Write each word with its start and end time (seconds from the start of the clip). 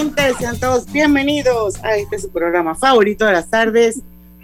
Oyentes. 0.00 0.36
Sean 0.38 0.58
todos 0.58 0.90
bienvenidos 0.90 1.82
a 1.84 1.96
este 1.96 2.18
su 2.18 2.30
programa 2.30 2.74
favorito 2.74 3.26
de 3.26 3.32
las 3.32 3.50
tardes, 3.50 4.00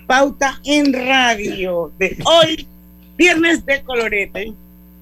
Pauta 0.06 0.60
en 0.64 0.92
Radio, 0.92 1.92
de 1.98 2.16
hoy, 2.24 2.66
viernes 3.16 3.64
de 3.64 3.82
colorete. 3.82 4.52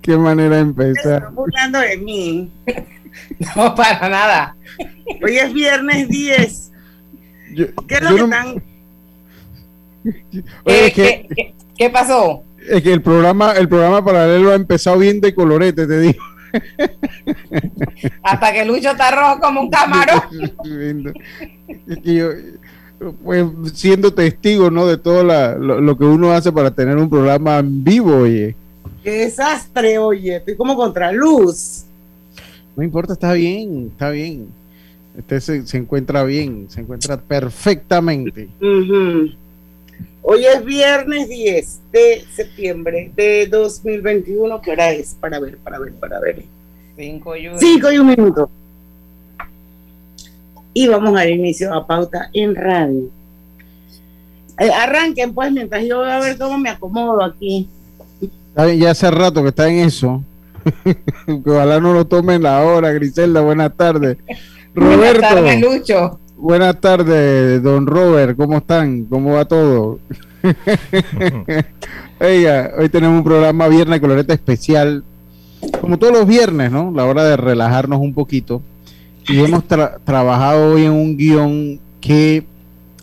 Qué 0.00 0.16
manera 0.16 0.56
de 0.56 0.62
empezar. 0.62 1.14
están 1.18 1.34
burlando 1.34 1.78
de 1.80 1.96
mí. 1.96 2.50
No, 3.54 3.72
para 3.76 4.08
nada. 4.08 4.56
Hoy 5.22 5.38
es 5.38 5.52
viernes 5.52 6.08
10. 6.08 6.72
Yo- 7.54 7.66
¿Qué 7.86 7.94
es 7.94 8.02
lo 8.02 8.08
que 8.08 8.16
no- 8.16 8.24
están? 8.24 8.62
Oye, 10.04 10.42
¿Qué, 10.64 10.86
es, 10.86 10.92
que, 10.94 11.02
qué- 11.02 11.28
qué- 11.36 11.54
qué 11.78 11.90
pasó? 11.90 12.42
es 12.68 12.82
que 12.82 12.92
el 12.92 13.02
programa, 13.02 13.52
el 13.52 13.68
programa 13.68 14.04
paralelo 14.04 14.50
ha 14.50 14.56
empezado 14.56 14.98
bien 14.98 15.20
de 15.20 15.32
colorete, 15.32 15.86
te 15.86 16.00
digo. 16.00 16.20
Hasta 18.22 18.52
que 18.52 18.64
Lucho 18.64 18.90
está 18.90 19.10
rojo 19.10 19.40
como 19.40 19.60
un 19.62 19.70
camarón. 19.70 20.20
Que 22.02 22.14
yo, 22.14 22.28
pues, 23.22 23.44
siendo 23.74 24.12
testigo, 24.14 24.70
¿no? 24.70 24.86
De 24.86 24.96
todo 24.96 25.22
la- 25.24 25.56
lo, 25.56 25.80
lo 25.80 25.98
que 25.98 26.04
uno 26.04 26.32
hace 26.32 26.50
para 26.52 26.70
tener 26.70 26.96
un 26.96 27.10
programa 27.10 27.58
en 27.58 27.84
vivo, 27.84 28.16
oye. 28.18 28.54
Qué 29.02 29.10
desastre, 29.10 29.98
oye. 29.98 30.36
Estoy 30.36 30.56
como 30.56 30.76
contra 30.76 31.12
luz. 31.12 31.84
No 32.76 32.82
importa, 32.82 33.12
está 33.12 33.32
bien, 33.34 33.90
está 33.92 34.10
bien. 34.10 34.48
Usted 35.18 35.40
se, 35.40 35.66
se 35.66 35.76
encuentra 35.76 36.24
bien, 36.24 36.66
se 36.68 36.80
encuentra 36.80 37.16
perfectamente. 37.16 38.48
Ujú. 38.60 39.30
Hoy 40.26 40.46
es 40.46 40.64
viernes 40.64 41.28
10 41.28 41.80
de 41.92 42.24
septiembre 42.34 43.12
de 43.14 43.46
2021. 43.46 44.58
¿Qué 44.62 44.70
hora 44.70 44.90
es? 44.90 45.14
Para 45.20 45.38
ver, 45.38 45.58
para 45.58 45.78
ver, 45.78 45.92
para 45.92 46.18
ver. 46.18 46.42
Cinco 46.96 47.36
y 47.36 47.48
uno. 47.48 47.58
5 47.58 47.92
y 47.92 47.98
un 47.98 48.06
minuto. 48.06 48.50
Y 50.72 50.88
vamos 50.88 51.10
a 51.10 51.16
dar 51.16 51.28
inicio 51.28 51.74
a 51.74 51.86
pauta 51.86 52.30
en 52.32 52.54
radio. 52.54 53.10
Eh, 54.58 54.70
arranquen 54.72 55.34
pues 55.34 55.52
mientras 55.52 55.84
yo 55.84 55.98
voy 55.98 56.10
a 56.10 56.20
ver 56.20 56.38
cómo 56.38 56.56
me 56.56 56.70
acomodo 56.70 57.22
aquí. 57.22 57.68
Ya 58.78 58.92
hace 58.92 59.10
rato 59.10 59.42
que 59.42 59.50
está 59.50 59.68
en 59.68 59.80
eso. 59.80 60.24
que 60.84 61.50
ojalá 61.50 61.80
no 61.80 61.92
lo 61.92 62.06
tomen 62.06 62.42
la 62.42 62.64
hora, 62.64 62.92
Griselda. 62.92 63.42
Buenas 63.42 63.76
tardes. 63.76 64.16
Buenas 64.74 64.96
Roberto. 64.96 65.20
tardes, 65.20 65.60
Lucho. 65.60 66.18
Buenas 66.44 66.78
tardes, 66.78 67.62
don 67.62 67.86
Robert. 67.86 68.36
¿Cómo 68.36 68.58
están? 68.58 69.06
¿Cómo 69.06 69.32
va 69.32 69.46
todo? 69.46 69.98
Oiga, 72.20 72.70
hoy 72.78 72.90
tenemos 72.90 73.16
un 73.16 73.24
programa 73.24 73.66
Viernes 73.68 73.98
Coloreta 73.98 74.34
especial. 74.34 75.04
Como 75.80 75.98
todos 75.98 76.12
los 76.12 76.26
viernes, 76.26 76.70
¿no? 76.70 76.92
La 76.94 77.06
hora 77.06 77.24
de 77.24 77.38
relajarnos 77.38 77.98
un 77.98 78.12
poquito. 78.12 78.60
Y 79.26 79.38
hemos 79.40 79.66
tra- 79.66 79.96
trabajado 80.04 80.74
hoy 80.74 80.84
en 80.84 80.92
un 80.92 81.16
guion 81.16 81.80
que 82.02 82.44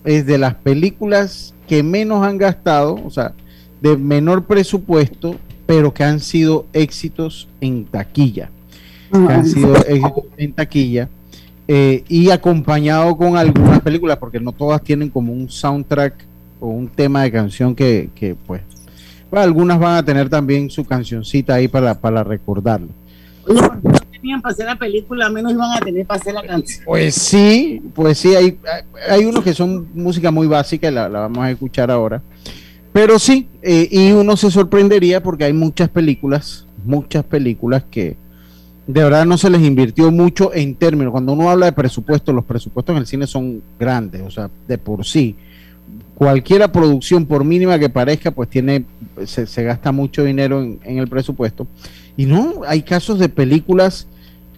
es 0.06 0.28
de 0.28 0.38
las 0.38 0.54
películas 0.54 1.56
que 1.68 1.82
menos 1.82 2.24
han 2.24 2.38
gastado, 2.38 2.94
o 3.04 3.10
sea, 3.10 3.34
de 3.82 3.98
menor 3.98 4.44
presupuesto, 4.44 5.36
pero 5.66 5.92
que 5.96 6.04
han 6.04 6.20
sido 6.20 6.68
éxitos 6.74 7.48
en 7.60 7.86
taquilla. 7.86 8.52
Que 9.12 9.18
han 9.34 9.48
sido 9.48 9.76
éxitos 9.78 10.26
en 10.38 10.54
taquilla. 10.54 11.10
Eh, 11.74 12.04
y 12.10 12.30
acompañado 12.32 13.16
con 13.16 13.38
algunas 13.38 13.80
películas, 13.80 14.18
porque 14.18 14.42
no 14.42 14.52
todas 14.52 14.84
tienen 14.84 15.10
como 15.10 15.32
un 15.32 15.50
soundtrack 15.50 16.26
o 16.60 16.68
un 16.68 16.90
tema 16.90 17.24
de 17.24 17.32
canción 17.32 17.74
que, 17.74 18.10
que, 18.14 18.36
pues, 18.36 18.62
pues, 19.30 19.42
algunas 19.42 19.80
van 19.80 19.96
a 19.96 20.04
tener 20.04 20.28
también 20.28 20.70
su 20.70 20.84
cancioncita 20.84 21.54
ahí 21.54 21.70
para, 21.70 21.98
para 21.98 22.26
recordarlo. 22.26 22.90
Oye, 23.48 23.62
porque 23.62 23.88
no 23.88 24.00
tenían 24.12 24.42
para 24.42 24.52
hacer 24.52 24.66
la 24.66 24.76
película, 24.76 25.30
menos 25.30 25.54
iban 25.54 25.72
a 25.72 25.80
tener 25.80 26.06
para 26.06 26.20
hacer 26.20 26.34
la 26.34 26.44
canción. 26.44 26.84
Pues 26.84 27.16
sí, 27.16 27.82
pues 27.96 28.18
sí, 28.18 28.36
hay, 28.36 28.60
hay 29.10 29.24
unos 29.24 29.42
que 29.42 29.54
son 29.54 29.88
música 29.94 30.30
muy 30.30 30.48
básica 30.48 30.90
y 30.90 30.94
la, 30.94 31.08
la 31.08 31.20
vamos 31.22 31.40
a 31.40 31.52
escuchar 31.52 31.90
ahora. 31.90 32.22
Pero 32.92 33.18
sí, 33.18 33.48
eh, 33.62 33.88
y 33.90 34.12
uno 34.12 34.36
se 34.36 34.52
sorprendería 34.52 35.24
porque 35.24 35.46
hay 35.46 35.54
muchas 35.54 35.88
películas, 35.88 36.68
muchas 36.84 37.24
películas 37.24 37.86
que 37.90 38.18
de 38.92 39.04
verdad 39.04 39.26
no 39.26 39.38
se 39.38 39.50
les 39.50 39.62
invirtió 39.62 40.12
mucho 40.12 40.54
en 40.54 40.76
términos. 40.76 41.12
Cuando 41.12 41.34
uno 41.34 41.50
habla 41.50 41.68
de 41.68 41.72
presupuesto, 41.72 42.34
los 42.34 42.44
presupuestos 42.44 42.94
en 42.94 43.00
el 43.00 43.08
cine 43.08 43.26
son 43.26 43.62
grandes, 43.80 44.22
o 44.22 44.30
sea, 44.30 44.50
de 44.68 44.78
por 44.78 45.06
sí. 45.06 45.36
Cualquiera 46.16 46.72
producción, 46.72 47.26
por 47.26 47.46
mínima 47.46 47.80
que 47.80 47.90
parezca, 47.90 48.32
pues 48.32 48.50
tiene, 48.50 48.84
se, 49.26 49.48
se 49.48 49.64
gasta 49.64 49.92
mucho 49.92 50.24
dinero 50.24 50.62
en, 50.62 50.98
el 50.98 51.08
presupuesto. 51.08 51.68
Y 52.18 52.26
no, 52.26 52.62
hay 52.68 52.82
casos 52.82 53.18
de 53.18 53.30
películas 53.30 54.08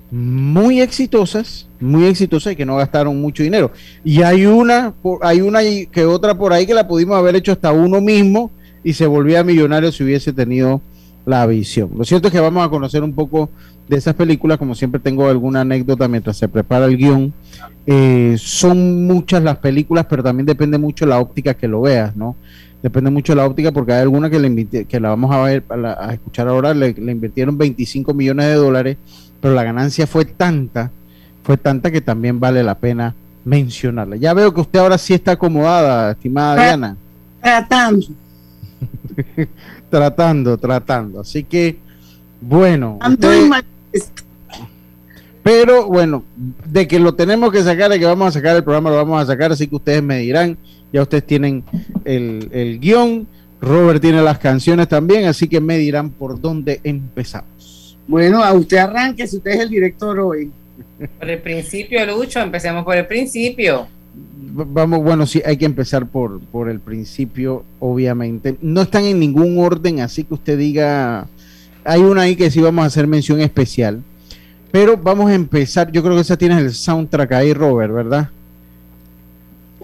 muy 0.10 0.82
exitosas, 0.82 1.68
muy 1.80 2.06
exitosas 2.06 2.54
y 2.54 2.56
que 2.56 2.66
no 2.66 2.78
gastaron 2.78 3.22
mucho 3.22 3.44
dinero. 3.44 3.72
Y 4.04 4.24
hay 4.24 4.46
una, 4.46 4.94
hay 5.22 5.42
una 5.42 5.60
que 5.92 6.06
otra 6.06 6.38
por 6.38 6.54
ahí 6.54 6.66
que 6.66 6.74
la 6.74 6.88
pudimos 6.88 7.18
haber 7.18 7.36
hecho 7.36 7.52
hasta 7.52 7.72
uno 7.72 8.02
mismo 8.02 8.52
y 8.84 8.94
se 8.94 9.06
volvía 9.06 9.44
millonario 9.44 9.92
si 9.92 10.04
hubiese 10.04 10.34
tenido 10.34 10.82
la 11.26 11.46
visión. 11.46 11.92
Lo 11.98 12.04
cierto 12.04 12.28
es 12.28 12.34
que 12.34 12.40
vamos 12.40 12.66
a 12.66 12.70
conocer 12.70 13.04
un 13.04 13.14
poco 13.14 13.50
de 13.88 13.98
esas 13.98 14.16
películas, 14.16 14.58
como 14.58 14.76
siempre 14.76 15.00
tengo 15.00 15.28
alguna 15.28 15.62
anécdota 15.62 16.08
mientras 16.08 16.38
se 16.38 16.48
prepara 16.48 16.86
el 16.86 16.98
guion. 16.98 17.34
Eh, 17.86 18.36
son 18.40 19.06
muchas 19.06 19.44
las 19.44 19.58
películas, 19.58 20.06
pero 20.10 20.24
también 20.24 20.46
depende 20.46 20.78
mucho 20.78 21.06
la 21.06 21.20
óptica 21.20 21.54
que 21.54 21.68
lo 21.68 21.82
veas, 21.82 22.16
¿no? 22.16 22.36
Depende 22.82 23.10
mucho 23.10 23.34
de 23.34 23.38
la 23.38 23.46
óptica 23.46 23.72
porque 23.72 23.94
hay 23.94 24.02
alguna 24.02 24.30
que, 24.30 24.40
le 24.40 24.50
invirti- 24.50 24.86
que 24.86 25.00
la 25.00 25.10
vamos 25.10 25.32
a 25.34 25.42
ver, 25.44 25.64
a, 25.70 26.14
escuchar 26.14 26.48
ahora, 26.48 26.74
le, 26.74 26.94
le 26.94 27.12
invirtieron 27.12 27.58
25 27.58 28.14
millones 28.14 28.48
de 28.48 28.56
dólares, 28.56 28.98
pero 29.40 29.54
la 29.54 29.64
ganancia 29.64 30.06
fue 30.06 30.26
tanta, 30.26 30.92
fue 31.44 31.56
tanta 31.56 31.92
que 31.92 32.02
también 32.02 32.40
vale 32.40 32.62
la 32.64 32.76
pena 32.78 33.16
mencionarla. 33.46 34.18
Ya 34.18 34.34
veo 34.34 34.54
que 34.54 34.62
usted 34.62 34.80
ahora 34.80 34.98
sí 34.98 35.14
está 35.14 35.34
acomodada, 35.34 36.12
estimada. 36.12 36.56
Diana, 36.56 36.98
Tratando. 37.42 38.06
tratando, 39.94 40.58
tratando. 40.58 41.22
Así 41.22 41.44
que, 41.44 41.78
bueno, 42.42 42.98
usted- 43.14 43.50
pero 45.44 45.86
bueno, 45.88 46.24
de 46.66 46.88
que 46.88 46.98
lo 47.00 47.14
tenemos 47.14 47.52
que 47.52 47.62
sacar, 47.62 47.92
de 47.92 48.00
que 48.00 48.06
vamos 48.06 48.30
a 48.30 48.32
sacar 48.32 48.56
el 48.56 48.64
programa, 48.64 48.90
lo 48.90 48.96
vamos 48.96 49.22
a 49.22 49.26
sacar, 49.28 49.52
así 49.52 49.68
que 49.68 49.76
ustedes 49.76 50.02
me 50.02 50.18
dirán, 50.18 50.58
ya 50.92 51.04
ustedes 51.04 51.26
tienen 51.28 51.64
el, 52.06 52.50
el 52.52 52.80
guion, 52.80 53.28
Robert 53.62 54.02
tiene 54.02 54.22
las 54.24 54.40
canciones 54.40 54.88
también, 54.88 55.26
así 55.26 55.48
que 55.48 55.62
me 55.62 55.78
dirán 55.78 56.10
por 56.10 56.42
dónde 56.42 56.80
empezamos. 56.84 57.98
Bueno, 58.08 58.44
a 58.44 58.52
usted 58.54 58.78
arranque 58.78 59.28
si 59.28 59.38
usted 59.38 59.52
es 59.52 59.60
el 59.60 59.70
director 59.70 60.20
hoy. 60.20 60.52
Por 61.20 61.30
el 61.30 61.40
principio, 61.40 62.04
Lucho, 62.06 62.40
empecemos 62.40 62.84
por 62.84 62.98
el 62.98 63.06
principio. 63.06 63.88
Vamos, 64.56 65.02
bueno, 65.04 65.26
sí, 65.26 65.42
hay 65.46 65.58
que 65.58 65.66
empezar 65.66 66.06
por, 66.06 66.40
por 66.40 66.70
el 66.70 66.80
principio, 66.80 67.64
obviamente. 67.80 68.56
No 68.62 68.82
están 68.84 69.06
en 69.06 69.20
ningún 69.20 69.58
orden, 69.58 70.00
así 70.02 70.24
que 70.24 70.36
usted 70.36 70.58
diga, 70.58 71.26
hay 71.84 72.02
una 72.02 72.22
ahí 72.22 72.36
que 72.36 72.52
sí 72.52 72.62
vamos 72.62 72.84
a 72.84 72.88
hacer 72.88 73.08
mención 73.08 73.42
especial, 73.42 74.02
pero 74.72 74.96
vamos 74.96 75.32
a 75.32 75.34
empezar, 75.34 75.92
yo 75.92 76.04
creo 76.04 76.14
que 76.16 76.22
esa 76.22 76.38
tienes 76.38 76.60
el 76.60 76.72
soundtrack 76.72 77.32
ahí, 77.32 77.54
Robert, 77.54 77.92
¿verdad? 77.94 78.30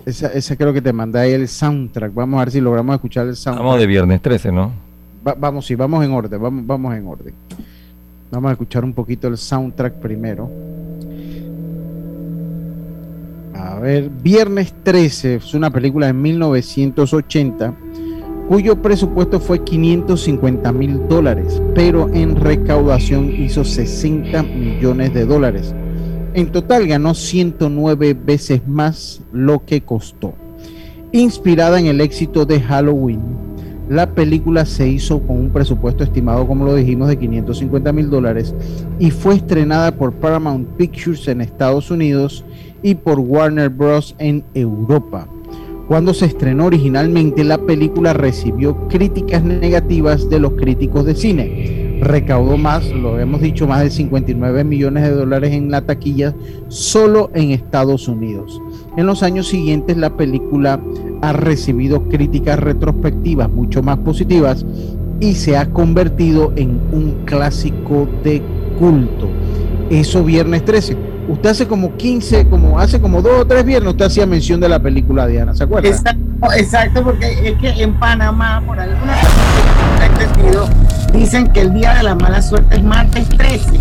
Esa, 0.06 0.28
esa 0.28 0.56
creo 0.56 0.72
que 0.74 0.82
te 0.82 0.94
mandé 0.94 1.20
ahí 1.20 1.32
el 1.34 1.48
soundtrack, 1.48 2.14
vamos 2.14 2.38
a 2.40 2.46
ver 2.46 2.52
si 2.52 2.62
logramos 2.62 2.94
escuchar 2.96 3.28
el 3.28 3.36
soundtrack. 3.36 3.64
Estamos 3.66 3.80
de 3.80 3.88
viernes 3.88 4.22
13, 4.22 4.52
¿no? 4.52 4.72
Va- 5.28 5.36
vamos, 5.38 5.66
sí, 5.66 5.74
vamos 5.76 6.04
en 6.06 6.12
orden, 6.12 6.42
vamos, 6.42 6.66
vamos 6.68 6.96
en 6.96 7.08
orden. 7.08 7.34
Vamos 8.32 8.50
a 8.50 8.52
escuchar 8.52 8.84
un 8.86 8.94
poquito 8.94 9.28
el 9.28 9.38
soundtrack 9.38 9.96
primero. 9.96 10.50
A 13.60 13.78
ver, 13.78 14.10
Viernes 14.10 14.74
13 14.84 15.36
es 15.36 15.54
una 15.54 15.70
película 15.70 16.08
de 16.08 16.14
1980 16.14 17.76
cuyo 18.48 18.82
presupuesto 18.82 19.42
fue 19.42 19.66
550 19.66 20.72
mil 20.72 21.08
dólares, 21.10 21.62
pero 21.76 22.08
en 22.14 22.38
recaudación 22.38 23.30
hizo 23.30 23.66
60 23.66 24.44
millones 24.44 25.14
de 25.14 25.26
dólares. 25.26 25.76
En 26.36 26.54
total 26.54 26.88
ganó 26.88 27.14
109 27.14 28.14
veces 28.14 28.66
más 28.66 29.22
lo 29.34 29.66
que 29.66 29.82
costó. 29.82 30.36
Inspirada 31.12 31.82
en 31.82 31.88
el 31.88 32.00
éxito 32.00 32.46
de 32.46 32.62
Halloween, 32.62 33.20
La 33.90 34.14
película 34.14 34.66
se 34.68 34.88
hizo 34.88 35.20
con 35.20 35.36
un 35.38 35.50
presupuesto 35.50 36.04
estimado, 36.04 36.46
como 36.46 36.64
lo 36.64 36.76
dijimos, 36.76 37.08
de 37.08 37.18
550 37.18 37.92
mil 37.92 38.12
dólares 38.12 38.54
y 39.00 39.10
fue 39.10 39.34
estrenada 39.34 39.92
por 39.92 40.14
Paramount 40.14 40.70
Pictures 40.78 41.28
en 41.28 41.42
Estados 41.42 41.90
Unidos 41.90 42.46
y 42.82 42.96
por 42.96 43.20
Warner 43.20 43.70
Bros. 43.70 44.16
en 44.20 44.44
Europa. 44.54 45.28
Cuando 45.88 46.14
se 46.14 46.28
estrenó 46.28 46.66
originalmente, 46.66 47.44
la 47.44 47.58
película 47.58 48.14
recibió 48.14 48.88
críticas 48.90 49.44
negativas 49.44 50.30
de 50.30 50.40
los 50.40 50.54
críticos 50.54 51.04
de 51.04 51.16
cine. 51.16 51.98
Recaudó 52.02 52.58
más, 52.58 52.88
lo 52.92 53.20
hemos 53.20 53.42
dicho, 53.42 53.68
más 53.68 53.82
de 53.82 53.90
59 53.90 54.64
millones 54.64 55.04
de 55.04 55.10
dólares 55.10 55.52
en 55.52 55.72
la 55.72 55.82
taquilla 55.82 56.36
solo 56.68 57.32
en 57.34 57.50
Estados 57.50 58.08
Unidos. 58.08 58.62
En 58.98 59.08
los 59.08 59.24
años 59.24 59.48
siguientes 59.48 59.98
la 59.98 60.16
película 60.16 60.80
ha 61.22 61.34
recibido 61.34 62.08
críticas 62.08 62.60
retrospectivas 62.60 63.50
mucho 63.50 63.82
más 63.82 63.98
positivas 63.98 64.66
y 65.20 65.34
se 65.34 65.58
ha 65.58 65.72
convertido 65.72 66.54
en 66.56 66.80
un 66.92 67.24
clásico 67.26 68.08
de 68.24 68.44
culto. 68.78 69.28
Eso 69.90 70.24
viernes 70.24 70.64
13 70.66 71.19
usted 71.30 71.50
hace 71.50 71.68
como 71.68 71.96
15, 71.96 72.48
como 72.48 72.80
hace 72.80 73.00
como 73.00 73.22
dos 73.22 73.42
o 73.42 73.46
tres 73.46 73.64
viernes, 73.64 73.92
usted 73.92 74.06
hacía 74.06 74.26
mención 74.26 74.60
de 74.60 74.68
la 74.68 74.80
película 74.80 75.28
Diana, 75.28 75.54
¿se 75.56 75.64
acuerda? 75.64 75.90
Exacto, 76.58 77.04
porque 77.04 77.50
es 77.50 77.58
que 77.58 77.84
en 77.84 77.94
Panamá, 78.00 78.62
por 78.66 78.80
alguna 78.80 79.14
razón, 79.16 80.70
dicen 81.14 81.48
que 81.48 81.62
el 81.62 81.74
día 81.74 81.96
de 81.96 82.04
la 82.04 82.16
mala 82.16 82.42
suerte 82.42 82.78
es 82.78 82.84
martes 82.84 83.30
13. 83.30 83.80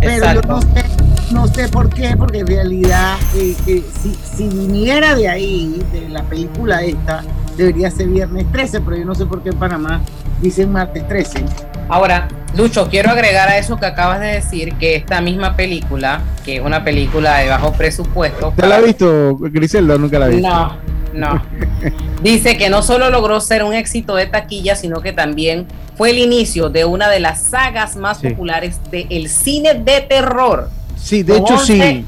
Pero 0.00 0.32
yo 0.34 0.42
no 0.42 0.62
sé, 0.62 0.84
no 1.32 1.46
sé 1.46 1.68
por 1.68 1.90
qué, 1.90 2.16
porque 2.16 2.40
en 2.40 2.46
realidad, 2.46 3.16
eh, 3.34 3.54
eh, 3.66 3.84
si, 4.02 4.14
si 4.14 4.48
viniera 4.48 5.14
de 5.14 5.28
ahí, 5.28 5.82
de 5.92 6.08
la 6.08 6.22
película 6.22 6.82
esta, 6.82 7.22
debería 7.56 7.90
ser 7.90 8.08
viernes 8.08 8.46
13, 8.50 8.80
pero 8.80 8.96
yo 8.96 9.04
no 9.04 9.14
sé 9.14 9.26
por 9.26 9.42
qué 9.42 9.50
en 9.50 9.58
Panamá 9.58 10.00
dicen 10.40 10.72
martes 10.72 11.06
13. 11.06 11.44
Ahora, 11.90 12.28
Lucho, 12.56 12.88
quiero 12.88 13.10
agregar 13.10 13.48
a 13.48 13.58
eso 13.58 13.76
que 13.76 13.86
acabas 13.86 14.20
de 14.20 14.28
decir 14.28 14.74
que 14.74 14.94
esta 14.94 15.20
misma 15.20 15.56
película, 15.56 16.22
que 16.44 16.56
es 16.56 16.62
una 16.62 16.84
película 16.84 17.38
de 17.38 17.48
bajo 17.48 17.72
presupuesto. 17.72 18.52
¿Te 18.56 18.66
la 18.66 18.76
has 18.76 18.84
visto, 18.84 19.36
Griselda? 19.36 19.98
Nunca 19.98 20.20
la 20.20 20.26
he 20.26 20.30
visto. 20.30 20.48
No, 20.48 20.76
no. 21.12 21.42
Dice 22.22 22.56
que 22.56 22.70
no 22.70 22.82
solo 22.82 23.10
logró 23.10 23.40
ser 23.40 23.64
un 23.64 23.74
éxito 23.74 24.14
de 24.14 24.26
taquilla, 24.26 24.76
sino 24.76 25.00
que 25.00 25.12
también 25.12 25.66
fue 25.96 26.10
el 26.10 26.18
inicio 26.18 26.70
de 26.70 26.84
una 26.84 27.08
de 27.08 27.18
las 27.18 27.42
sagas 27.42 27.96
más 27.96 28.18
populares 28.18 28.78
del 28.92 29.28
cine 29.28 29.74
de 29.74 30.00
terror. 30.02 30.70
Sí, 30.96 31.24
de 31.24 31.38
hecho 31.38 31.58
sí. 31.58 32.04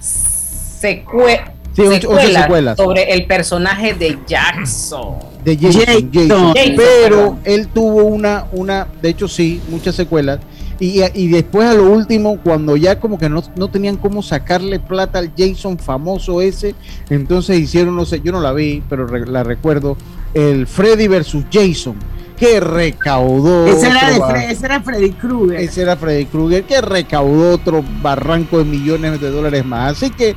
Secue 0.00 1.42
secuelas 1.74 2.76
sobre 2.76 3.12
el 3.12 3.26
personaje 3.26 3.94
de 3.94 4.18
Jackson 4.26 5.27
de 5.44 5.56
Jason, 5.56 6.54
pero 6.76 7.38
él 7.44 7.68
tuvo 7.68 8.04
una, 8.04 8.46
una, 8.52 8.86
de 9.00 9.10
hecho 9.10 9.28
sí, 9.28 9.60
muchas 9.68 9.94
secuelas. 9.94 10.40
Y, 10.80 11.02
y, 11.14 11.26
después 11.26 11.68
a 11.68 11.74
lo 11.74 11.90
último, 11.90 12.38
cuando 12.38 12.76
ya 12.76 13.00
como 13.00 13.18
que 13.18 13.28
no, 13.28 13.42
no, 13.56 13.68
tenían 13.68 13.96
cómo 13.96 14.22
sacarle 14.22 14.78
plata 14.78 15.18
al 15.18 15.32
Jason 15.36 15.76
famoso 15.76 16.40
ese, 16.40 16.76
entonces 17.10 17.58
hicieron, 17.58 17.96
no 17.96 18.04
sé, 18.04 18.20
yo 18.20 18.30
no 18.30 18.40
la 18.40 18.52
vi, 18.52 18.84
pero 18.88 19.08
la 19.08 19.42
recuerdo, 19.42 19.96
el 20.34 20.68
Freddy 20.68 21.08
versus 21.08 21.44
Jason, 21.52 21.96
que 22.38 22.60
recaudó. 22.60 23.66
Ese 23.66 23.88
era, 23.88 24.44
ese 24.44 24.66
era 24.66 24.80
Freddy 24.80 25.10
Krueger. 25.10 25.60
Ese 25.60 25.82
era 25.82 25.96
Freddy 25.96 26.26
Krueger, 26.26 26.62
que 26.62 26.80
recaudó 26.80 27.54
otro 27.54 27.84
barranco 28.00 28.58
de 28.58 28.64
millones 28.64 29.20
de 29.20 29.30
dólares 29.30 29.64
más. 29.64 29.96
Así 29.96 30.10
que, 30.10 30.36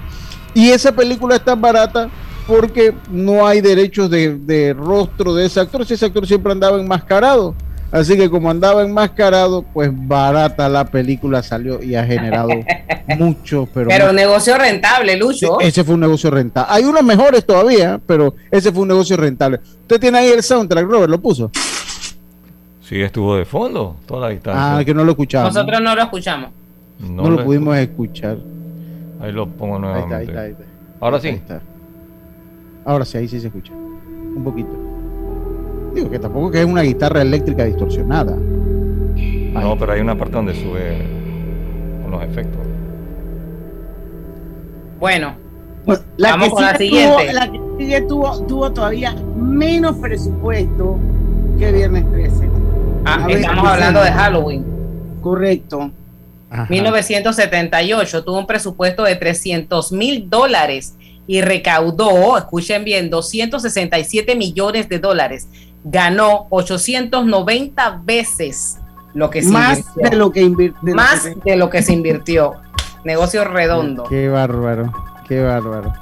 y 0.56 0.70
esa 0.70 0.92
película 0.92 1.36
es 1.36 1.46
tan 1.46 1.62
barata 1.62 2.10
porque 2.52 2.94
no 3.10 3.48
hay 3.48 3.62
derechos 3.62 4.10
de, 4.10 4.76
rostro 4.78 5.34
de 5.34 5.46
ese 5.46 5.62
actor. 5.62 5.82
Ese 5.84 6.06
actor 6.06 6.28
siempre 6.28 6.52
andaba 6.52 6.80
enmascarado. 6.80 7.56
Así 7.92 8.18
que 8.18 8.30
como 8.30 8.50
andaba 8.50 8.84
enmascarado, 8.84 9.64
pues 9.74 9.90
barata 9.94 10.70
la 10.70 10.86
película 10.86 11.44
salió 11.44 11.82
y 11.82 11.96
ha 11.96 12.06
generado 12.06 12.50
mucho. 13.18 13.68
Pero, 13.74 13.90
pero 13.90 14.14
negocio 14.14 14.58
rentable, 14.58 15.18
Lucho. 15.18 15.60
Ese 15.60 15.84
fue 15.84 15.96
un 15.96 16.02
negocio 16.02 16.30
rentable. 16.30 16.74
Hay 16.74 16.84
unos 16.84 17.04
mejores 17.04 17.46
todavía, 17.46 18.00
pero 18.06 18.36
ese 18.50 18.72
fue 18.72 18.84
un 18.84 18.90
negocio 18.90 19.18
rentable. 19.18 19.60
Usted 19.82 20.00
tiene 20.00 20.20
ahí 20.20 20.30
el 20.30 20.44
soundtrack, 20.44 20.86
Robert, 20.86 21.10
¿lo 21.10 21.22
puso? 21.22 21.52
Sí, 22.82 23.02
estuvo 23.02 23.38
de 23.38 23.46
fondo 23.46 23.98
toda 24.06 24.28
la 24.28 24.30
distancia. 24.30 24.78
Ah, 24.78 24.86
que 24.86 24.94
no 24.94 25.04
lo 25.04 25.12
escuchamos. 25.12 25.54
Nosotros 25.54 25.82
no 25.82 25.96
lo 25.96 26.02
escuchamos. 26.02 26.50
No, 27.00 27.30
lo, 27.30 27.44
pudimos 27.44 27.78
escuchar. 27.78 28.38
Ahí 29.22 29.32
lo 29.32 29.48
pongo 29.48 29.80
nuevamente. 29.80 30.16
Ahí 30.16 30.26
está, 30.28 30.42
ahí 30.42 30.52
está, 30.52 30.64
Ahora 31.00 31.20
sí. 31.20 31.42
Ahora 32.86 33.06
sí, 33.06 33.18
ahí 33.18 33.28
sí 33.28 33.40
se 33.40 33.48
escucha. 33.48 33.74
Un 33.74 34.44
poquito. 34.44 34.70
Digo 35.94 36.10
que 36.10 36.20
tampoco 36.20 36.52
que 36.52 36.62
es 36.62 36.66
una 36.66 36.82
guitarra 36.82 37.22
eléctrica 37.22 37.66
distorsionada. 37.66 38.36
No, 38.36 39.78
pero 39.78 39.92
hay 39.92 40.02
una 40.02 40.18
parte 40.18 40.34
donde 40.34 40.56
sube 40.56 41.06
con 42.02 42.12
los 42.12 42.24
efectos. 42.24 42.62
Bueno, 45.00 45.36
la 46.18 46.32
vamos 46.32 46.50
con 46.50 46.64
la 46.64 46.78
siguiente. 46.78 47.34
la 47.34 47.52
que 47.52 47.60
sigue 47.78 48.02
tuvo, 48.02 48.46
tuvo 48.46 48.72
todavía 48.72 49.16
menos 49.36 49.98
presupuesto 49.98 50.98
que 51.58 51.72
Viernes 51.72 52.10
13. 52.12 52.50
Ah, 53.06 53.28
estamos 53.30 53.68
hablando 53.68 54.04
de 54.04 54.12
Halloween. 54.12 54.66
Correcto. 55.22 55.92
1978 56.70 58.24
tuvo 58.24 58.40
un 58.40 58.48
presupuesto 58.48 59.04
de 59.04 59.16
300 59.16 59.92
mil 59.94 60.30
dólares 60.30 60.96
y 61.28 61.42
recaudó, 61.42 62.38
escuchen 62.38 62.84
bien, 62.84 63.10
267 63.10 64.36
millones 64.36 64.90
de 64.90 65.00
dólares. 65.00 65.48
Ganó 65.84 66.48
890 66.50 68.02
veces 68.04 68.78
lo 69.14 69.30
que 69.30 69.42
se 69.42 69.50
más 69.50 69.96
de 69.96 70.16
lo 70.16 70.32
que 70.32 70.42
invirtió. 70.42 70.96
Más 70.96 71.30
de 71.44 71.56
lo 71.56 71.70
que 71.70 71.82
se 71.82 71.94
invirtió. 71.94 72.54
Negocio 73.04 73.44
redondo. 73.44 74.04
Qué 74.04 74.30
bárbaro, 74.30 74.92
qué 75.28 75.42
bárbaro. 75.42 75.94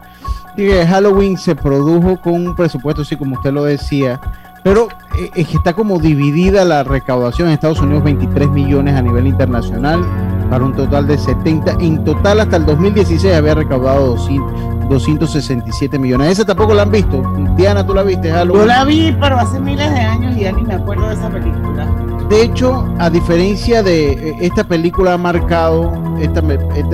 Dije, 0.55 0.85
Halloween 0.85 1.37
se 1.37 1.55
produjo 1.55 2.19
con 2.21 2.33
un 2.33 2.55
presupuesto, 2.55 3.03
así 3.03 3.15
como 3.15 3.35
usted 3.35 3.53
lo 3.53 3.63
decía, 3.63 4.19
pero 4.63 4.89
eh, 5.17 5.29
es 5.35 5.47
que 5.47 5.57
está 5.57 5.73
como 5.73 5.99
dividida 5.99 6.65
la 6.65 6.83
recaudación 6.83 7.47
en 7.47 7.53
Estados 7.53 7.79
Unidos, 7.79 8.03
23 8.03 8.49
millones 8.49 8.95
a 8.95 9.01
nivel 9.01 9.27
internacional, 9.27 10.03
para 10.49 10.63
un 10.63 10.73
total 10.75 11.07
de 11.07 11.17
70. 11.17 11.77
En 11.79 12.03
total, 12.03 12.39
hasta 12.39 12.57
el 12.57 12.65
2016 12.65 13.33
había 13.35 13.55
recaudado 13.55 14.07
200, 14.15 14.89
267 14.89 15.99
millones. 15.99 16.29
Esa 16.29 16.45
tampoco 16.45 16.73
la 16.73 16.83
han 16.83 16.91
visto. 16.91 17.21
Diana, 17.55 17.85
¿tú 17.85 17.93
la 17.93 18.03
viste? 18.03 18.29
Yo 18.29 18.65
la 18.65 18.83
vi, 18.83 19.15
pero 19.19 19.37
hace 19.37 19.59
miles 19.59 19.89
de 19.91 19.99
años 19.99 20.35
y 20.35 20.41
ya 20.41 20.51
ni 20.51 20.63
me 20.63 20.73
acuerdo 20.73 21.07
de 21.07 21.13
esa 21.13 21.29
película. 21.29 21.87
De 22.29 22.43
hecho, 22.43 22.85
a 22.99 23.09
diferencia 23.09 23.81
de 23.81 24.11
eh, 24.11 24.35
esta 24.41 24.63
película 24.63 25.13
ha 25.13 25.17
marcado, 25.17 25.91
esta, 26.19 26.43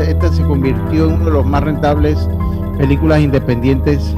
esta, 0.08 0.32
se 0.32 0.44
convirtió 0.44 1.08
en 1.08 1.16
uno 1.16 1.26
de 1.26 1.32
los 1.32 1.46
más 1.46 1.64
rentables 1.64 2.30
películas 2.78 3.20
independientes. 3.20 4.16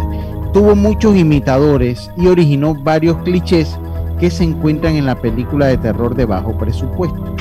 Tuvo 0.54 0.76
muchos 0.76 1.16
imitadores 1.16 2.12
y 2.18 2.28
originó 2.28 2.76
varios 2.76 3.18
clichés 3.24 3.80
que 4.20 4.30
se 4.30 4.44
encuentran 4.44 4.96
en 4.96 5.06
la 5.06 5.16
película 5.16 5.68
de 5.68 5.78
terror 5.78 6.16
de 6.16 6.26
bajo 6.26 6.58
presupuesto. 6.58 7.36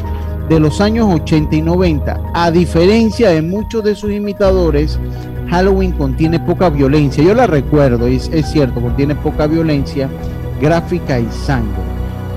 De 0.48 0.60
los 0.60 0.80
años 0.80 1.08
80 1.12 1.56
y 1.56 1.62
90, 1.62 2.20
a 2.32 2.50
diferencia 2.52 3.30
de 3.30 3.42
muchos 3.42 3.82
de 3.82 3.96
sus 3.96 4.12
imitadores, 4.12 4.96
Halloween 5.50 5.90
contiene 5.90 6.38
poca 6.38 6.70
violencia. 6.70 7.24
Yo 7.24 7.34
la 7.34 7.48
recuerdo, 7.48 8.08
y 8.08 8.16
es, 8.16 8.50
cierto, 8.52 8.80
contiene 8.80 9.16
poca 9.16 9.48
violencia 9.48 10.08
gráfica 10.60 11.18
y 11.18 11.26
sangre. 11.30 11.82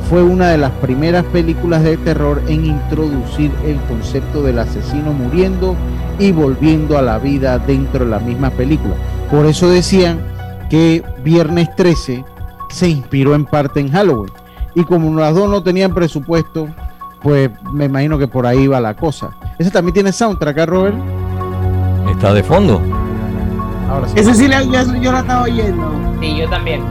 Fue 0.09 0.23
una 0.23 0.49
de 0.49 0.57
las 0.57 0.71
primeras 0.71 1.23
películas 1.25 1.83
de 1.83 1.97
terror 1.97 2.41
en 2.47 2.65
introducir 2.65 3.51
el 3.67 3.77
concepto 3.81 4.41
del 4.41 4.57
asesino 4.57 5.13
muriendo 5.13 5.75
y 6.17 6.31
volviendo 6.31 6.97
a 6.97 7.03
la 7.03 7.19
vida 7.19 7.59
dentro 7.59 8.05
de 8.05 8.11
la 8.11 8.19
misma 8.19 8.49
película. 8.49 8.95
Por 9.29 9.45
eso 9.45 9.69
decían 9.69 10.19
que 10.67 11.03
Viernes 11.23 11.69
13 11.75 12.25
se 12.71 12.89
inspiró 12.89 13.35
en 13.35 13.45
parte 13.45 13.79
en 13.79 13.91
Halloween. 13.91 14.31
Y 14.73 14.83
como 14.83 15.15
las 15.19 15.35
dos 15.35 15.47
no 15.47 15.61
tenían 15.61 15.93
presupuesto, 15.93 16.69
pues 17.21 17.49
me 17.73 17.85
imagino 17.85 18.17
que 18.17 18.27
por 18.27 18.45
ahí 18.45 18.67
va 18.67 18.79
la 18.79 18.95
cosa. 18.95 19.31
Ese 19.57 19.71
también 19.71 19.93
tiene 19.93 20.11
soundtrack, 20.11 20.57
¿eh, 20.57 20.65
Robert? 20.65 20.97
Está 22.11 22.33
de 22.33 22.43
fondo. 22.43 22.81
Ahora 23.89 24.07
sí. 24.07 24.13
Ese 24.17 24.33
sí 24.35 24.47
yo, 25.01 25.11
la 25.11 25.19
estaba 25.19 25.43
oyendo. 25.43 25.91
Sí, 26.19 26.37
yo 26.37 26.49
también. 26.49 26.83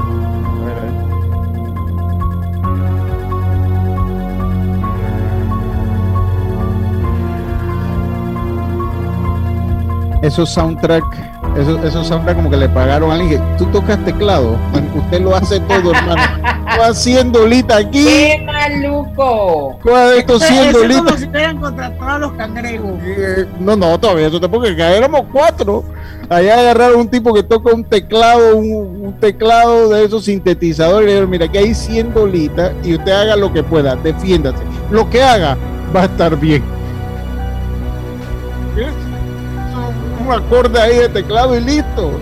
Esos 10.22 10.50
soundtrack 10.50 11.37
Eso, 11.56 11.82
eso 11.82 12.04
soundtrack 12.04 12.36
como 12.36 12.50
que 12.50 12.56
le 12.56 12.68
pagaron 12.68 13.10
a 13.10 13.14
alguien. 13.14 13.42
Tú 13.56 13.66
tocas 13.66 13.98
teclado, 14.04 14.56
usted 14.94 15.20
lo 15.20 15.34
hace 15.34 15.58
todo, 15.60 15.92
hermano. 15.92 16.22
Tú 16.76 16.82
haciendo 16.82 17.46
lita 17.46 17.78
aquí. 17.78 18.04
¡Qué 18.04 18.42
maluco! 18.46 19.78
¿Cuál 19.82 20.10
de 20.10 20.18
estos 20.18 20.42
100 20.42 20.64
Es 20.66 20.72
dolitas? 20.74 21.02
como 21.02 21.16
si 21.16 21.24
hubieran 21.26 21.58
contratado 21.58 22.10
a 22.10 22.18
los 22.18 22.32
cangrejos. 22.32 22.90
Eh, 23.04 23.46
No, 23.58 23.74
no, 23.74 23.98
todavía 23.98 24.26
eso 24.28 24.38
te 24.40 24.48
porque 24.48 24.70
éramos 24.78 25.22
cuatro. 25.32 25.82
Allá 26.28 26.60
agarraron 26.60 27.00
un 27.00 27.08
tipo 27.08 27.32
que 27.32 27.42
toca 27.42 27.72
un 27.72 27.84
teclado, 27.84 28.56
un, 28.56 28.70
un 29.06 29.12
teclado 29.18 29.88
de 29.88 30.04
esos 30.04 30.24
sintetizadores. 30.26 31.04
Y 31.04 31.06
le 31.06 31.12
dijeron, 31.14 31.30
mira, 31.30 31.46
aquí 31.46 31.58
hay 31.58 31.74
100 31.74 32.12
dolitas 32.14 32.72
y 32.84 32.94
usted 32.96 33.12
haga 33.12 33.34
lo 33.36 33.52
que 33.52 33.62
pueda, 33.62 33.96
defiéndase. 33.96 34.58
Lo 34.90 35.08
que 35.08 35.22
haga 35.22 35.56
va 35.96 36.02
a 36.02 36.04
estar 36.04 36.36
bien. 36.38 36.62
Un- 40.28 40.34
acorde 40.34 40.80
ahí 40.80 40.96
de 40.96 41.08
teclado 41.08 41.56
y 41.56 41.60
listo. 41.60 42.12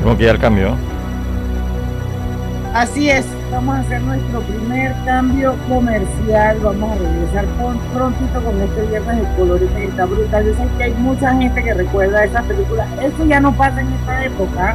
Tengo 0.00 0.16
que 0.16 0.24
ir 0.24 0.30
al 0.30 0.38
cambio. 0.38 0.74
Así 2.74 3.08
es, 3.08 3.24
vamos 3.52 3.76
a 3.76 3.80
hacer 3.80 4.02
nuestro 4.02 4.40
primer 4.40 4.92
cambio 5.04 5.54
comercial. 5.68 6.58
Vamos 6.60 6.90
a 6.90 6.94
regresar 6.96 7.44
con, 7.60 7.78
prontito 7.94 8.40
con 8.42 8.60
este 8.60 8.82
viernes 8.86 9.16
de 9.20 9.36
colores 9.36 9.70
que 9.70 9.84
está 9.84 10.04
brutal. 10.06 10.44
Yo 10.44 10.54
sé 10.54 10.62
que 10.76 10.84
hay 10.84 10.94
mucha 10.94 11.32
gente 11.36 11.62
que 11.62 11.72
recuerda 11.74 12.24
esa 12.24 12.42
película. 12.42 12.84
Eso 13.00 13.24
ya 13.26 13.38
no 13.38 13.52
pasa 13.54 13.80
en 13.80 13.92
esta 13.92 14.24
época, 14.24 14.74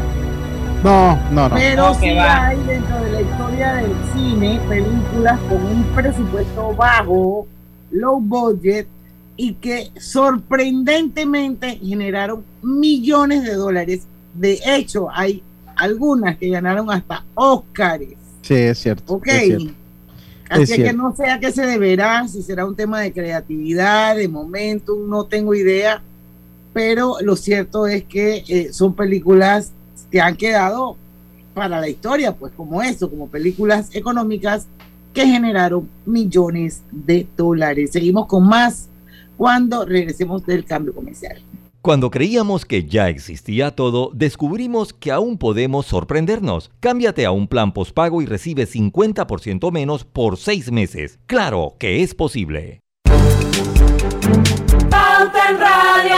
No, 0.81 1.19
no, 1.29 1.49
no. 1.49 1.55
pero 1.55 1.93
sí 1.95 2.15
va. 2.15 2.47
hay 2.47 2.57
dentro 2.63 3.03
de 3.03 3.11
la 3.11 3.21
historia 3.21 3.73
del 3.73 3.91
cine 4.13 4.61
películas 4.69 5.37
con 5.49 5.57
un 5.65 5.83
presupuesto 5.93 6.73
bajo, 6.77 7.47
low 7.91 8.21
budget 8.21 8.87
y 9.41 9.53
que 9.53 9.89
sorprendentemente 9.97 11.79
generaron 11.81 12.43
millones 12.61 13.43
de 13.43 13.53
dólares. 13.53 14.01
De 14.33 14.59
hecho, 14.65 15.07
hay 15.09 15.41
algunas 15.77 16.37
que 16.37 16.49
ganaron 16.49 16.91
hasta 16.91 17.23
Óscares. 17.35 18.15
Sí, 18.41 18.55
es 18.55 18.79
cierto. 18.79 19.13
Ok. 19.13 19.27
es 19.27 19.43
cierto. 19.45 19.73
Así 20.49 20.73
Es 20.73 20.77
que 20.79 20.91
no 20.91 21.15
sé 21.15 21.29
a 21.29 21.39
qué 21.39 21.53
se 21.53 21.65
deberá, 21.65 22.27
si 22.27 22.43
será 22.43 22.65
un 22.65 22.75
tema 22.75 22.99
de 22.99 23.13
creatividad, 23.13 24.17
de 24.17 24.27
momentum, 24.27 25.07
no 25.07 25.23
tengo 25.23 25.55
idea, 25.55 26.01
pero 26.73 27.15
lo 27.21 27.37
cierto 27.37 27.87
es 27.87 28.03
que 28.03 28.43
eh, 28.45 28.73
son 28.73 28.93
películas 28.93 29.71
que 30.11 30.19
han 30.19 30.35
quedado 30.35 30.97
para 31.53 31.79
la 31.79 31.87
historia, 31.87 32.35
pues 32.35 32.51
como 32.57 32.81
eso, 32.81 33.09
como 33.09 33.29
películas 33.29 33.89
económicas 33.93 34.67
que 35.13 35.25
generaron 35.25 35.87
millones 36.05 36.81
de 36.91 37.25
dólares. 37.37 37.91
Seguimos 37.93 38.27
con 38.27 38.45
más 38.45 38.89
cuando 39.39 39.85
regresemos 39.85 40.45
del 40.45 40.65
cambio 40.65 40.93
comercial. 40.93 41.41
Cuando 41.81 42.11
creíamos 42.11 42.65
que 42.65 42.83
ya 42.83 43.07
existía 43.07 43.73
todo, 43.73 44.11
descubrimos 44.13 44.91
que 44.91 45.13
aún 45.13 45.37
podemos 45.37 45.85
sorprendernos. 45.85 46.71
Cámbiate 46.81 47.25
a 47.25 47.31
un 47.31 47.47
plan 47.47 47.71
postpago 47.71 48.21
y 48.21 48.25
recibe 48.25 48.67
50% 48.67 49.71
menos 49.71 50.03
por 50.03 50.35
6 50.35 50.73
meses. 50.73 51.19
Claro 51.25 51.77
que 51.79 52.03
es 52.03 52.15
posible. 52.15 52.81
Pauta 54.89 55.49
en 55.49 55.57
Radio. 55.57 56.17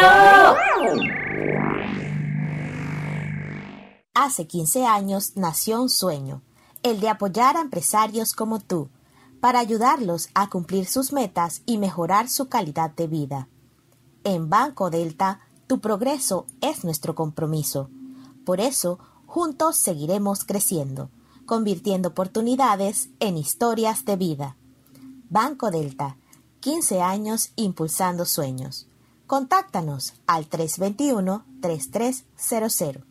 Hace 4.15 4.47
15 4.47 4.87
años 4.87 5.33
nació 5.35 5.79
un 5.79 5.89
sueño, 5.89 6.41
el 6.81 6.99
de 6.99 7.09
apoyar 7.09 7.55
a 7.55 7.61
empresarios 7.61 8.33
como 8.33 8.59
tú, 8.59 8.89
para 9.41 9.59
ayudarlos 9.59 10.29
a 10.33 10.49
cumplir 10.49 10.85
sus 10.85 11.11
metas 11.11 11.61
y 11.65 11.77
mejorar 11.77 12.29
su 12.29 12.47
calidad 12.47 12.91
de 12.91 13.07
vida. 13.07 13.49
En 14.23 14.49
Banco 14.49 14.89
Delta, 14.89 15.41
tu 15.67 15.81
progreso 15.81 16.45
es 16.61 16.85
nuestro 16.85 17.15
compromiso. 17.15 17.89
Por 18.45 18.61
eso, 18.61 18.99
juntos 19.25 19.75
seguiremos 19.77 20.45
creciendo, 20.45 21.09
convirtiendo 21.45 22.09
oportunidades 22.09 23.09
en 23.19 23.37
historias 23.37 24.05
de 24.05 24.15
vida. 24.15 24.55
Banco 25.29 25.71
Delta, 25.71 26.17
15 26.59 27.01
años 27.01 27.51
impulsando 27.55 28.25
sueños. 28.25 28.85
Contáctanos 29.25 30.13
al 30.27 30.47
321-3300. 30.49 33.10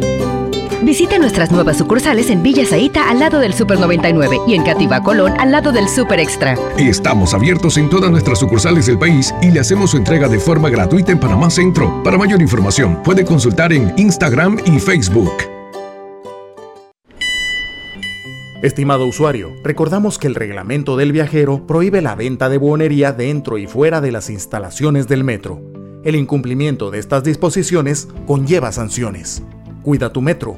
Visite 0.83 1.19
nuestras 1.19 1.51
nuevas 1.51 1.77
sucursales 1.77 2.31
en 2.31 2.41
Villa 2.41 2.65
Zaita 2.65 3.07
al 3.07 3.19
lado 3.19 3.39
del 3.39 3.53
Super 3.53 3.79
99 3.79 4.39
y 4.47 4.55
en 4.55 4.63
Cativa 4.63 5.03
Colón 5.03 5.33
al 5.39 5.51
lado 5.51 5.71
del 5.71 5.87
Super 5.87 6.19
Extra. 6.19 6.55
Estamos 6.77 7.35
abiertos 7.35 7.77
en 7.77 7.87
todas 7.87 8.09
nuestras 8.09 8.39
sucursales 8.39 8.87
del 8.87 8.97
país 8.97 9.33
y 9.43 9.51
le 9.51 9.59
hacemos 9.59 9.91
su 9.91 9.97
entrega 9.97 10.27
de 10.27 10.39
forma 10.39 10.69
gratuita 10.69 11.11
en 11.11 11.19
Panamá 11.19 11.51
Centro. 11.51 12.01
Para 12.03 12.17
mayor 12.17 12.41
información, 12.41 12.99
puede 13.03 13.23
consultar 13.23 13.71
en 13.73 13.93
Instagram 13.95 14.57
y 14.65 14.79
Facebook. 14.79 15.31
Estimado 18.63 19.05
usuario, 19.05 19.55
recordamos 19.63 20.17
que 20.17 20.27
el 20.27 20.35
reglamento 20.35 20.97
del 20.97 21.11
viajero 21.11 21.67
prohíbe 21.67 22.01
la 22.01 22.15
venta 22.15 22.49
de 22.49 22.57
buonería 22.57 23.11
dentro 23.11 23.59
y 23.59 23.67
fuera 23.67 24.01
de 24.01 24.11
las 24.11 24.31
instalaciones 24.31 25.07
del 25.07 25.23
metro. 25.23 25.61
El 26.03 26.15
incumplimiento 26.15 26.89
de 26.89 26.97
estas 26.97 27.23
disposiciones 27.23 28.07
conlleva 28.25 28.71
sanciones. 28.71 29.43
Cuida 29.83 30.13
tu 30.13 30.21
metro, 30.21 30.57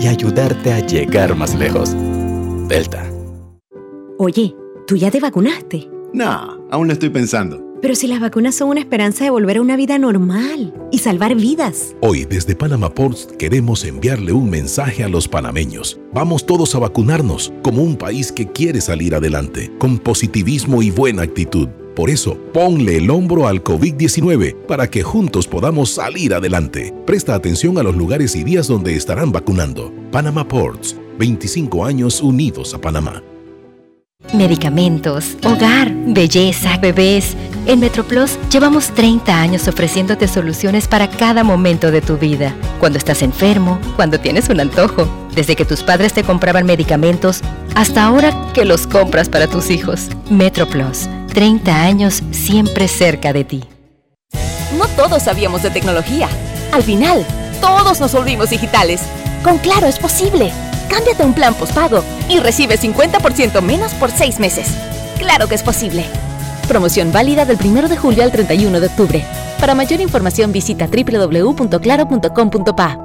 y 0.00 0.06
ayudarte 0.06 0.72
a 0.72 0.80
llegar 0.80 1.34
más 1.34 1.54
lejos. 1.54 1.94
Delta. 2.68 3.10
Oye, 4.18 4.54
¿tú 4.86 4.96
ya 4.96 5.10
te 5.10 5.20
vacunaste? 5.20 5.88
No, 6.12 6.58
aún 6.70 6.86
lo 6.86 6.92
estoy 6.92 7.10
pensando. 7.10 7.62
Pero 7.82 7.94
si 7.94 8.06
las 8.06 8.20
vacunas 8.20 8.54
son 8.54 8.70
una 8.70 8.80
esperanza 8.80 9.24
de 9.24 9.30
volver 9.30 9.58
a 9.58 9.60
una 9.60 9.76
vida 9.76 9.98
normal 9.98 10.72
y 10.90 10.98
salvar 10.98 11.34
vidas. 11.34 11.94
Hoy 12.00 12.24
desde 12.24 12.56
Panama 12.56 12.92
Ports 12.92 13.28
queremos 13.38 13.84
enviarle 13.84 14.32
un 14.32 14.48
mensaje 14.48 15.04
a 15.04 15.08
los 15.08 15.28
panameños. 15.28 16.00
Vamos 16.14 16.46
todos 16.46 16.74
a 16.74 16.78
vacunarnos 16.78 17.52
como 17.62 17.82
un 17.82 17.96
país 17.96 18.32
que 18.32 18.50
quiere 18.50 18.80
salir 18.80 19.14
adelante, 19.14 19.70
con 19.78 19.98
positivismo 19.98 20.82
y 20.82 20.90
buena 20.90 21.22
actitud. 21.22 21.68
Por 21.96 22.10
eso, 22.10 22.36
ponle 22.52 22.98
el 22.98 23.08
hombro 23.08 23.48
al 23.48 23.64
COVID-19 23.64 24.66
para 24.66 24.90
que 24.90 25.02
juntos 25.02 25.48
podamos 25.48 25.90
salir 25.90 26.34
adelante. 26.34 26.92
Presta 27.06 27.34
atención 27.34 27.78
a 27.78 27.82
los 27.82 27.96
lugares 27.96 28.36
y 28.36 28.44
días 28.44 28.68
donde 28.68 28.94
estarán 28.94 29.32
vacunando. 29.32 29.90
Panama 30.12 30.46
Ports, 30.46 30.94
25 31.18 31.86
años 31.86 32.20
unidos 32.20 32.74
a 32.74 32.80
Panamá. 32.82 33.22
Medicamentos, 34.34 35.36
hogar, 35.42 35.90
belleza, 36.08 36.76
bebés. 36.78 37.34
En 37.64 37.80
MetroPlus 37.80 38.38
llevamos 38.50 38.90
30 38.90 39.40
años 39.40 39.66
ofreciéndote 39.66 40.28
soluciones 40.28 40.88
para 40.88 41.08
cada 41.08 41.44
momento 41.44 41.90
de 41.90 42.02
tu 42.02 42.18
vida. 42.18 42.54
Cuando 42.78 42.98
estás 42.98 43.22
enfermo, 43.22 43.78
cuando 43.96 44.20
tienes 44.20 44.50
un 44.50 44.60
antojo, 44.60 45.08
desde 45.34 45.56
que 45.56 45.64
tus 45.64 45.82
padres 45.82 46.12
te 46.12 46.24
compraban 46.24 46.66
medicamentos 46.66 47.40
hasta 47.74 48.04
ahora 48.04 48.32
que 48.52 48.64
los 48.64 48.86
compras 48.86 49.28
para 49.28 49.46
tus 49.46 49.70
hijos. 49.70 50.08
MetroPlus, 50.30 51.08
30 51.36 51.82
años 51.82 52.22
siempre 52.30 52.88
cerca 52.88 53.34
de 53.34 53.44
ti. 53.44 53.62
No 54.78 54.88
todos 54.96 55.24
sabíamos 55.24 55.62
de 55.62 55.68
tecnología. 55.68 56.30
Al 56.72 56.82
final, 56.82 57.26
todos 57.60 58.00
nos 58.00 58.14
volvimos 58.14 58.48
digitales. 58.48 59.02
Con 59.44 59.58
Claro 59.58 59.86
es 59.86 59.98
posible. 59.98 60.50
Cámbiate 60.88 61.22
a 61.22 61.26
un 61.26 61.34
plan 61.34 61.52
postpago 61.52 62.02
y 62.30 62.38
recibe 62.38 62.78
50% 62.78 63.60
menos 63.60 63.92
por 63.92 64.10
6 64.10 64.38
meses. 64.38 64.68
Claro 65.18 65.46
que 65.46 65.56
es 65.56 65.62
posible. 65.62 66.06
Promoción 66.68 67.12
válida 67.12 67.44
del 67.44 67.58
1 67.62 67.86
de 67.86 67.98
julio 67.98 68.22
al 68.22 68.32
31 68.32 68.80
de 68.80 68.86
octubre. 68.86 69.22
Para 69.60 69.74
mayor 69.74 70.00
información 70.00 70.52
visita 70.52 70.86
www.claro.com.pa. 70.86 72.98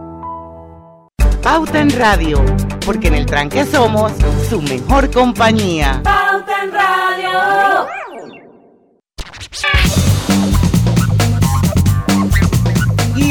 Pauta 1.43 1.81
en 1.81 1.89
Radio, 1.99 2.41
porque 2.85 3.09
en 3.09 3.15
el 3.15 3.25
tranque 3.25 3.65
somos 3.65 4.13
su 4.49 4.61
mejor 4.61 5.11
compañía. 5.11 5.99
Pauta 6.01 6.63
en 6.63 6.71
Radio. 6.71 8.00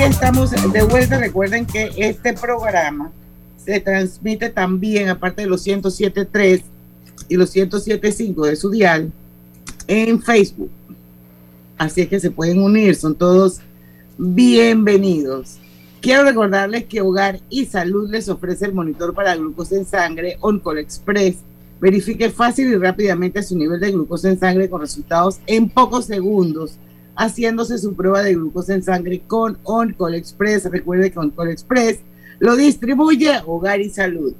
Estamos 0.07 0.51
de 0.51 0.83
vuelta. 0.83 1.19
Recuerden 1.19 1.67
que 1.67 1.91
este 1.99 2.33
programa 2.33 3.13
se 3.63 3.81
transmite 3.81 4.49
también, 4.49 5.11
aparte 5.11 5.43
de 5.43 5.49
los 5.49 5.67
107.3 5.67 6.63
y 7.29 7.37
los 7.37 7.55
107.5 7.55 8.47
de 8.47 8.57
su 8.57 8.71
dial, 8.71 9.13
en 9.87 10.23
Facebook. 10.23 10.71
Así 11.77 12.01
es 12.01 12.09
que 12.09 12.19
se 12.19 12.31
pueden 12.31 12.63
unir, 12.63 12.97
son 12.97 13.15
todos 13.15 13.61
bienvenidos. 14.17 15.59
Quiero 16.01 16.25
recordarles 16.25 16.87
que 16.87 17.03
Hogar 17.03 17.39
y 17.51 17.67
Salud 17.67 18.11
les 18.11 18.31
ofrece 18.31 18.65
el 18.65 18.73
monitor 18.73 19.13
para 19.15 19.37
glucosa 19.37 19.77
en 19.77 19.85
sangre 19.85 20.39
OnCall 20.41 20.79
Express. 20.79 21.37
Verifique 21.79 22.31
fácil 22.31 22.73
y 22.73 22.77
rápidamente 22.77 23.43
su 23.43 23.57
nivel 23.57 23.79
de 23.81 23.93
glucosa 23.93 24.31
en 24.31 24.41
sangre 24.41 24.71
con 24.71 24.81
resultados 24.81 25.41
en 25.47 25.69
pocos 25.69 26.07
segundos, 26.07 26.79
haciéndose 27.21 27.79
su 27.79 27.95
prueba 27.95 28.23
de 28.23 28.35
glucosa 28.35 28.75
en 28.75 28.83
sangre 28.83 29.21
con 29.27 29.59
OnCall 29.63 30.15
Express. 30.15 30.65
Recuerde 30.71 31.11
que 31.13 31.19
OnCall 31.19 31.51
Express 31.51 31.99
lo 32.39 32.57
distribuye 32.57 33.41
Hogar 33.47 33.81
y 33.81 33.91
Salud. 33.91 34.33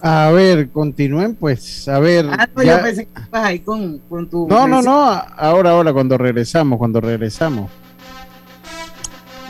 A 0.00 0.30
ver, 0.30 0.70
continúen 0.70 1.34
pues, 1.34 1.88
a 1.88 1.98
ver. 1.98 2.28
Ah, 2.30 2.48
no, 2.54 2.62
ya- 2.62 2.76
yo 2.76 2.82
pensé 2.84 3.06
que 3.06 3.20
estabas 3.20 3.46
ahí 3.48 3.58
con, 3.60 3.98
con 4.08 4.28
tu. 4.28 4.46
No, 4.46 4.68
no, 4.68 4.80
no, 4.80 4.92
ahora, 5.36 5.70
ahora, 5.70 5.92
cuando 5.92 6.16
regresamos, 6.16 6.78
cuando 6.78 7.00
regresamos. 7.00 7.68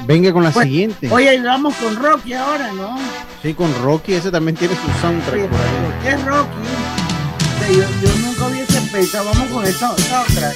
Venga 0.07 0.33
con 0.33 0.45
la 0.45 0.53
siguiente. 0.53 1.11
Oye, 1.11 1.43
vamos 1.43 1.75
con 1.75 1.97
Rocky 1.97 2.33
ahora, 2.33 2.73
¿no? 2.73 2.97
Sí, 3.43 3.53
con 3.53 3.69
Rocky, 3.83 4.15
ese 4.15 4.31
también 4.31 4.57
tiene 4.57 4.75
su 4.75 5.01
soundtrack 5.03 5.49
por 5.51 5.61
ahí. 5.61 6.03
¿Qué 6.03 6.09
es 6.11 6.25
Rocky? 6.25 6.49
O 7.43 7.59
sea, 7.59 7.69
yo, 7.73 7.83
yo 8.07 8.09
pensado, 8.99 9.27
vamos 9.27 9.49
con 9.53 9.65
esta 9.65 9.93
otra. 9.93 10.53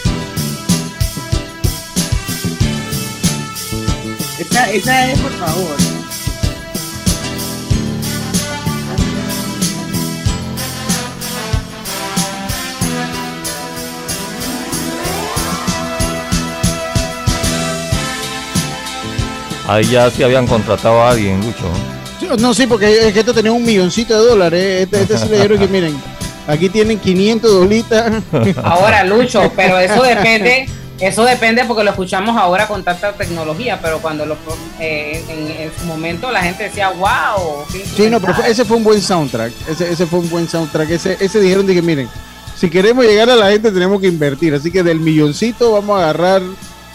Esa, 4.40 4.70
esa 4.72 5.12
es, 5.12 5.20
por 5.20 5.30
favor. 5.32 5.76
Ahí 19.68 19.84
ya 19.84 20.11
sí 20.11 20.25
habían 20.25 20.49
contratado 20.49 21.00
a 21.00 21.11
alguien, 21.11 21.40
Lucho. 21.46 21.70
No, 22.40 22.52
sí, 22.52 22.66
porque 22.66 23.06
es 23.06 23.12
que 23.12 23.20
esto 23.20 23.32
tenía 23.32 23.52
un 23.52 23.64
milloncito 23.64 24.20
de 24.20 24.28
dólares. 24.28 24.82
Este, 24.82 25.02
este 25.02 25.18
sí 25.18 25.28
le 25.28 25.37
dijeron 25.37 25.58
que 25.61 25.68
miren, 25.68 26.02
aquí 26.46 26.68
tienen 26.68 26.99
500 26.99 27.50
dolitas. 27.52 28.12
Ahora, 28.62 29.04
Lucho, 29.04 29.50
pero 29.56 29.78
eso 29.78 30.02
depende, 30.02 30.66
eso 31.00 31.25
depende 31.25 31.64
porque 31.64 31.82
lo 31.84 31.90
escuchamos 31.90 32.37
ahora 32.37 32.68
con 32.68 32.84
tanta 32.84 33.12
tecnología, 33.12 33.78
pero 33.82 33.99
cuando 33.99 34.25
lo 34.26 34.37
eh, 34.78 35.25
en, 35.28 35.62
en 35.62 35.70
su 35.78 35.84
momento 35.87 36.30
la 36.30 36.42
gente 36.42 36.64
decía, 36.64 36.90
wow. 36.90 37.64
Sí, 37.96 38.08
no, 38.08 38.20
pero 38.20 38.34
fue- 38.34 38.50
ese 38.50 38.64
fue 38.64 38.76
un 38.76 38.84
buen 38.84 39.00
soundtrack. 39.00 39.52
Ese, 39.68 39.90
ese 39.92 40.06
fue 40.06 40.20
un 40.20 40.30
buen 40.30 40.49
soundtrack. 40.49 40.90
Ese, 40.90 41.16
ese 41.20 41.40
dijeron 41.40 41.66
de 41.66 41.75
que 41.75 41.82
miren, 41.82 42.08
si 42.56 42.70
queremos 42.70 43.04
llegar 43.04 43.28
a 43.30 43.34
la 43.37 43.50
gente 43.50 43.72
tenemos 43.72 44.00
que 44.00 44.06
invertir. 44.06 44.54
Así 44.54 44.70
que 44.70 44.82
del 44.84 45.00
milloncito 45.00 45.72
vamos 45.72 45.99
a 45.99 46.04
agarrar 46.04 46.42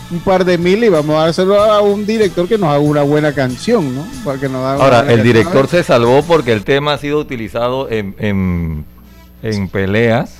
un 0.09 0.19
par 0.21 0.45
de 0.45 0.57
mil 0.57 0.81
y 0.85 0.87
vamos 0.87 1.17
a 1.19 1.25
dárselo 1.25 1.61
a 1.61 1.81
un 1.81 2.05
director 2.05 2.47
que 2.47 2.57
nos 2.57 2.69
haga 2.69 2.79
una 2.79 3.01
buena 3.03 3.33
canción, 3.33 3.93
¿no? 3.93 4.07
Para 4.23 4.39
que 4.39 4.47
nos 4.47 4.63
haga 4.63 4.75
una 4.75 4.83
Ahora, 4.85 4.99
el 5.01 5.05
canción. 5.07 5.23
director 5.23 5.67
se 5.67 5.83
salvó 5.83 6.21
porque 6.23 6.53
el 6.53 6.63
tema 6.63 6.93
ha 6.93 6.97
sido 6.97 7.19
utilizado 7.19 7.89
en, 7.89 8.15
en, 8.19 8.85
en 9.47 9.67
peleas. 9.69 10.31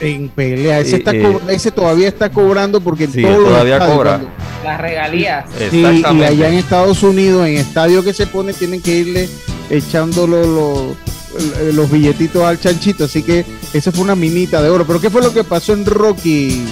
En 0.00 0.28
pelea, 0.28 0.80
ese, 0.80 0.90
Y, 0.90 0.98
está 0.98 1.12
eh, 1.14 1.38
ese 1.50 1.70
todavía 1.70 2.08
está 2.08 2.28
cobrando 2.28 2.80
porque 2.80 3.04
en 3.04 3.12
Sí, 3.12 3.22
todos 3.22 3.38
los 3.38 3.48
todavía 3.48 3.78
cobra. 3.78 4.10
cuando- 4.18 4.28
Las 4.64 4.80
regalías. 4.80 5.44
Sí, 5.70 5.80
y 5.82 6.22
allá 6.24 6.48
en 6.48 6.54
Estados 6.54 7.02
Unidos, 7.04 7.46
en 7.46 7.56
estadio 7.58 8.02
que 8.02 8.12
se 8.12 8.26
pone, 8.26 8.52
tienen 8.52 8.82
que 8.82 8.96
irle 8.96 9.28
echando 9.70 10.26
lo- 10.26 10.44
lo- 10.46 10.96
l- 11.38 11.72
los 11.74 11.88
billetitos 11.90 12.42
al 12.42 12.58
chanchito. 12.58 13.04
Así 13.04 13.22
que 13.22 13.44
esa 13.72 13.92
fue 13.92 14.02
una 14.02 14.16
minita 14.16 14.60
de 14.62 14.68
oro. 14.68 14.84
Pero 14.84 15.00
¿qué 15.00 15.10
fue 15.10 15.22
lo 15.22 15.32
que 15.32 15.44
pasó 15.44 15.72
en 15.74 15.86
Rocky, 15.86 16.64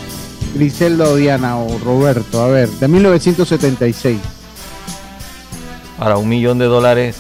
Griselda 0.56 1.04
o 1.04 1.14
Diana 1.14 1.58
o 1.58 1.78
Roberto? 1.78 2.42
A 2.42 2.48
ver, 2.48 2.68
de 2.70 2.88
1976. 2.88 4.18
Ahora, 5.98 6.16
un 6.16 6.28
millón 6.28 6.58
de 6.58 6.64
dólares 6.64 7.16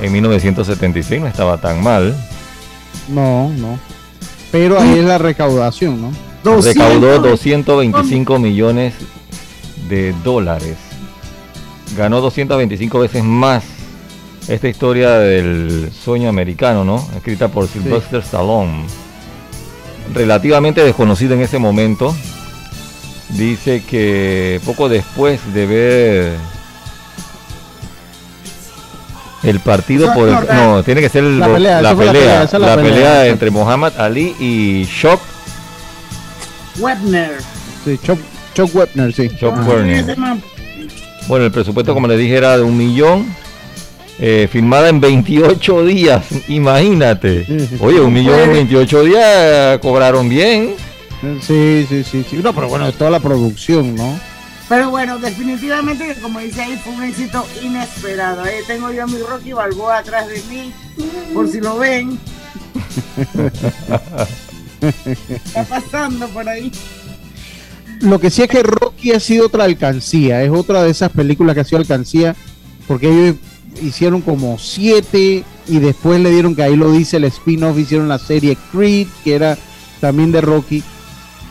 en 0.00 0.10
1976 0.12 1.20
no 1.20 1.28
estaba 1.28 1.60
tan 1.60 1.80
mal. 1.82 2.16
No, 3.10 3.48
no. 3.50 3.78
Pero 4.50 4.80
ahí 4.80 4.98
es 4.98 5.04
la 5.04 5.18
recaudación, 5.18 6.00
¿no? 6.00 6.12
Recaudó 6.62 7.18
225 7.20 8.38
millones 8.38 8.94
de 9.88 10.14
dólares. 10.24 10.76
Ganó 11.96 12.20
225 12.20 12.98
veces 12.98 13.24
más. 13.24 13.64
Esta 14.48 14.68
historia 14.68 15.10
del 15.18 15.90
sueño 15.92 16.28
americano, 16.28 16.84
¿no? 16.84 17.06
Escrita 17.14 17.48
por 17.48 17.68
Sylvester 17.68 18.20
Stallone. 18.20 18.86
Relativamente 20.14 20.82
desconocido 20.82 21.34
en 21.34 21.42
ese 21.42 21.58
momento. 21.58 22.14
Dice 23.30 23.84
que 23.84 24.60
poco 24.64 24.88
después 24.88 25.40
de 25.54 25.66
ver 25.66 26.36
el 29.42 29.60
partido 29.60 30.04
Eso 30.06 30.14
por 30.14 30.28
el- 30.28 30.34
no, 30.34 30.76
no, 30.76 30.82
tiene 30.82 31.00
que 31.00 31.08
ser 31.08 31.24
el- 31.24 31.38
la 31.38 31.48
pelea, 31.52 31.82
la 31.82 31.94
pelea, 31.94 32.42
esa 32.44 32.56
es 32.56 32.60
la 32.62 32.68
la 32.68 32.76
pelea, 32.76 32.92
pelea 32.92 33.10
exacto. 33.12 33.30
entre 33.32 33.50
Muhammad 33.50 33.92
Ali 33.98 34.34
y 34.38 34.84
Shock 34.84 35.20
Webner. 36.78 37.32
Sí, 37.84 37.98
Chuck, 38.02 38.18
Chuck 38.54 38.74
Wepner, 38.74 39.12
sí. 39.12 39.28
Chuck. 39.38 39.54
Ese 39.86 40.16
man- 40.16 40.42
Bueno, 41.28 41.44
el 41.46 41.52
presupuesto, 41.52 41.94
como 41.94 42.06
le 42.06 42.16
dije, 42.16 42.36
era 42.36 42.56
de 42.56 42.62
un 42.62 42.76
millón. 42.76 43.34
eh, 44.22 44.48
firmada 44.52 44.90
en 44.90 45.00
28 45.00 45.82
días, 45.86 46.26
imagínate. 46.48 47.46
Oye, 47.80 48.00
un 48.02 48.12
millón 48.12 48.38
en 48.40 48.52
28 48.52 49.02
días 49.04 49.78
cobraron 49.78 50.28
bien. 50.28 50.74
Sí, 51.40 51.86
sí, 51.88 52.04
sí, 52.04 52.26
sí. 52.28 52.36
No, 52.42 52.52
pero 52.52 52.68
bueno, 52.68 52.86
es 52.86 52.94
toda 52.96 53.08
la 53.10 53.20
producción, 53.20 53.94
¿no? 53.94 54.20
Pero 54.70 54.88
bueno, 54.88 55.18
definitivamente, 55.18 56.14
como 56.22 56.38
dice 56.38 56.62
ahí, 56.62 56.80
fue 56.84 56.92
un 56.92 57.02
éxito 57.02 57.44
inesperado. 57.60 58.44
Ahí 58.44 58.58
tengo 58.68 58.92
yo 58.92 59.02
a 59.02 59.06
mi 59.08 59.18
Rocky 59.18 59.52
Balboa 59.52 59.98
atrás 59.98 60.28
de 60.28 60.40
mí, 60.48 60.72
por 61.34 61.48
si 61.48 61.60
lo 61.60 61.76
ven. 61.76 62.16
Está 64.80 65.64
pasando 65.64 66.28
por 66.28 66.48
ahí. 66.48 66.70
Lo 68.00 68.20
que 68.20 68.30
sí 68.30 68.42
es 68.42 68.48
que 68.48 68.62
Rocky 68.62 69.10
ha 69.10 69.18
sido 69.18 69.46
otra 69.46 69.64
alcancía, 69.64 70.44
es 70.44 70.50
otra 70.52 70.84
de 70.84 70.90
esas 70.90 71.10
películas 71.10 71.54
que 71.54 71.62
ha 71.62 71.64
sido 71.64 71.78
alcancía, 71.78 72.36
porque 72.86 73.08
ellos 73.08 73.36
hicieron 73.82 74.20
como 74.20 74.56
siete 74.56 75.42
y 75.66 75.78
después 75.80 76.20
le 76.20 76.30
dieron, 76.30 76.54
que 76.54 76.62
ahí 76.62 76.76
lo 76.76 76.92
dice 76.92 77.16
el 77.16 77.24
spin-off, 77.24 77.76
hicieron 77.76 78.08
la 78.08 78.20
serie 78.20 78.56
Creed, 78.70 79.08
que 79.24 79.34
era 79.34 79.58
también 80.00 80.30
de 80.30 80.40
Rocky. 80.42 80.84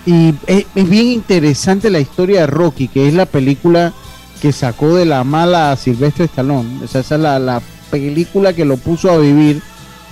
Y 0.05 0.33
es, 0.47 0.65
bien 0.73 1.07
interesante 1.07 1.89
la 1.89 1.99
historia 1.99 2.41
de 2.41 2.47
Rocky, 2.47 2.88
que 2.88 3.07
es 3.07 3.13
la 3.13 3.25
película 3.25 3.93
que 4.41 4.51
sacó 4.51 4.95
de 4.95 5.05
la 5.05 5.23
mala 5.23 5.71
a 5.71 5.75
Silvestre 5.75 6.25
Stallone. 6.25 6.83
O 6.83 6.88
sea, 6.88 7.01
esa 7.01 7.15
es 7.15 7.21
la, 7.21 7.39
la 7.39 7.62
película 7.91 8.53
que 8.53 8.65
lo 8.65 8.77
puso 8.77 9.12
a 9.12 9.17
vivir, 9.17 9.62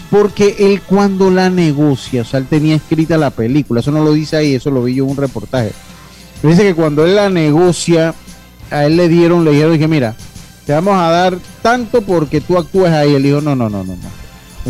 porque 0.10 0.56
él 0.60 0.82
cuando 0.82 1.30
la 1.30 1.50
negocia, 1.50 2.22
o 2.22 2.26
sea, 2.26 2.40
él 2.40 2.48
tenía 2.48 2.76
escrita 2.76 3.18
la 3.18 3.30
película, 3.30 3.80
eso 3.80 3.92
no 3.92 4.04
lo 4.04 4.14
dice 4.14 4.38
ahí, 4.38 4.56
eso 4.56 4.72
lo 4.72 4.84
vi 4.84 4.96
yo 4.96 5.06
en 5.06 5.12
un 5.12 5.18
reportaje. 5.18 5.72
Dice 6.44 6.64
que 6.64 6.76
cuando 6.76 7.06
él 7.06 7.16
la 7.16 7.30
negocia, 7.30 8.14
a 8.70 8.86
él 8.86 8.98
le 8.98 9.08
dieron, 9.08 9.44
le 9.44 9.52
dijeron, 9.52 9.74
dije, 9.74 9.88
mira, 9.88 10.16
te 10.66 10.74
vamos 10.74 10.96
a 10.96 11.10
dar 11.10 11.38
tanto 11.62 12.02
porque 12.02 12.42
tú 12.42 12.58
actúes 12.58 12.92
ahí. 12.92 13.16
Él 13.16 13.24
dijo, 13.24 13.42
no, 13.42 13.56
no, 13.56 13.70
no, 13.70 13.84
no. 13.84 13.96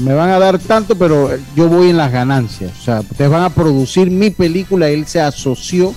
Me 0.02 0.14
van 0.14 0.30
a 0.30 0.40
dar 0.40 0.60
tanto, 0.60 0.96
pero 0.96 1.30
yo 1.56 1.68
voy 1.68 1.90
en 1.90 1.98
las 1.98 2.12
ganancias. 2.12 2.72
O 2.80 2.84
sea, 2.84 3.00
ustedes 3.02 3.30
van 3.32 3.44
a 3.44 3.50
producir 3.50 4.12
mi 4.12 4.30
película. 4.30 4.90
Él 4.90 5.06
se 5.08 5.20
asoció 5.22 5.94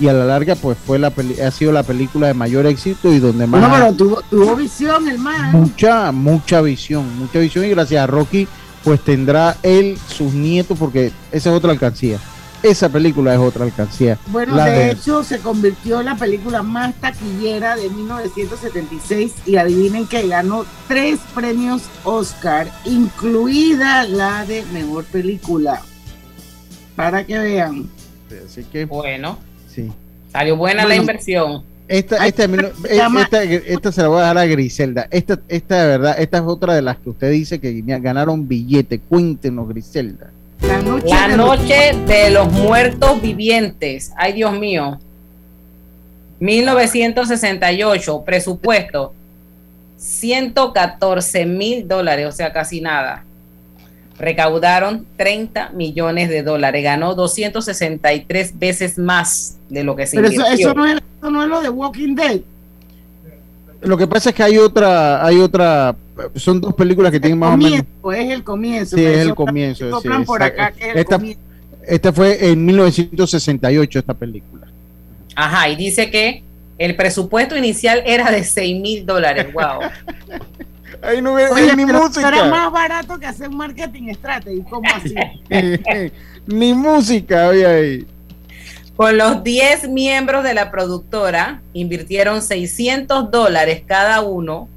y 0.00 0.08
a 0.08 0.12
la 0.12 0.24
larga, 0.24 0.56
pues 0.56 0.76
fue 0.84 0.98
la 0.98 1.10
peli- 1.10 1.40
ha 1.40 1.50
sido 1.52 1.70
la 1.70 1.84
película 1.84 2.26
de 2.26 2.34
mayor 2.34 2.66
éxito 2.66 3.12
y 3.12 3.20
donde 3.20 3.46
más 3.46 3.60
Bueno, 3.60 3.74
pero 3.76 3.92
tuvo, 3.94 4.22
tuvo 4.28 4.56
visión 4.56 5.08
el 5.08 5.18
man. 5.18 5.52
mucha, 5.52 6.10
mucha 6.10 6.60
visión, 6.62 7.04
mucha 7.18 7.38
visión 7.38 7.64
y 7.64 7.68
gracias 7.68 8.02
a 8.02 8.06
Rocky, 8.08 8.48
pues 8.82 9.00
tendrá 9.04 9.56
él 9.62 9.96
sus 10.08 10.32
nietos 10.34 10.76
porque 10.78 11.12
esa 11.30 11.50
es 11.50 11.56
otra 11.56 11.70
alcancía. 11.70 12.18
Esa 12.64 12.88
película 12.88 13.34
es 13.34 13.38
otra 13.40 13.66
alcancía. 13.66 14.18
Bueno, 14.28 14.54
La 14.54 14.64
de 14.64 14.92
hecho, 14.92 15.22
se 15.22 15.38
convirtió 15.38 16.00
en 16.00 16.06
la 16.06 16.16
película 16.16 16.62
más 16.62 16.94
taquillera 16.94 17.76
de 17.76 17.90
1976 17.90 19.34
y 19.44 19.56
adivinen 19.56 20.06
que 20.06 20.26
ganó 20.26 20.64
tres 20.88 21.20
premios 21.34 21.82
Oscar, 22.04 22.66
incluida 22.86 24.04
la 24.04 24.46
de 24.46 24.64
mejor 24.72 25.04
película. 25.04 25.82
Para 26.96 27.26
que 27.26 27.38
vean. 27.38 27.86
Así 28.46 28.64
que, 28.64 28.86
Bueno, 28.86 29.38
sí. 29.68 29.92
salió 30.32 30.56
buena 30.56 30.86
la 30.86 30.96
inversión. 30.96 31.64
Esta, 31.86 32.26
esta, 32.26 32.44
esta, 32.88 33.42
esta, 33.42 33.92
se 33.92 34.00
la 34.00 34.08
voy 34.08 34.20
a 34.20 34.22
dar 34.22 34.38
a 34.38 34.46
Griselda. 34.46 35.06
Esta, 35.10 35.38
esta 35.48 35.82
de 35.82 35.86
verdad, 35.98 36.16
esta 36.18 36.38
es 36.38 36.44
otra 36.46 36.74
de 36.74 36.80
las 36.80 36.96
que 36.96 37.10
usted 37.10 37.30
dice 37.30 37.60
que 37.60 37.82
ganaron 37.82 38.48
billete. 38.48 39.00
Cuéntenos, 39.00 39.68
Griselda. 39.68 40.30
La 40.68 40.82
noche, 40.82 41.08
la 41.08 41.28
noche 41.28 41.92
de 42.06 42.30
los 42.30 42.50
muertos 42.52 43.20
vivientes. 43.20 44.12
Ay, 44.16 44.32
Dios 44.32 44.58
mío. 44.58 44.98
1968, 46.40 48.22
presupuesto 48.24 49.14
114 50.04 51.46
mil 51.46 51.88
dólares, 51.88 52.26
o 52.26 52.32
sea, 52.32 52.52
casi 52.52 52.80
nada. 52.80 53.24
Recaudaron 54.18 55.06
30 55.16 55.70
millones 55.70 56.28
de 56.28 56.42
dólares, 56.42 56.84
ganó 56.84 57.14
263 57.14 58.58
veces 58.58 58.98
más 58.98 59.56
de 59.68 59.82
lo 59.82 59.96
que 59.96 60.06
se 60.06 60.16
Pero 60.16 60.28
eso, 60.28 60.44
eso, 60.46 60.74
no 60.74 60.86
es, 60.86 61.00
eso 61.18 61.30
no 61.30 61.42
es 61.42 61.48
lo 61.48 61.62
de 61.62 61.70
Walking 61.70 62.14
Dead. 62.14 62.40
Lo 63.80 63.96
que 63.96 64.06
pasa 64.06 64.30
es 64.30 64.36
que 64.36 64.42
hay 64.42 64.58
otra, 64.58 65.24
hay 65.24 65.38
otra, 65.38 65.96
son 66.36 66.60
dos 66.60 66.74
películas 66.74 67.12
que 67.12 67.20
tienen 67.20 67.38
más 67.38 67.54
o 67.54 67.56
menos. 67.56 67.84
Es 68.14 68.30
el 68.30 68.44
comienzo. 68.44 68.96
Sí, 68.96 69.04
es 69.04 69.18
el 69.18 69.34
comienzo. 69.34 70.00
Sí, 70.00 70.08
por 70.26 70.42
acá, 70.42 70.72
que 70.72 70.90
es 70.90 70.96
esta, 70.96 71.16
comienzo. 71.16 71.40
esta 71.86 72.12
fue 72.12 72.50
en 72.50 72.64
1968 72.64 73.98
esta 73.98 74.14
película. 74.14 74.66
Ajá, 75.34 75.68
y 75.68 75.76
dice 75.76 76.10
que 76.10 76.42
el 76.78 76.96
presupuesto 76.96 77.56
inicial 77.56 78.02
era 78.06 78.30
de 78.30 78.44
6 78.44 78.80
mil 78.80 79.06
dólares. 79.06 79.52
Wow. 79.52 79.80
Ahí 81.02 81.20
no 81.20 81.34
Oye, 81.34 81.76
ni 81.76 81.84
música. 81.84 82.28
Era 82.28 82.44
más 82.44 82.72
barato 82.72 83.18
que 83.18 83.26
hacer 83.26 83.50
marketing 83.50 84.14
strategy. 84.14 84.62
¿Cómo 84.62 84.88
así? 84.94 85.14
ni 86.46 86.72
música 86.72 87.48
había 87.48 87.70
ahí. 87.70 88.06
Con 88.96 89.18
los 89.18 89.42
10 89.42 89.88
miembros 89.88 90.44
de 90.44 90.54
la 90.54 90.70
productora, 90.70 91.60
invirtieron 91.74 92.40
600 92.40 93.30
dólares 93.30 93.82
cada 93.86 94.22
uno 94.22 94.68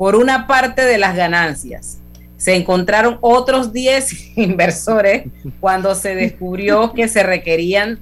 por 0.00 0.16
una 0.16 0.46
parte 0.46 0.86
de 0.86 0.96
las 0.96 1.14
ganancias. 1.14 2.00
Se 2.38 2.54
encontraron 2.56 3.18
otros 3.20 3.70
10 3.70 4.32
inversores 4.38 5.24
cuando 5.60 5.94
se 5.94 6.14
descubrió 6.14 6.94
que 6.94 7.06
se 7.06 7.22
requerían 7.22 7.98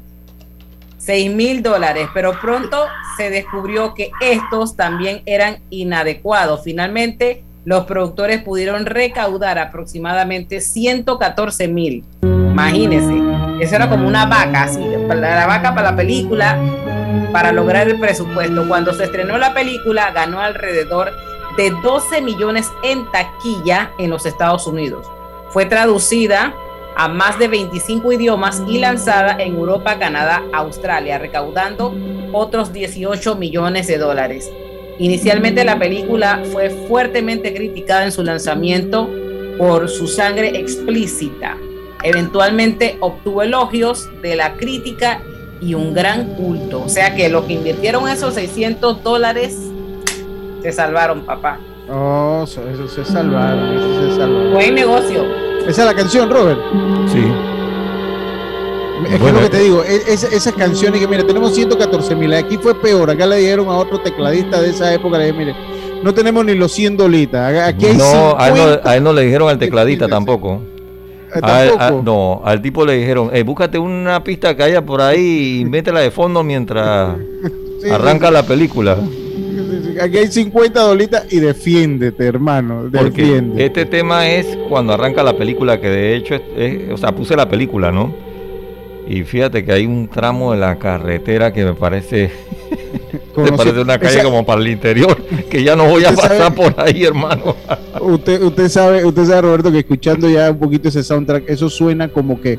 6 0.99 1.35
mil 1.35 1.61
dólares, 1.61 2.07
pero 2.15 2.41
pronto 2.41 2.85
se 3.17 3.31
descubrió 3.31 3.95
que 3.95 4.13
estos 4.21 4.77
también 4.77 5.23
eran 5.27 5.59
inadecuados. 5.71 6.63
Finalmente, 6.63 7.43
los 7.65 7.85
productores 7.87 8.45
pudieron 8.45 8.87
recaudar 8.87 9.59
aproximadamente 9.59 10.61
114 10.61 11.67
mil. 11.67 12.05
Imagínense, 12.23 13.17
eso 13.61 13.75
era 13.75 13.89
como 13.89 14.07
una 14.07 14.25
vaca, 14.27 14.63
así, 14.63 14.79
la 14.81 15.47
vaca 15.49 15.75
para 15.75 15.91
la 15.91 15.97
película, 15.97 16.57
para 17.33 17.51
lograr 17.51 17.89
el 17.89 17.99
presupuesto. 17.99 18.69
Cuando 18.69 18.95
se 18.95 19.03
estrenó 19.03 19.37
la 19.37 19.53
película, 19.53 20.13
ganó 20.13 20.39
alrededor 20.39 21.28
de 21.59 21.73
12 21.83 22.23
millones 22.23 22.71
en 22.85 23.11
taquilla 23.11 23.91
en 23.99 24.11
los 24.11 24.25
Estados 24.25 24.67
Unidos. 24.69 25.07
Fue 25.51 25.67
traducida 25.67 26.55
a 26.97 27.09
más 27.09 27.37
de 27.41 27.49
25 27.49 28.13
idiomas 28.13 28.63
y 28.69 28.79
lanzada 28.79 29.37
en 29.41 29.57
Europa, 29.57 29.99
Canadá, 29.99 30.45
Australia, 30.53 31.19
recaudando 31.19 31.93
otros 32.33 32.73
18 32.73 33.35
millones 33.35 33.89
de 33.89 33.99
dólares. 33.99 34.49
Inicialmente 35.01 35.65
la 35.65 35.81
película 35.81 36.43
fue 36.53 36.71
fuertemente 36.71 37.53
criticada 37.53 38.05
en 38.05 38.13
su 38.13 38.23
lanzamiento 38.23 39.11
por 39.59 39.89
su 39.89 40.07
sangre 40.07 40.59
explícita. 40.61 41.57
Eventualmente 42.05 42.99
obtuvo 43.01 43.43
elogios 43.43 44.09
de 44.23 44.37
la 44.37 44.55
crítica 44.55 45.21
y 45.61 45.75
un 45.75 45.93
gran 45.93 46.35
culto. 46.35 46.83
O 46.85 46.89
sea 46.89 47.17
que 47.17 47.29
los 47.29 47.47
que 47.47 47.55
invirtieron 47.55 48.09
esos 48.09 48.35
600 48.35 49.03
dólares 49.03 49.68
se 50.63 50.73
salvaron, 50.73 51.23
papá. 51.23 51.59
Oh, 51.91 52.45
eso, 52.45 52.89
se 52.89 53.05
salvaron, 53.05 53.77
eso 53.77 54.11
se 54.11 54.17
salvaron. 54.17 54.53
Buen 54.53 54.75
negocio. 54.75 55.25
Esa 55.67 55.83
es 55.83 55.87
la 55.87 55.95
canción, 55.95 56.31
Robert. 56.31 56.59
Sí. 57.07 57.23
Es 59.11 59.21
que 59.21 59.33
lo 59.33 59.41
que 59.41 59.49
te 59.49 59.61
digo, 59.61 59.83
es, 59.85 60.25
esas 60.25 60.53
canciones 60.55 61.01
que, 61.01 61.07
mira, 61.07 61.25
tenemos 61.25 61.55
114 61.55 62.15
mil, 62.17 62.35
aquí 62.35 62.59
fue 62.59 62.75
peor, 62.75 63.11
acá 63.11 63.27
le 63.27 63.37
dijeron 63.37 63.69
a 63.69 63.77
otro 63.77 64.01
tecladista 64.01 64.61
de 64.61 64.71
esa 64.71 64.93
época, 64.93 65.19
le 65.19 65.27
dijeron, 65.27 65.47
mire, 65.47 66.03
no 66.03 66.13
tenemos 66.13 66.45
ni 66.45 66.55
los 66.55 66.73
100 66.73 66.97
dolitas, 66.97 67.69
aquí 67.69 67.87
hay 67.87 67.97
no, 67.97 68.37
a 68.37 68.97
él 68.97 69.03
no, 69.03 69.13
le 69.13 69.23
dijeron 69.23 69.49
al 69.49 69.59
tecladista 69.59 70.09
tampoco. 70.09 70.63
Eh, 71.35 71.71
no, 72.03 72.43
al 72.45 72.61
tipo 72.61 72.85
le 72.85 72.95
dijeron, 72.95 73.31
eh, 73.33 73.43
búscate 73.43 73.79
una 73.79 74.25
pista 74.25 74.57
que 74.57 74.63
haya 74.63 74.85
por 74.85 75.01
ahí 75.01 75.61
y 75.61 75.65
métela 75.71 76.01
de 76.01 76.11
fondo 76.11 76.43
mientras 76.43 77.17
arranca 77.93 78.31
la 78.31 78.43
película 78.45 78.97
aquí 80.01 80.19
hay 80.19 80.29
50 80.29 80.81
dolitas 80.81 81.33
y 81.33 81.41
defiéndete, 81.41 82.27
hermano. 82.27 82.89
Defiéndete. 82.89 83.65
este 83.65 83.87
tema 83.87 84.29
es 84.29 84.47
cuando 84.69 84.93
arranca 84.93 85.23
la 85.23 85.37
película, 85.37 85.81
que 85.81 85.89
de 85.89 86.17
hecho, 86.17 86.35
es, 86.35 86.91
o 86.91 86.97
sea, 86.97 87.15
puse 87.15 87.37
la 87.37 87.49
película, 87.49 87.91
¿no? 87.91 88.15
Y 89.09 89.23
fíjate 89.23 89.65
que 89.65 89.73
hay 89.73 89.87
un 89.87 90.09
tramo 90.09 90.53
de 90.53 90.59
la 90.59 90.79
carretera 90.79 91.53
que 91.53 91.65
me 91.65 91.75
parece, 91.75 92.31
me 93.37 93.53
parece 93.53 93.81
una 93.81 93.99
calle 93.99 94.23
como 94.23 94.45
para 94.45 94.61
el 94.61 94.69
interior, 94.69 95.17
que 95.51 95.63
ya 95.63 95.75
no 95.77 95.87
voy 95.87 96.05
a 96.05 96.13
pasar 96.13 96.55
por 96.55 96.75
ahí, 96.79 97.05
hermano. 97.05 97.57
usted, 98.01 98.43
usted 98.43 98.69
sabe, 98.69 99.05
usted 99.05 99.25
sabe, 99.25 99.43
Roberto, 99.43 99.73
que 99.73 99.79
escuchando 99.79 100.29
ya 100.29 100.51
un 100.51 100.59
poquito 100.59 100.89
ese 100.89 101.03
soundtrack, 101.03 101.49
eso 101.49 101.71
suena 101.71 102.09
como 102.09 102.41
que 102.41 102.59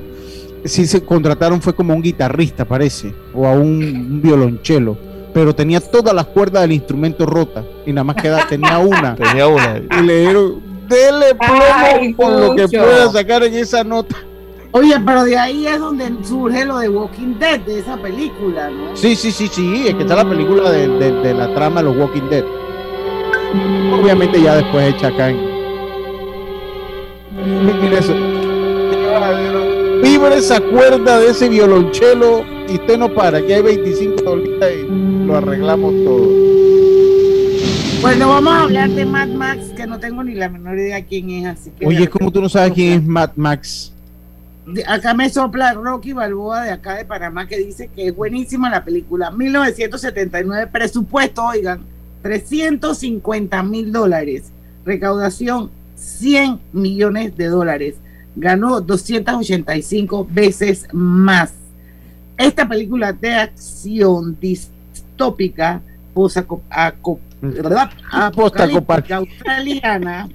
si 0.65 0.87
se 0.87 1.03
contrataron 1.03 1.61
fue 1.61 1.73
como 1.73 1.93
un 1.93 2.01
guitarrista, 2.01 2.65
parece, 2.65 3.13
o 3.33 3.45
a 3.45 3.53
un, 3.53 3.83
un 3.83 4.21
violonchelo 4.21 5.08
pero 5.39 5.55
tenía 5.55 5.79
todas 5.79 6.13
las 6.13 6.25
cuerdas 6.25 6.63
del 6.63 6.73
instrumento 6.73 7.25
rotas 7.25 7.63
y 7.85 7.93
nada 7.93 8.03
más 8.03 8.17
queda, 8.17 8.45
tenía 8.49 8.77
una. 8.77 9.15
tenía 9.15 9.47
una. 9.47 9.81
Y 9.97 10.03
le 10.03 10.19
dijeron, 10.19 10.61
dele 10.89 11.33
plomo 11.35 12.17
por 12.17 12.31
lo 12.31 12.55
que 12.57 12.67
pueda 12.67 13.09
sacar 13.09 13.43
en 13.43 13.53
esa 13.53 13.85
nota. 13.85 14.17
Oye, 14.71 14.95
pero 15.03 15.23
de 15.23 15.37
ahí 15.37 15.65
es 15.65 15.79
donde 15.79 16.13
surge 16.23 16.65
lo 16.65 16.77
de 16.79 16.89
Walking 16.89 17.39
Dead, 17.39 17.61
de 17.61 17.79
esa 17.79 17.95
película, 17.95 18.69
¿no? 18.69 18.97
Sí, 18.97 19.15
sí, 19.15 19.31
sí, 19.31 19.47
sí, 19.47 19.87
es 19.87 19.95
que 19.95 20.01
está 20.01 20.17
la 20.17 20.27
película 20.27 20.69
de, 20.71 20.89
de, 20.89 21.33
la 21.33 21.53
trama 21.55 21.81
de 21.81 21.87
los 21.87 21.97
Walking 21.97 22.29
Dead. 22.29 22.43
Obviamente 23.93 24.41
ya 24.41 24.57
después 24.57 24.93
hecha 24.93 25.07
acá 25.07 25.29
en... 25.29 25.39
Mira 30.01 30.35
esa 30.35 30.59
cuerda 30.59 31.17
de 31.19 31.29
ese 31.29 31.47
violonchelo 31.47 32.58
y 32.69 32.75
usted 32.75 32.97
no 32.97 33.13
para, 33.13 33.41
que 33.41 33.55
hay 33.55 33.61
25 33.61 34.21
dolitas 34.21 34.69
y 34.71 35.25
lo 35.25 35.35
arreglamos 35.37 35.93
todo. 36.03 36.27
Bueno, 38.01 38.29
vamos 38.29 38.53
a 38.53 38.61
hablar 38.63 38.89
de 38.89 39.05
Mad 39.05 39.27
Max, 39.29 39.71
que 39.75 39.85
no 39.85 39.99
tengo 39.99 40.23
ni 40.23 40.33
la 40.35 40.49
menor 40.49 40.77
idea 40.77 41.03
quién 41.03 41.29
es, 41.31 41.45
así 41.47 41.71
que... 41.71 41.85
Oye, 41.85 42.07
¿cómo 42.07 42.31
tú 42.31 42.41
no 42.41 42.47
sabes 42.47 42.73
quién 42.73 42.93
es 42.93 43.05
Mad 43.05 43.31
Max? 43.35 43.93
acá 44.87 45.13
me 45.13 45.29
sopla 45.29 45.73
Rocky 45.73 46.13
Balboa 46.13 46.63
de 46.63 46.71
acá 46.71 46.95
de 46.95 47.03
Panamá 47.05 47.47
que 47.47 47.57
dice 47.57 47.89
que 47.95 48.07
es 48.07 48.15
buenísima 48.15 48.69
la 48.69 48.83
película. 48.83 49.31
1979, 49.31 50.67
presupuesto, 50.67 51.43
oigan, 51.43 51.81
350 52.21 53.63
mil 53.63 53.91
dólares. 53.91 54.51
Recaudación, 54.85 55.71
100 55.95 56.59
millones 56.73 57.35
de 57.35 57.47
dólares. 57.47 57.95
Ganó 58.35 58.81
285 58.81 60.27
veces 60.31 60.87
más. 60.93 61.53
Esta 62.39 62.65
película 62.65 63.11
de 63.11 63.33
acción 63.33 64.37
distópica, 64.39 65.81
apocalíptica 68.11 69.17
australiana, 69.17 70.29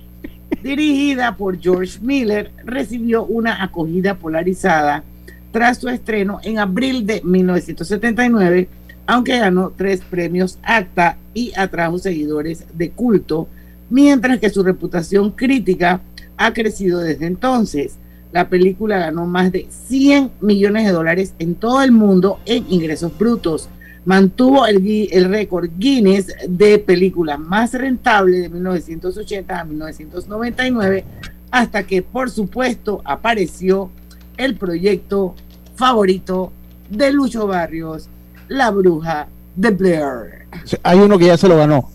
dirigida 0.62 1.34
por 1.34 1.58
George 1.58 1.98
Miller, 2.02 2.52
recibió 2.62 3.24
una 3.24 3.62
acogida 3.62 4.16
polarizada 4.16 5.02
tras 5.50 5.78
su 5.78 5.88
estreno 5.88 6.40
en 6.42 6.58
abril 6.58 7.06
de 7.06 7.22
1979, 7.24 8.68
aunque 9.06 9.38
ganó 9.38 9.72
tres 9.74 10.02
premios 10.02 10.58
ACTA 10.62 11.16
y 11.32 11.54
atrajo 11.56 11.98
seguidores 11.98 12.66
de 12.74 12.90
culto, 12.90 13.48
mientras 13.88 14.38
que 14.40 14.50
su 14.50 14.62
reputación 14.62 15.30
crítica 15.30 16.02
ha 16.36 16.52
crecido 16.52 17.00
desde 17.00 17.24
entonces. 17.24 17.96
La 18.34 18.48
película 18.48 18.98
ganó 18.98 19.26
más 19.26 19.52
de 19.52 19.68
100 19.70 20.32
millones 20.40 20.84
de 20.84 20.90
dólares 20.90 21.34
en 21.38 21.54
todo 21.54 21.82
el 21.82 21.92
mundo 21.92 22.40
en 22.46 22.66
ingresos 22.68 23.16
brutos. 23.16 23.68
Mantuvo 24.04 24.66
el, 24.66 25.08
el 25.12 25.26
récord 25.26 25.70
Guinness 25.78 26.34
de 26.48 26.80
película 26.80 27.38
más 27.38 27.74
rentable 27.74 28.38
de 28.38 28.48
1980 28.48 29.60
a 29.60 29.64
1999, 29.64 31.04
hasta 31.52 31.84
que, 31.84 32.02
por 32.02 32.28
supuesto, 32.28 33.02
apareció 33.04 33.92
el 34.36 34.56
proyecto 34.56 35.36
favorito 35.76 36.50
de 36.90 37.12
Lucho 37.12 37.46
Barrios, 37.46 38.08
La 38.48 38.72
Bruja 38.72 39.28
de 39.54 39.70
Blair. 39.70 40.48
Hay 40.82 40.98
uno 40.98 41.18
que 41.18 41.26
ya 41.26 41.36
se 41.36 41.46
lo 41.46 41.56
ganó. 41.56 41.88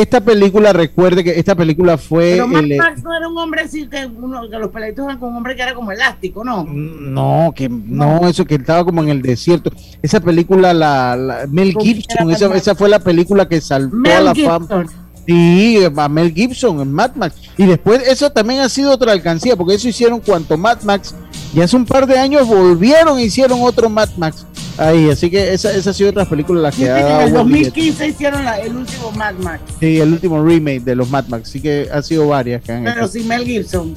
Esta 0.00 0.20
película, 0.20 0.72
recuerde 0.72 1.24
que 1.24 1.38
esta 1.38 1.54
película 1.54 1.96
fue. 1.98 2.32
Pero 2.32 2.48
Mad 2.48 2.64
el- 2.64 2.76
Max 2.76 3.02
no 3.02 3.14
era 3.16 3.28
un 3.28 3.36
hombre 3.38 3.62
así 3.62 3.86
que, 3.88 4.06
uno, 4.06 4.48
que 4.50 4.58
los 4.58 4.70
peladitos 4.70 5.04
eran 5.04 5.18
con 5.18 5.30
un 5.30 5.36
hombre 5.36 5.56
que 5.56 5.62
era 5.62 5.74
como 5.74 5.92
elástico, 5.92 6.44
¿no? 6.44 6.64
No, 6.64 7.52
que 7.54 7.68
no, 7.68 8.28
eso 8.28 8.44
que 8.44 8.56
estaba 8.56 8.84
como 8.84 9.02
en 9.02 9.08
el 9.08 9.22
desierto. 9.22 9.70
Esa 10.02 10.20
película, 10.20 10.72
la, 10.74 11.16
la- 11.16 11.46
Mel 11.48 11.74
Gibson, 11.80 12.30
esa, 12.30 12.74
fue 12.74 12.88
la 12.88 12.98
película 13.00 13.48
que 13.48 13.60
saltó 13.60 13.96
a 14.10 14.20
la 14.20 14.34
Gibson. 14.34 14.68
fama. 14.68 14.86
Sí, 15.26 15.78
a 15.96 16.08
Mel 16.08 16.32
Gibson 16.32 16.80
en 16.80 16.92
Mad 16.92 17.16
Max. 17.16 17.34
Y 17.58 17.66
después 17.66 18.06
eso 18.06 18.30
también 18.30 18.60
ha 18.60 18.68
sido 18.68 18.92
otra 18.92 19.10
alcancía, 19.10 19.56
porque 19.56 19.74
eso 19.74 19.88
hicieron 19.88 20.20
cuanto 20.20 20.56
Mad 20.56 20.82
Max. 20.82 21.16
Y 21.54 21.60
hace 21.60 21.76
un 21.76 21.86
par 21.86 22.06
de 22.06 22.18
años 22.18 22.46
volvieron 22.46 23.18
e 23.18 23.24
hicieron 23.24 23.60
otro 23.62 23.88
Mad 23.88 24.10
Max. 24.16 24.44
Ahí, 24.78 25.08
así 25.08 25.30
que 25.30 25.54
esa, 25.54 25.72
esa 25.72 25.88
ha 25.90 25.92
sido 25.94 26.10
otra 26.10 26.26
película 26.26 26.60
las 26.60 26.74
que 26.74 26.82
Dicen 26.82 26.96
ha 27.06 27.22
en 27.22 27.28
el 27.28 27.32
buen 27.32 27.46
billete. 27.48 27.70
2015 27.70 28.08
hicieron 28.08 28.44
la- 28.44 28.58
el 28.60 28.76
último 28.76 29.10
Mad 29.12 29.34
Max, 29.36 29.62
Sí, 29.80 29.98
el 30.00 30.12
último 30.12 30.44
remake 30.44 30.80
de 30.80 30.94
los 30.94 31.08
Mad 31.08 31.24
Max. 31.28 31.48
Así 31.48 31.60
que 31.62 31.88
ha 31.90 32.02
sido 32.02 32.28
varias 32.28 32.62
que 32.62 32.72
han 32.72 32.84
pero 32.84 33.00
hecho. 33.04 33.08
sin 33.08 33.26
Mel 33.26 33.44
Gibson. 33.46 33.94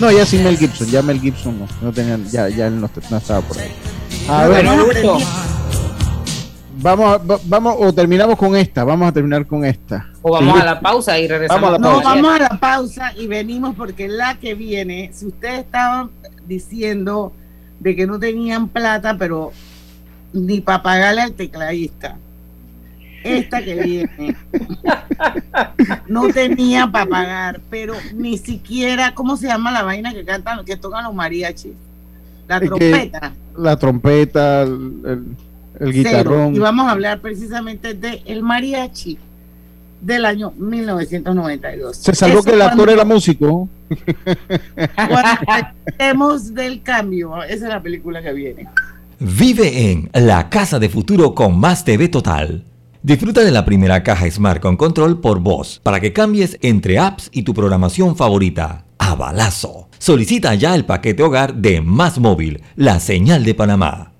No, 0.00 0.10
ya 0.12 0.24
sin 0.24 0.44
Mel 0.44 0.56
Gibson, 0.56 0.86
ya 0.88 1.02
Mel 1.02 1.20
Gibson 1.20 1.58
no, 1.58 1.66
no 1.82 1.92
tenían, 1.92 2.24
ya, 2.30 2.48
ya 2.48 2.68
él 2.68 2.80
no, 2.80 2.88
no 3.10 3.16
estaba 3.16 3.40
por 3.40 3.58
ahí. 3.58 3.70
A 4.28 4.46
ver, 4.46 4.64
vamos, 6.80 7.12
a- 7.12 7.18
va- 7.18 7.40
vamos, 7.44 7.74
o 7.78 7.92
terminamos 7.92 8.36
con 8.38 8.56
esta, 8.56 8.84
vamos 8.84 9.08
a 9.08 9.12
terminar 9.12 9.46
con 9.46 9.64
esta. 9.64 10.06
O 10.22 10.32
vamos 10.32 10.54
Sí. 10.54 10.62
a 10.62 10.64
la 10.64 10.80
pausa 10.80 11.18
y 11.18 11.26
regresamos. 11.28 11.62
Vamos 11.62 11.68
a 11.68 11.72
la 11.72 11.78
No, 11.78 11.94
pausa. 12.02 12.08
vamos 12.14 12.34
a 12.34 12.38
la 12.38 12.60
pausa 12.60 13.12
y 13.18 13.26
venimos 13.26 13.74
porque 13.74 14.08
la 14.08 14.36
que 14.38 14.54
viene, 14.54 15.10
si 15.12 15.26
ustedes 15.26 15.60
estaban 15.60 16.10
diciendo 16.54 17.32
de 17.78 17.94
que 17.96 18.06
no 18.06 18.18
tenían 18.18 18.68
plata, 18.68 19.16
pero 19.16 19.52
ni 20.34 20.60
para 20.60 20.82
pagarle 20.82 21.22
al 21.22 21.32
tecladista, 21.32 22.18
esta 23.24 23.62
que 23.62 23.74
viene 23.82 24.36
no 26.08 26.28
tenía 26.28 26.86
para 26.90 27.06
pagar, 27.06 27.60
pero 27.70 27.94
ni 28.14 28.36
siquiera, 28.36 29.14
¿cómo 29.14 29.36
se 29.36 29.46
llama 29.46 29.70
la 29.70 29.82
vaina 29.82 30.12
que 30.12 30.24
cantan, 30.24 30.64
que 30.64 30.76
tocan 30.76 31.04
los 31.04 31.14
mariachis? 31.14 31.72
La 32.48 32.56
Es 32.58 32.66
trompeta. 32.68 33.32
La 33.56 33.76
trompeta, 33.76 34.62
el, 34.62 34.70
el- 35.04 35.36
el 35.78 35.92
Cero. 35.92 35.92
guitarrón. 35.92 36.54
Y 36.56 36.58
vamos 36.58 36.86
a 36.86 36.90
hablar 36.90 37.20
precisamente 37.20 37.94
de 37.94 38.22
el 38.26 38.42
mariachi 38.42 39.16
del 40.00 40.24
año 40.26 40.52
1992. 40.58 41.96
Se 41.96 42.14
salvó 42.14 42.40
Eso 42.40 42.44
que 42.48 42.54
el 42.56 42.62
actor 42.62 42.76
cuando- 42.86 42.92
era 42.92 43.04
músico. 43.04 43.68
Del 46.52 46.82
cambio, 46.82 47.42
esa 47.42 47.54
es 47.54 47.72
la 47.72 47.82
película 47.82 48.22
que 48.22 48.32
viene. 48.32 48.68
Vive 49.18 49.90
en 49.90 50.10
La 50.12 50.48
Casa 50.48 50.78
de 50.78 50.88
Futuro 50.88 51.34
con 51.34 51.58
Más 51.58 51.84
TV 51.84 52.08
Total. 52.08 52.64
Disfruta 53.02 53.42
de 53.42 53.50
la 53.50 53.64
primera 53.64 54.02
caja 54.02 54.30
Smart 54.30 54.60
con 54.60 54.76
control 54.76 55.20
por 55.20 55.40
voz 55.40 55.80
para 55.82 56.00
que 56.00 56.12
cambies 56.12 56.58
entre 56.60 56.98
apps 56.98 57.30
y 57.32 57.42
tu 57.42 57.54
programación 57.54 58.16
favorita. 58.16 58.84
A 58.98 59.14
balazo. 59.14 59.88
Solicita 59.98 60.54
ya 60.54 60.74
el 60.74 60.84
paquete 60.84 61.22
hogar 61.22 61.54
de 61.54 61.80
Más 61.80 62.18
Móvil, 62.18 62.62
la 62.76 63.00
señal 63.00 63.44
de 63.44 63.54
Panamá. 63.54 64.12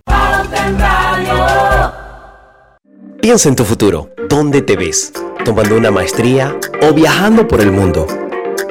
Piensa 3.20 3.48
en 3.48 3.56
tu 3.56 3.64
futuro. 3.64 4.10
¿Dónde 4.28 4.62
te 4.62 4.76
ves? 4.76 5.12
¿Tomando 5.44 5.76
una 5.76 5.90
maestría 5.90 6.56
o 6.82 6.94
viajando 6.94 7.46
por 7.46 7.60
el 7.60 7.70
mundo? 7.70 8.06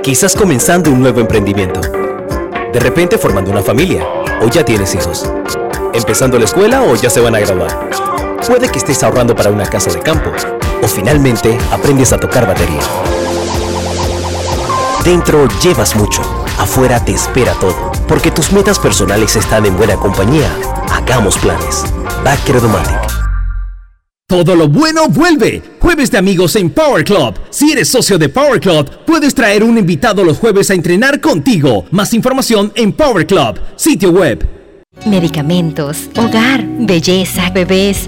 Quizás 0.02 0.36
comenzando 0.36 0.92
un 0.92 1.02
nuevo 1.02 1.20
emprendimiento. 1.20 1.82
De 1.82 2.80
repente 2.80 3.18
formando 3.18 3.52
una 3.52 3.62
familia 3.62 4.06
o 4.42 4.48
ya 4.48 4.64
tienes 4.64 4.96
hijos. 4.96 5.32
Empezando 5.94 6.40
la 6.40 6.46
escuela 6.46 6.82
o 6.84 6.96
ya 6.96 7.10
se 7.10 7.20
van 7.20 7.36
a 7.36 7.40
graduar. 7.40 7.90
Puede 8.48 8.70
que 8.70 8.80
estés 8.80 9.04
ahorrando 9.04 9.36
para 9.36 9.52
una 9.52 9.66
casa 9.66 9.92
de 9.92 10.00
campo 10.00 10.32
o 10.82 10.88
finalmente 10.88 11.58
aprendes 11.72 12.14
a 12.14 12.18
tocar 12.18 12.48
batería. 12.48 12.82
Dentro 15.04 15.48
llevas 15.62 15.96
mucho, 15.96 16.22
afuera 16.58 17.04
te 17.04 17.14
espera 17.14 17.54
todo, 17.54 17.92
porque 18.08 18.32
tus 18.32 18.52
metas 18.52 18.80
personales 18.80 19.36
están 19.36 19.66
en 19.66 19.78
buena 19.78 19.96
compañía. 19.96 20.52
Hagamos 20.92 21.38
planes. 21.38 21.84
Backer 22.24 22.62
Domatic. 22.62 23.29
Todo 24.30 24.56
lo 24.56 24.68
bueno 24.68 25.10
vuelve. 25.10 25.60
Jueves 25.80 26.12
de 26.12 26.20
amigos 26.20 26.56
en 26.56 26.70
Power 26.70 27.04
Club. 27.04 27.34
Si 27.50 27.72
eres 27.72 27.90
socio 27.90 28.20
de 28.20 28.30
Power 28.30 28.60
Club, 28.60 28.88
puedes 29.04 29.34
traer 29.34 29.64
un 29.64 29.76
invitado 29.76 30.24
los 30.24 30.38
jueves 30.38 30.70
a 30.70 30.76
entrenar 30.76 31.20
contigo. 31.20 31.86
Más 31.90 32.14
información 32.14 32.72
en 32.76 32.94
Power 32.94 33.26
Club, 33.26 33.60
sitio 33.76 34.12
web. 34.12 34.48
Medicamentos, 35.08 36.12
hogar, 36.16 36.64
belleza, 36.64 37.50
bebés. 37.50 38.08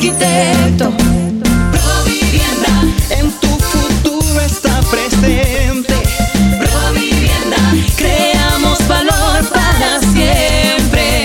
Arquitecto. 0.00 0.90
Provivienda, 1.70 2.74
en 3.10 3.30
tu 3.38 3.48
futuro 3.48 4.40
está 4.40 4.80
presente. 4.90 5.94
Provivienda, 6.58 7.58
creamos 7.96 8.88
valor 8.88 9.46
para 9.52 10.00
siempre. 10.00 11.24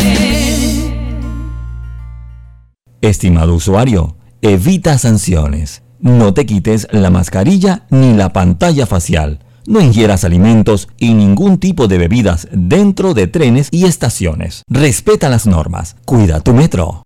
Estimado 2.99 3.53
usuario, 3.53 4.17
evita 4.41 4.97
sanciones. 4.97 5.83
No 6.01 6.33
te 6.33 6.45
quites 6.45 6.89
la 6.91 7.09
mascarilla 7.09 7.85
ni 7.89 8.13
la 8.13 8.33
pantalla 8.33 8.85
facial. 8.85 9.39
No 9.67 9.79
ingieras 9.79 10.25
alimentos 10.25 10.89
y 10.99 11.13
ningún 11.13 11.59
tipo 11.59 11.87
de 11.87 11.97
bebidas 11.97 12.49
dentro 12.51 13.13
de 13.13 13.27
trenes 13.27 13.69
y 13.71 13.85
estaciones. 13.85 14.63
Respeta 14.67 15.29
las 15.29 15.47
normas. 15.47 15.95
Cuida 16.05 16.41
tu 16.41 16.53
metro. 16.53 17.05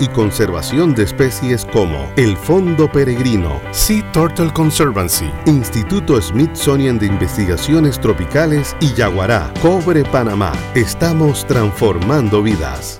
y 0.01 0.07
conservación 0.07 0.93
de 0.95 1.03
especies 1.03 1.65
como 1.65 2.11
el 2.17 2.35
Fondo 2.35 2.91
Peregrino, 2.91 3.61
Sea 3.71 4.11
Turtle 4.11 4.51
Conservancy, 4.51 5.29
Instituto 5.45 6.21
Smithsonian 6.21 6.97
de 6.99 7.05
Investigaciones 7.05 7.99
Tropicales 7.99 8.75
y 8.79 8.93
Yaguará? 8.93 9.53
Cobre 9.61 10.03
Panamá. 10.03 10.51
Estamos 10.75 11.45
transformando 11.45 12.41
vidas. 12.41 12.99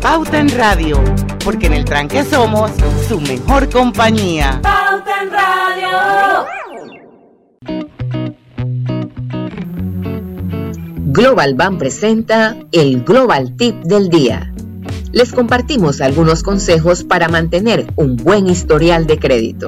Pauta 0.00 0.38
en 0.40 0.48
Radio, 0.56 0.98
porque 1.44 1.66
en 1.66 1.74
el 1.74 1.84
tranque 1.84 2.24
somos 2.24 2.70
su 3.06 3.20
mejor 3.20 3.68
compañía. 3.68 4.58
Pauta 4.62 5.22
en 5.22 5.30
Radio. 5.30 5.88
Global 11.12 11.54
Bank 11.54 11.78
presenta 11.78 12.56
el 12.72 13.04
Global 13.04 13.54
Tip 13.56 13.74
del 13.82 14.08
Día. 14.08 14.54
Les 15.12 15.32
compartimos 15.32 16.00
algunos 16.00 16.42
consejos 16.42 17.04
para 17.04 17.28
mantener 17.28 17.92
un 17.96 18.16
buen 18.16 18.46
historial 18.46 19.06
de 19.06 19.18
crédito. 19.18 19.66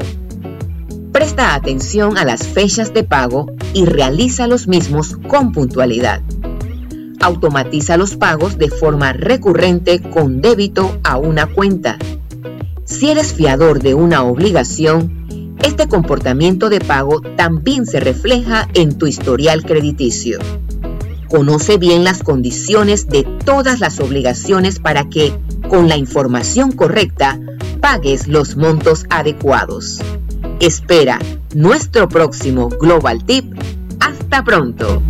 Presta 1.12 1.54
atención 1.54 2.16
a 2.16 2.24
las 2.24 2.46
fechas 2.46 2.94
de 2.94 3.04
pago 3.04 3.52
y 3.74 3.84
realiza 3.84 4.46
los 4.46 4.66
mismos 4.66 5.14
con 5.28 5.52
puntualidad. 5.52 6.22
Automatiza 7.22 7.96
los 7.96 8.16
pagos 8.16 8.58
de 8.58 8.68
forma 8.68 9.12
recurrente 9.12 10.02
con 10.02 10.40
débito 10.40 10.98
a 11.04 11.18
una 11.18 11.46
cuenta. 11.46 11.96
Si 12.84 13.10
eres 13.10 13.32
fiador 13.32 13.80
de 13.80 13.94
una 13.94 14.24
obligación, 14.24 15.56
este 15.62 15.86
comportamiento 15.86 16.68
de 16.68 16.80
pago 16.80 17.20
también 17.36 17.86
se 17.86 18.00
refleja 18.00 18.68
en 18.74 18.98
tu 18.98 19.06
historial 19.06 19.64
crediticio. 19.64 20.40
Conoce 21.28 21.78
bien 21.78 22.02
las 22.02 22.24
condiciones 22.24 23.06
de 23.06 23.22
todas 23.22 23.78
las 23.78 24.00
obligaciones 24.00 24.80
para 24.80 25.08
que, 25.08 25.32
con 25.68 25.88
la 25.88 25.96
información 25.96 26.72
correcta, 26.72 27.38
pagues 27.80 28.26
los 28.26 28.56
montos 28.56 29.06
adecuados. 29.10 30.00
Espera 30.58 31.20
nuestro 31.54 32.08
próximo 32.08 32.68
Global 32.68 33.24
Tip. 33.24 33.54
Hasta 34.00 34.42
pronto. 34.42 35.00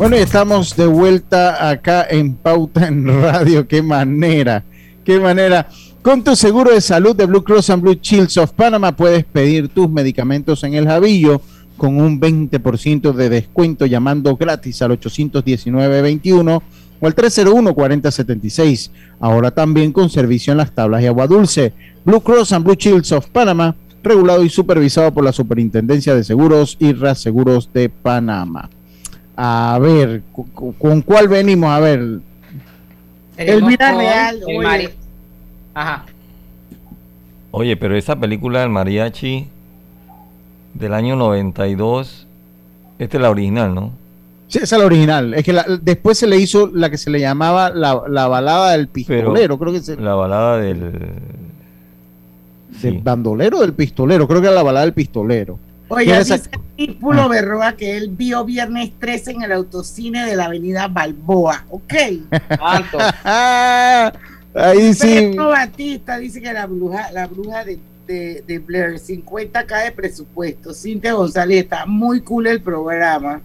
Bueno, 0.00 0.16
y 0.16 0.20
estamos 0.20 0.74
de 0.76 0.86
vuelta 0.86 1.68
acá 1.68 2.06
en 2.08 2.34
Pauta 2.34 2.88
en 2.88 3.06
Radio. 3.06 3.68
Qué 3.68 3.82
manera, 3.82 4.64
qué 5.04 5.20
manera. 5.20 5.68
Con 6.00 6.24
tu 6.24 6.34
seguro 6.34 6.72
de 6.72 6.80
salud 6.80 7.14
de 7.14 7.26
Blue 7.26 7.44
Cross 7.44 7.68
and 7.68 7.82
Blue 7.82 7.98
Shields 8.00 8.38
of 8.38 8.52
Panama 8.52 8.96
puedes 8.96 9.26
pedir 9.26 9.68
tus 9.68 9.90
medicamentos 9.90 10.64
en 10.64 10.72
el 10.72 10.86
Javillo 10.86 11.42
con 11.76 12.00
un 12.00 12.18
20% 12.18 13.12
de 13.12 13.28
descuento 13.28 13.84
llamando 13.84 14.36
gratis 14.36 14.80
al 14.80 14.98
819-21 14.98 16.62
o 16.98 17.06
al 17.06 17.14
301-4076. 17.14 18.90
Ahora 19.20 19.50
también 19.50 19.92
con 19.92 20.08
servicio 20.08 20.52
en 20.52 20.56
las 20.56 20.74
tablas 20.74 21.02
de 21.02 21.08
agua 21.08 21.26
dulce. 21.26 21.74
Blue 22.06 22.22
Cross 22.22 22.52
and 22.52 22.64
Blue 22.64 22.74
Shields 22.74 23.12
of 23.12 23.28
Panama, 23.28 23.76
regulado 24.02 24.42
y 24.44 24.48
supervisado 24.48 25.12
por 25.12 25.24
la 25.24 25.32
Superintendencia 25.32 26.14
de 26.14 26.24
Seguros 26.24 26.78
y 26.80 26.94
Reaseguros 26.94 27.70
de 27.74 27.90
Panamá. 27.90 28.70
A 29.42 29.78
ver, 29.80 30.20
¿con, 30.32 30.72
con 30.72 31.00
cuál 31.00 31.26
venimos? 31.28 31.70
A 31.70 31.80
ver, 31.80 31.98
el 33.38 33.62
oye. 34.44 34.58
Mari- 34.68 34.88
Ajá. 35.72 36.04
Oye, 37.52 37.74
pero 37.78 37.96
esa 37.96 38.16
película 38.16 38.60
del 38.60 38.68
mariachi 38.68 39.46
del 40.74 40.92
año 40.92 41.16
92, 41.16 42.26
esta 42.98 43.16
es 43.16 43.22
la 43.22 43.30
original, 43.30 43.74
¿no? 43.74 43.92
Sí, 44.48 44.58
esa 44.62 44.76
es 44.76 44.80
la 44.80 44.86
original. 44.86 45.32
Es 45.32 45.42
que 45.44 45.54
la- 45.54 45.64
después 45.80 46.18
se 46.18 46.26
le 46.26 46.36
hizo 46.36 46.66
la 46.74 46.90
que 46.90 46.98
se 46.98 47.08
le 47.08 47.18
llamaba 47.20 47.70
la, 47.70 48.02
la 48.08 48.28
balada 48.28 48.72
del 48.72 48.88
pistolero, 48.88 49.58
creo 49.58 49.72
que 49.72 49.80
se, 49.80 49.96
La 49.96 50.14
balada 50.16 50.58
del... 50.58 50.80
del 52.82 52.98
bandolero 52.98 53.56
o 53.56 53.60
del 53.62 53.72
pistolero, 53.72 54.28
creo 54.28 54.42
que 54.42 54.48
era 54.48 54.56
la 54.56 54.62
balada 54.62 54.84
del 54.84 54.92
pistolero. 54.94 55.58
Oye, 55.90 56.04
¿Quién 56.06 56.18
dice 56.20 56.40
Típulo 56.76 57.28
Berroa 57.28 57.72
que 57.76 57.96
él 57.96 58.10
vio 58.10 58.44
viernes 58.44 58.92
13 59.00 59.32
en 59.32 59.42
el 59.42 59.52
autocine 59.52 60.24
de 60.24 60.36
la 60.36 60.44
avenida 60.44 60.86
Balboa. 60.86 61.66
Ok. 61.68 61.92
Ahí 64.54 64.94
sí. 64.94 65.30
Pedro 65.32 65.48
Batista 65.48 66.16
dice 66.18 66.40
que 66.40 66.52
la 66.52 66.66
bruja, 66.66 67.10
la 67.10 67.26
bruja 67.26 67.64
de, 67.64 67.80
de, 68.06 68.44
de 68.46 68.58
Blair, 68.60 69.00
50k 69.00 69.84
de 69.84 69.90
presupuesto. 69.90 70.72
Cintia 70.72 71.12
González, 71.12 71.64
está 71.64 71.84
muy 71.86 72.20
cool 72.20 72.46
el 72.46 72.62
programa. 72.62 73.42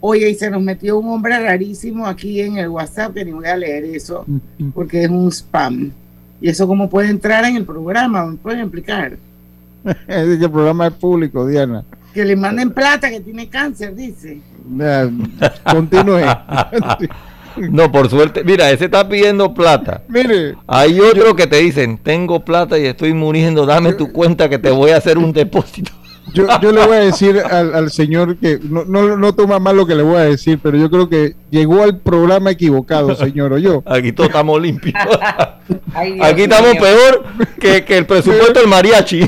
Oye, 0.00 0.28
y 0.28 0.34
se 0.34 0.50
nos 0.50 0.60
metió 0.60 0.98
un 0.98 1.08
hombre 1.08 1.38
rarísimo 1.38 2.06
aquí 2.06 2.42
en 2.42 2.58
el 2.58 2.68
WhatsApp, 2.68 3.14
que 3.14 3.24
ni 3.24 3.32
voy 3.32 3.46
a 3.46 3.56
leer 3.56 3.84
eso, 3.84 4.26
porque 4.74 5.04
es 5.04 5.08
un 5.08 5.32
spam. 5.32 5.90
¿Y 6.40 6.50
eso 6.50 6.66
cómo 6.66 6.90
puede 6.90 7.08
entrar 7.08 7.44
en 7.46 7.56
el 7.56 7.64
programa? 7.64 8.26
¿Me 8.26 8.36
pueden 8.36 8.60
explicar? 8.60 9.16
Que 10.06 10.20
el 10.20 10.50
programa 10.50 10.88
es 10.88 10.94
público, 10.94 11.46
Diana. 11.46 11.84
Que 12.14 12.24
le 12.24 12.36
manden 12.36 12.72
plata, 12.72 13.10
que 13.10 13.20
tiene 13.20 13.48
cáncer, 13.48 13.94
dice. 13.94 14.40
Continúe. 15.70 16.20
No, 17.56 17.92
por 17.92 18.08
suerte. 18.08 18.44
Mira, 18.44 18.70
ese 18.70 18.86
está 18.86 19.06
pidiendo 19.06 19.52
plata. 19.52 20.02
Mire. 20.08 20.54
Hay 20.66 20.98
otro 21.00 21.36
que 21.36 21.46
te 21.46 21.56
dicen, 21.56 21.98
tengo 21.98 22.44
plata 22.44 22.78
y 22.78 22.86
estoy 22.86 23.12
muriendo, 23.12 23.66
dame 23.66 23.92
tu 23.92 24.10
cuenta 24.10 24.48
que 24.48 24.58
te 24.58 24.70
voy 24.70 24.92
a 24.92 24.96
hacer 24.96 25.18
un 25.18 25.34
depósito. 25.34 25.92
Yo, 26.34 26.46
yo 26.62 26.72
le 26.72 26.86
voy 26.86 26.96
a 26.96 27.00
decir 27.00 27.38
al, 27.38 27.74
al 27.74 27.90
señor 27.90 28.36
que 28.38 28.58
no, 28.62 28.84
no, 28.84 29.16
no 29.16 29.34
toma 29.34 29.58
mal 29.58 29.76
lo 29.76 29.84
que 29.86 29.94
le 29.94 30.02
voy 30.02 30.16
a 30.16 30.20
decir, 30.24 30.58
pero 30.62 30.78
yo 30.78 30.88
creo 30.90 31.08
que 31.08 31.34
llegó 31.50 31.82
al 31.82 31.98
programa 31.98 32.50
equivocado, 32.52 33.14
señor, 33.16 33.52
o 33.52 33.58
yo. 33.58 33.82
Aquí 33.84 34.12
todos 34.12 34.28
estamos 34.28 34.60
limpios. 34.62 34.94
Ay, 35.94 36.18
Aquí 36.22 36.42
estamos 36.42 36.72
mío. 36.72 36.80
peor 36.80 37.24
que, 37.60 37.84
que 37.84 37.98
el 37.98 38.06
presupuesto 38.06 38.60
del 38.60 38.68
mariachi. 38.68 39.20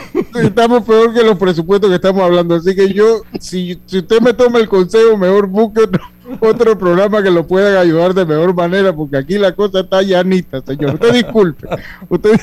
Estamos 0.43 0.85
peor 0.85 1.13
que 1.13 1.23
los 1.25 1.37
presupuestos 1.37 1.91
que 1.91 1.97
estamos 1.97 2.23
hablando. 2.23 2.55
Así 2.55 2.75
que 2.75 2.93
yo, 2.93 3.23
si, 3.39 3.79
si 3.87 3.99
usted 3.99 4.21
me 4.21 4.33
toma 4.33 4.59
el 4.59 4.69
consejo, 4.69 5.17
mejor 5.19 5.47
busque 5.47 5.83
otro, 5.83 6.03
otro 6.41 6.79
programa 6.79 7.23
que 7.23 7.31
lo 7.31 7.47
pueda 7.47 7.79
ayudar 7.81 8.15
de 8.15 8.25
mejor 8.25 8.55
manera, 8.55 8.95
porque 8.95 9.17
aquí 9.19 9.37
la 9.37 9.53
cosa 9.53 9.81
está 9.81 10.01
llanita, 10.01 10.63
señor. 10.63 10.95
Usted 10.95 11.13
disculpe. 11.13 11.69
Usted. 12.09 12.41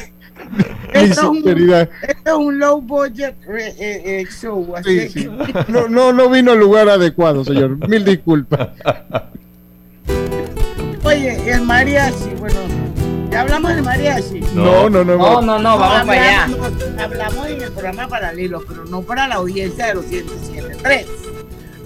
Mi 0.49 0.63
Esto 0.93 1.21
es, 1.21 1.23
un, 1.23 1.35
sinceridad. 1.35 1.89
esto 2.07 2.21
es 2.31 2.33
un 2.33 2.59
low 2.59 2.81
budget 2.81 3.35
eh, 3.47 3.75
eh, 3.79 4.01
eh, 4.05 4.25
show. 4.31 4.75
Así 4.75 5.01
Sí, 5.01 5.09
sí. 5.09 5.29
que- 5.29 5.71
No, 5.71 5.87
no, 5.87 6.11
no 6.13 6.29
vino 6.29 6.51
al 6.51 6.59
lugar 6.59 6.89
adecuado, 6.89 7.43
señor. 7.45 7.87
Mil 7.87 8.03
disculpas. 8.03 8.69
Oye, 11.03 11.51
el 11.51 11.61
mariachi, 11.61 12.29
bueno, 12.37 12.59
ya 13.31 13.41
hablamos 13.41 13.73
del 13.73 13.83
mariachi. 13.83 14.39
No, 14.53 14.89
no, 14.89 15.03
no. 15.03 15.17
No, 15.17 15.41
no, 15.41 15.59
no, 15.59 15.77
vamos 15.77 16.05
para 16.07 16.21
allá. 16.21 16.43
hablamos, 16.43 16.71
hablamos 16.99 17.47
en 17.47 17.61
el 17.61 17.71
programa 17.71 18.07
paralelo, 18.07 18.63
pero 18.67 18.85
no 18.85 19.01
para 19.01 19.27
la 19.27 19.35
audiencia 19.35 19.87
de 19.87 19.93
los 19.95 20.05
107.3. 20.05 21.05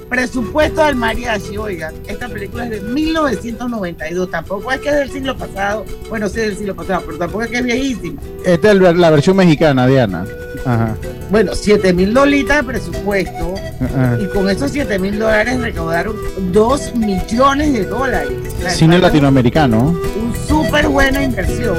Presupuesto 0.09 0.85
del 0.85 0.95
mariachi, 0.95 1.57
oigan, 1.57 1.93
esta 2.07 2.29
película 2.29 2.65
es 2.65 2.69
de 2.71 2.81
1992, 2.81 4.29
tampoco 4.29 4.71
es 4.71 4.79
que 4.79 4.89
es 4.89 4.95
del 4.95 5.11
siglo 5.11 5.35
pasado, 5.35 5.83
bueno, 6.09 6.29
sí 6.29 6.39
es 6.41 6.47
del 6.47 6.57
siglo 6.57 6.75
pasado, 6.75 7.03
pero 7.05 7.17
tampoco 7.17 7.43
es 7.43 7.49
que 7.49 7.57
es 7.57 7.63
viejísima. 7.63 8.21
Esta 8.45 8.71
es 8.71 8.77
la 8.77 8.93
la 8.93 9.09
versión 9.09 9.35
mexicana, 9.35 9.87
Diana. 9.87 10.25
Ajá. 10.65 10.95
Bueno, 11.31 11.53
7 11.55 11.93
mil 11.93 12.13
dolitas 12.13 12.57
de 12.57 12.63
presupuesto 12.63 13.55
Ajá. 13.81 14.17
y 14.21 14.27
con 14.27 14.49
esos 14.49 14.71
7 14.71 14.99
mil 14.99 15.17
dólares 15.17 15.59
recaudaron 15.59 16.15
2 16.51 16.95
millones 16.95 17.73
de 17.73 17.85
dólares. 17.85 18.31
Sea, 18.59 18.69
Cine 18.71 18.99
latinoamericano. 18.99 19.89
Un 19.89 20.33
súper 20.47 20.87
buena 20.87 21.23
inversión. 21.23 21.77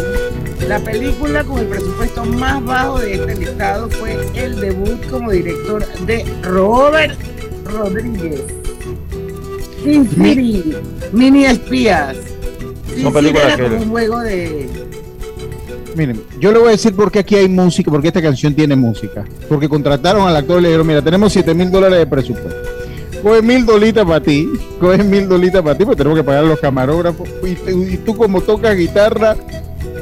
La 0.69 0.81
película 0.81 1.45
con 1.45 1.59
el 1.61 1.67
presupuesto 1.67 2.25
más 2.25 2.65
bajo 2.65 2.99
de 2.99 3.15
este 3.15 3.37
listado 3.37 3.89
fue 3.91 4.19
el 4.35 4.61
debut 4.61 5.05
como 5.11 5.31
director 5.31 5.87
de 6.07 6.25
Robert 6.43 7.17
Rodríguez. 7.71 8.43
Sin 9.85 10.09
City, 10.11 10.75
Mini 11.13 11.45
Espías. 11.47 12.17
Sin 12.95 13.05
Son 13.05 13.13
películas 13.13 13.47
era 13.47 13.57
que- 13.57 13.63
como 13.65 13.77
un 13.83 13.91
juego 13.91 14.21
de... 14.21 14.69
Miren, 15.95 16.21
yo 16.41 16.53
le 16.53 16.59
voy 16.59 16.69
a 16.69 16.71
decir 16.73 16.95
por 16.95 17.11
qué 17.11 17.21
aquí 17.21 17.37
hay 17.37 17.49
música, 17.49 17.91
porque 17.91 18.09
esta 18.09 18.21
canción 18.21 18.55
tiene 18.55 18.77
música. 18.77 19.25
Porque 19.49 19.69
contrataron 19.69 20.29
al 20.29 20.37
actor 20.37 20.59
y 20.59 20.63
le 20.63 20.69
dijeron, 20.69 20.87
mira, 20.87 21.01
tenemos 21.03 21.33
7 21.33 21.55
mil 21.55 21.71
dólares 21.71 21.99
de 22.01 22.07
presupuesto. 22.07 22.55
Coge 23.23 23.41
mil 23.41 23.65
dolitas 23.65 24.05
para 24.05 24.21
ti, 24.21 24.47
coge 24.79 25.03
mil 25.03 25.27
dolitas 25.27 25.63
para 25.63 25.77
ti, 25.77 25.85
porque 25.85 25.97
tenemos 25.97 26.19
que 26.19 26.25
pagar 26.25 26.45
a 26.45 26.49
los 26.49 26.61
camarógrafos. 26.61 27.27
Y 27.43 27.97
tú 27.99 28.15
como 28.15 28.43
tocas 28.43 28.77
guitarra, 28.77 29.37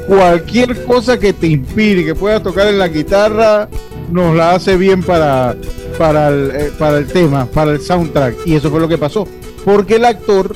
cualquier 0.07 0.83
cosa 0.83 1.17
que 1.17 1.31
te 1.31 1.47
inspire, 1.47 2.03
que 2.03 2.13
puedas 2.13 2.43
tocar 2.43 2.67
en 2.67 2.77
la 2.77 2.89
guitarra, 2.89 3.69
nos 4.11 4.35
la 4.35 4.55
hace 4.55 4.77
bien 4.77 5.03
para, 5.03 5.55
para, 5.97 6.29
el, 6.29 6.51
eh, 6.51 6.71
para 6.77 6.97
el 6.97 7.07
tema, 7.07 7.45
para 7.45 7.71
el 7.71 7.81
soundtrack. 7.81 8.45
Y 8.45 8.55
eso 8.55 8.69
fue 8.69 8.79
lo 8.79 8.87
que 8.87 8.97
pasó. 8.97 9.27
Porque 9.63 9.95
el 9.95 10.05
actor 10.05 10.55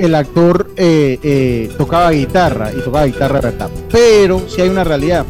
el 0.00 0.14
actor 0.14 0.70
eh, 0.76 1.18
eh, 1.22 1.70
tocaba 1.76 2.10
guitarra 2.10 2.72
y 2.72 2.80
tocaba 2.80 3.04
guitarra 3.04 3.40
verdad. 3.40 3.68
Pero 3.92 4.48
si 4.48 4.62
hay 4.62 4.70
una 4.70 4.82
realidad, 4.82 5.26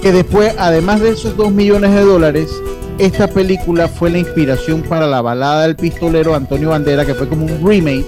que 0.00 0.12
después, 0.12 0.54
además 0.58 1.00
de 1.00 1.10
esos 1.10 1.36
2 1.36 1.50
millones 1.50 1.92
de 1.92 2.02
dólares, 2.02 2.50
esta 2.98 3.26
película 3.26 3.88
fue 3.88 4.10
la 4.10 4.18
inspiración 4.18 4.82
para 4.82 5.08
la 5.08 5.22
balada 5.22 5.66
del 5.66 5.74
pistolero 5.74 6.36
Antonio 6.36 6.70
Bandera, 6.70 7.04
que 7.04 7.14
fue 7.14 7.28
como 7.28 7.46
un 7.46 7.66
remake 7.66 8.06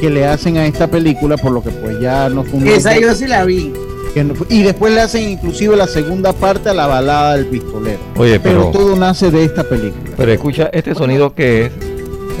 que 0.00 0.10
le 0.10 0.26
hacen 0.26 0.56
a 0.58 0.66
esta 0.66 0.86
película, 0.86 1.36
por 1.36 1.52
lo 1.52 1.62
que 1.62 1.70
pues 1.70 2.00
ya 2.00 2.28
no 2.28 2.44
fue 2.44 2.74
Esa 2.74 2.98
yo 2.98 3.12
sí 3.14 3.26
la 3.26 3.44
vi. 3.44 3.72
Que 4.14 4.24
no 4.24 4.34
fue- 4.34 4.46
y 4.50 4.62
después 4.62 4.92
le 4.94 5.00
hacen 5.00 5.28
inclusive 5.28 5.76
la 5.76 5.86
segunda 5.86 6.32
parte 6.32 6.68
a 6.68 6.74
la 6.74 6.86
balada 6.86 7.36
del 7.36 7.46
pistolero. 7.46 7.98
Oye, 8.16 8.38
pero, 8.40 8.70
pero- 8.70 8.84
todo 8.84 8.96
nace 8.96 9.30
de 9.30 9.44
esta 9.44 9.64
película. 9.64 10.12
Pero 10.16 10.32
escucha, 10.32 10.70
este 10.72 10.94
sonido 10.94 11.34
que 11.34 11.66
es, 11.66 11.72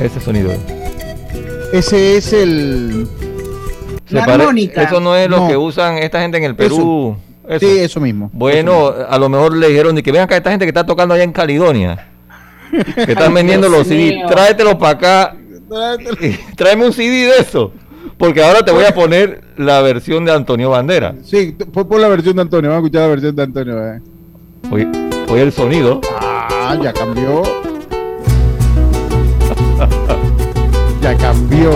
ese 0.00 0.20
sonido. 0.20 0.50
Ese 1.72 2.16
es 2.18 2.32
el 2.32 3.06
Se 4.06 4.16
pare- 4.18 4.44
Eso 4.76 5.00
no 5.00 5.16
es 5.16 5.28
lo 5.30 5.48
que 5.48 5.56
usan 5.56 5.96
esta 5.98 6.20
gente 6.20 6.36
en 6.38 6.44
el 6.44 6.54
Perú. 6.56 7.16
Sí, 7.58 7.78
eso 7.78 7.98
mismo. 8.00 8.30
Bueno, 8.32 8.92
a 9.08 9.18
lo 9.18 9.28
mejor 9.28 9.56
le 9.56 9.68
dijeron 9.68 9.94
de 9.94 10.02
que 10.02 10.12
vean 10.12 10.24
acá 10.24 10.36
esta 10.36 10.50
gente 10.50 10.64
que 10.64 10.70
está 10.70 10.84
tocando 10.86 11.14
allá 11.14 11.24
en 11.24 11.32
Caledonia. 11.32 12.08
Que 12.94 13.12
están 13.12 13.32
vendiendo 13.34 13.68
los 13.68 13.86
CD. 13.86 14.14
mío. 14.16 14.26
Tráetelos 14.28 14.74
para 14.76 14.90
acá. 14.90 15.36
Tráeme 16.56 16.86
un 16.86 16.92
CD 16.92 17.26
de 17.26 17.38
eso. 17.38 17.72
Porque 18.18 18.42
ahora 18.42 18.64
te 18.64 18.70
voy 18.70 18.84
a 18.84 18.94
poner 18.94 19.42
la 19.56 19.80
versión 19.82 20.24
de 20.24 20.32
Antonio 20.32 20.70
Bandera. 20.70 21.14
Sí, 21.24 21.56
pon, 21.72 22.00
la 22.00 22.08
versión 22.08 22.36
de 22.36 22.42
Antonio, 22.42 22.70
vamos 22.70 22.84
a 22.84 22.86
escuchar 22.86 23.02
la 23.02 23.08
versión 23.08 23.36
de 23.36 23.42
Antonio. 23.42 23.94
eh. 23.94 24.00
Oye, 24.70 24.88
oye 25.28 25.42
el 25.42 25.52
sonido. 25.52 26.00
Ah, 26.20 26.76
ya 26.82 26.92
cambió. 26.92 27.42
ya 31.02 31.16
cambió. 31.16 31.70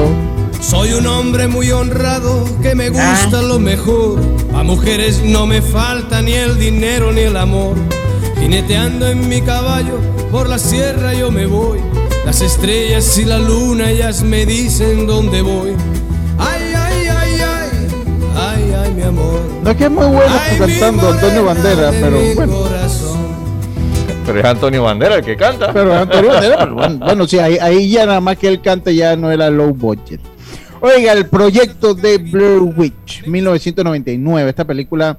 Soy 0.61 0.93
un 0.93 1.07
hombre 1.07 1.49
muy 1.49 1.70
honrado 1.70 2.45
que 2.62 2.74
me 2.74 2.89
gusta 2.91 3.43
lo 3.43 3.59
mejor. 3.59 4.20
A 4.55 4.62
mujeres 4.62 5.22
no 5.22 5.47
me 5.47 5.62
falta 5.62 6.22
ni 6.22 6.32
el 6.32 6.59
dinero 6.59 7.12
ni 7.12 7.22
el 7.22 7.37
amor. 7.37 7.76
Jineteando 8.41 9.09
en 9.09 9.28
mi 9.28 9.43
caballo 9.43 9.99
por 10.30 10.49
la 10.49 10.59
sierra 10.59 11.14
yo 11.14 11.30
me 11.30 11.47
voy. 11.47 11.78
Las 12.24 12.41
estrellas 12.41 13.16
y 13.18 13.24
la 13.24 13.39
luna 13.39 13.91
ellas 13.91 14.22
me 14.22 14.47
dicen 14.47 15.07
dónde 15.07 15.43
voy. 15.43 15.72
Mi 18.97 19.03
amor. 19.03 19.41
No 19.63 19.71
es 19.71 19.77
que 19.77 19.85
es 19.85 19.91
muy 19.91 20.07
bueno 20.07 20.35
cantando 20.59 21.13
Antonio 21.13 21.45
Bandera, 21.45 21.91
pero 21.91 22.19
bueno. 22.35 22.55
Pero 24.25 24.39
es 24.41 24.45
Antonio 24.45 24.83
Bandera 24.83 25.17
el 25.17 25.25
que 25.25 25.37
canta. 25.37 25.73
Pero 25.73 25.93
es 25.95 26.01
Antonio 26.01 26.31
Bandera, 26.33 26.57
pero 26.59 26.75
bueno, 26.75 26.99
bueno, 26.99 27.27
sí, 27.27 27.39
ahí, 27.39 27.59
ahí 27.59 27.91
ya 27.91 28.07
nada 28.07 28.21
más 28.21 28.37
que 28.39 28.49
él 28.49 28.61
cante 28.61 28.95
ya 28.95 29.15
no 29.17 29.31
era 29.31 29.51
low 29.51 29.73
budget. 29.73 30.21
Oiga, 30.81 31.13
el 31.13 31.27
proyecto 31.27 31.95
de 31.95 32.19
Blair 32.19 32.61
Witch, 32.61 33.27
1999. 33.27 34.51
Esta 34.51 34.65
película 34.65 35.17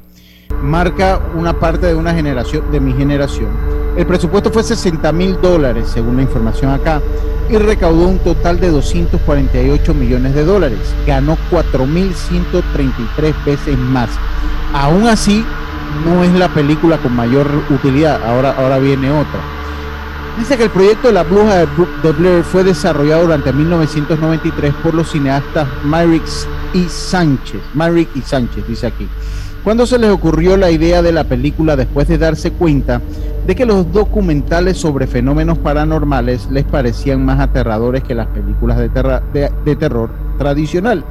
marca 0.61 1.21
una 1.35 1.59
parte 1.59 1.87
de 1.87 1.95
una 1.95 2.13
generación, 2.13 2.71
de 2.71 2.79
mi 2.79 2.93
generación. 2.93 3.49
El 3.97 4.05
presupuesto 4.05 4.51
fue 4.51 4.63
60 4.63 5.11
mil 5.11 5.39
dólares, 5.41 5.89
según 5.93 6.17
la 6.17 6.23
información 6.23 6.71
acá, 6.71 7.01
y 7.49 7.57
recaudó 7.57 8.07
un 8.07 8.19
total 8.19 8.59
de 8.59 8.69
248 8.69 9.93
millones 9.93 10.35
de 10.35 10.43
dólares. 10.43 10.79
Ganó 11.05 11.37
4.133 11.51 13.45
veces 13.45 13.77
más. 13.77 14.09
Aún 14.73 15.07
así, 15.07 15.45
no 16.05 16.23
es 16.23 16.33
la 16.33 16.49
película 16.49 16.97
con 16.97 17.15
mayor 17.15 17.47
utilidad. 17.69 18.21
Ahora, 18.23 18.55
ahora 18.57 18.79
viene 18.79 19.11
otra. 19.11 19.39
Dice 20.37 20.55
que 20.55 20.65
el 20.65 20.69
proyecto 20.69 21.07
de 21.07 21.13
la 21.15 21.23
bruja 21.23 21.65
de, 21.65 22.11
Blair 22.11 22.43
fue 22.43 22.63
desarrollado 22.63 23.23
durante 23.23 23.51
1993 23.51 24.73
por 24.83 24.93
los 24.93 25.09
cineastas 25.09 25.67
Myrick 25.83 26.23
y 26.73 26.83
Sánchez. 26.87 27.59
Myrick 27.73 28.15
y 28.15 28.21
Sánchez, 28.21 28.67
dice 28.67 28.87
aquí. 28.87 29.07
Cuando 29.67 29.85
se 29.85 29.97
les 29.99 30.09
ocurrió 30.09 30.55
la 30.55 30.71
idea 30.71 31.01
de 31.01 31.11
la 31.11 31.25
película 31.25 31.75
después 31.75 32.07
de 32.07 32.17
darse 32.17 32.51
cuenta 32.51 33.01
de 33.45 33.53
que 33.53 33.65
los 33.65 33.91
documentales 33.91 34.77
sobre 34.77 35.07
fenómenos 35.07 35.57
paranormales 35.57 36.47
les 36.49 36.63
parecían 36.63 37.25
más 37.25 37.41
aterradores 37.41 38.01
que 38.01 38.15
las 38.15 38.27
películas 38.27 38.77
de- 38.77 39.51
de 39.65 39.75
terror 39.75 40.09
tradicional. 40.37 41.03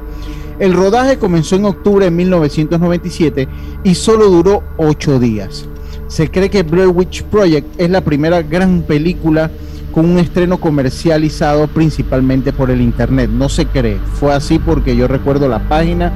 El 0.57 0.73
rodaje 0.73 1.19
comenzó 1.19 1.55
en 1.55 1.65
octubre 1.65 2.05
de 2.05 2.09
1997 2.09 3.47
y 3.83 3.93
solo 3.93 4.25
duró 4.25 4.63
ocho 4.77 5.19
días. 5.19 5.67
Se 6.07 6.31
cree 6.31 6.49
que 6.49 6.63
Blair 6.63 6.87
Witch 6.87 7.25
Project 7.25 7.79
es 7.79 7.91
la 7.91 8.01
primera 8.01 8.41
gran 8.41 8.81
película 8.81 9.51
con 9.97 10.11
un 10.11 10.19
estreno 10.19 10.59
comercializado 10.59 11.65
principalmente 11.65 12.53
por 12.53 12.69
el 12.69 12.81
internet. 12.81 13.31
No 13.31 13.49
se 13.49 13.65
cree, 13.65 13.97
fue 14.19 14.31
así 14.31 14.59
porque 14.59 14.95
yo 14.95 15.07
recuerdo 15.07 15.47
la 15.49 15.57
página 15.57 16.11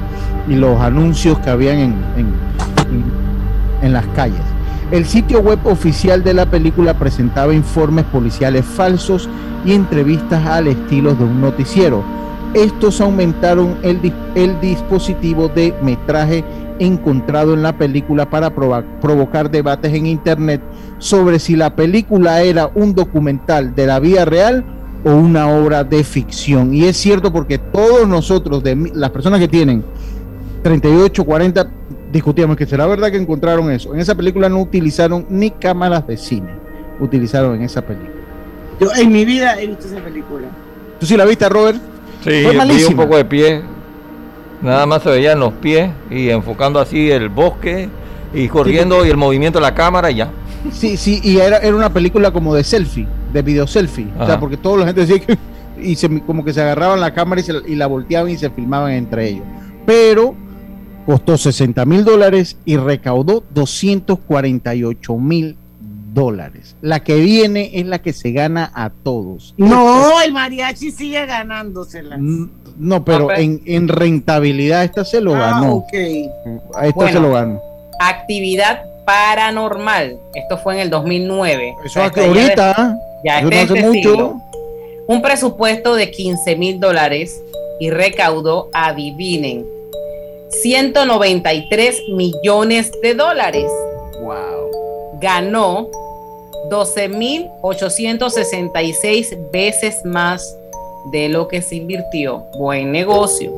y 0.48 0.54
los 0.54 0.80
anuncios 0.80 1.36
que 1.40 1.50
habían 1.50 1.78
en, 1.78 1.94
en- 2.16 3.82
en- 3.82 3.92
las 3.92 4.06
calles. 4.14 4.38
El 4.92 5.04
sitio 5.04 5.40
web 5.40 5.58
oficial 5.64 6.22
de 6.22 6.32
la 6.32 6.46
película 6.46 6.94
presentaba 6.94 7.52
informes 7.54 8.04
policiales 8.04 8.64
falsos 8.64 9.28
y 9.64 9.72
entrevistas 9.72 10.46
al 10.46 10.68
estilo 10.68 11.16
de 11.16 11.24
un 11.24 11.40
noticiero. 11.40 12.04
Estos 12.54 13.00
aumentaron 13.00 13.74
el, 13.82 13.98
el 14.36 14.60
dispositivo 14.60 15.48
de 15.48 15.74
metraje 15.82 16.44
encontrado 16.84 17.54
en 17.54 17.62
la 17.62 17.76
película 17.76 18.28
para 18.30 18.50
provocar 18.54 19.50
debates 19.50 19.92
en 19.94 20.06
internet 20.06 20.60
sobre 20.98 21.38
si 21.38 21.56
la 21.56 21.74
película 21.74 22.42
era 22.42 22.70
un 22.74 22.94
documental 22.94 23.74
de 23.74 23.86
la 23.86 23.98
vida 24.00 24.24
real 24.24 24.64
o 25.04 25.12
una 25.14 25.48
obra 25.48 25.82
de 25.84 26.04
ficción. 26.04 26.72
Y 26.74 26.84
es 26.84 26.96
cierto 26.96 27.32
porque 27.32 27.58
todos 27.58 28.06
nosotros, 28.06 28.62
de 28.62 28.76
mi- 28.76 28.90
las 28.94 29.10
personas 29.10 29.40
que 29.40 29.48
tienen 29.48 29.84
38, 30.62 31.24
40, 31.24 31.70
discutíamos 32.12 32.56
que 32.56 32.66
será 32.66 32.86
verdad 32.86 33.10
que 33.10 33.16
encontraron 33.16 33.70
eso. 33.70 33.94
En 33.94 34.00
esa 34.00 34.14
película 34.14 34.48
no 34.48 34.60
utilizaron 34.60 35.26
ni 35.28 35.50
cámaras 35.50 36.06
de 36.06 36.16
cine, 36.16 36.50
utilizaron 37.00 37.56
en 37.56 37.62
esa 37.62 37.82
película. 37.82 38.12
Yo 38.80 38.88
en 38.94 39.10
mi 39.12 39.24
vida 39.24 39.60
he 39.60 39.66
visto 39.66 39.86
esa 39.86 39.98
película. 40.00 40.46
¿Tú 41.00 41.06
sí 41.06 41.16
la 41.16 41.24
viste, 41.24 41.48
Robert? 41.48 41.78
Sí, 42.22 42.42
Fue 42.44 42.52
vi 42.66 42.84
un 42.84 42.94
poco 42.96 43.16
de 43.16 43.24
pie. 43.24 43.62
Nada 44.62 44.86
más 44.86 45.02
se 45.02 45.10
veían 45.10 45.40
los 45.40 45.52
pies 45.54 45.90
y 46.10 46.28
enfocando 46.28 46.78
así 46.78 47.10
el 47.10 47.28
bosque 47.28 47.88
y 48.32 48.48
corriendo 48.48 49.04
y 49.04 49.10
el 49.10 49.16
movimiento 49.16 49.58
de 49.58 49.62
la 49.62 49.74
cámara 49.74 50.10
y 50.10 50.16
ya. 50.16 50.30
Sí, 50.70 50.96
sí, 50.96 51.20
y 51.24 51.38
era, 51.38 51.58
era 51.58 51.74
una 51.74 51.92
película 51.92 52.30
como 52.30 52.54
de 52.54 52.62
selfie, 52.62 53.06
de 53.32 53.42
video 53.42 53.66
selfie. 53.66 54.06
O 54.18 54.24
sea, 54.24 54.38
porque 54.38 54.56
toda 54.56 54.78
la 54.78 54.86
gente 54.86 55.04
decía 55.04 55.18
que. 55.18 55.38
Y 55.80 55.96
se, 55.96 56.20
como 56.20 56.44
que 56.44 56.52
se 56.52 56.60
agarraban 56.60 57.00
la 57.00 57.12
cámara 57.12 57.40
y, 57.40 57.44
se, 57.44 57.54
y 57.66 57.74
la 57.74 57.88
volteaban 57.88 58.30
y 58.30 58.36
se 58.36 58.50
filmaban 58.50 58.92
entre 58.92 59.30
ellos. 59.30 59.44
Pero 59.84 60.36
costó 61.06 61.36
60 61.36 61.84
mil 61.86 62.04
dólares 62.04 62.56
y 62.64 62.76
recaudó 62.76 63.42
248 63.52 65.16
mil 65.16 65.56
dólares. 66.12 66.76
La 66.80 67.00
que 67.04 67.16
viene 67.16 67.70
es 67.74 67.86
la 67.86 68.00
que 68.00 68.12
se 68.12 68.32
gana 68.32 68.70
a 68.74 68.90
todos. 68.90 69.54
No, 69.56 70.20
el 70.20 70.32
mariachi 70.32 70.90
sigue 70.90 71.24
ganándosela. 71.26 72.16
No, 72.18 72.48
pero 73.04 73.18
No, 73.20 73.26
pero- 73.28 73.32
en, 73.40 73.62
en 73.66 73.88
rentabilidad 73.88 74.84
esta 74.84 75.04
se 75.04 75.20
lo 75.20 75.34
Ah, 75.34 75.38
ganó. 75.60 75.74
ok. 75.76 75.92
A 76.74 76.86
esta 76.86 76.94
Bueno. 76.94 77.12
se 77.12 77.20
lo 77.20 77.32
ganó. 77.32 77.60
Actividad 78.00 78.82
paranormal. 79.04 80.16
Esto 80.34 80.58
fue 80.58 80.74
en 80.74 80.80
el 80.80 80.90
2009. 80.90 81.74
O 81.78 81.84
Eso 81.84 81.94
sea, 81.94 82.06
es 82.06 82.12
que 82.12 82.20
esto 82.20 82.34
ya 82.34 82.42
ahorita, 82.42 82.74
de- 82.88 83.28
ya 83.28 83.38
eso 83.40 83.48
este 83.48 83.54
no 83.56 83.62
es 83.62 83.70
hace 83.70 83.74
este 83.78 83.86
mucho. 83.88 84.10
siglo. 84.10 84.42
Un 85.08 85.20
presupuesto 85.22 85.94
de 85.94 86.10
15 86.10 86.56
mil 86.56 86.78
dólares 86.80 87.42
y 87.80 87.90
recaudó, 87.90 88.70
adivinen, 88.72 89.66
193 90.50 92.02
millones 92.10 92.92
de 93.02 93.14
dólares. 93.14 93.70
Wow. 94.22 94.61
Ganó 95.22 95.88
12.866 96.68 99.50
veces 99.50 100.04
más 100.04 100.58
de 101.12 101.28
lo 101.28 101.48
que 101.48 101.60
se 101.62 101.76
invirtió. 101.76 102.44
Buen 102.58 102.92
negocio. 102.92 103.52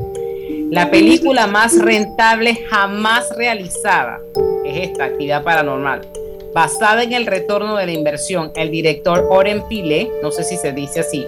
La 0.71 0.91
película 0.91 1.47
más 1.47 1.79
rentable 1.79 2.59
jamás 2.69 3.29
realizada 3.37 4.19
es 4.65 4.91
esta 4.91 5.05
actividad 5.05 5.43
paranormal. 5.43 6.07
Basada 6.53 7.03
en 7.03 7.13
el 7.13 7.27
retorno 7.27 7.77
de 7.77 7.87
la 7.87 7.93
inversión, 7.93 8.53
el 8.57 8.71
director 8.71 9.27
Oren 9.31 9.63
Pile, 9.69 10.11
no 10.23 10.31
sé 10.31 10.45
si 10.45 10.57
se 10.57 10.73
dice 10.73 11.01
así, 11.01 11.27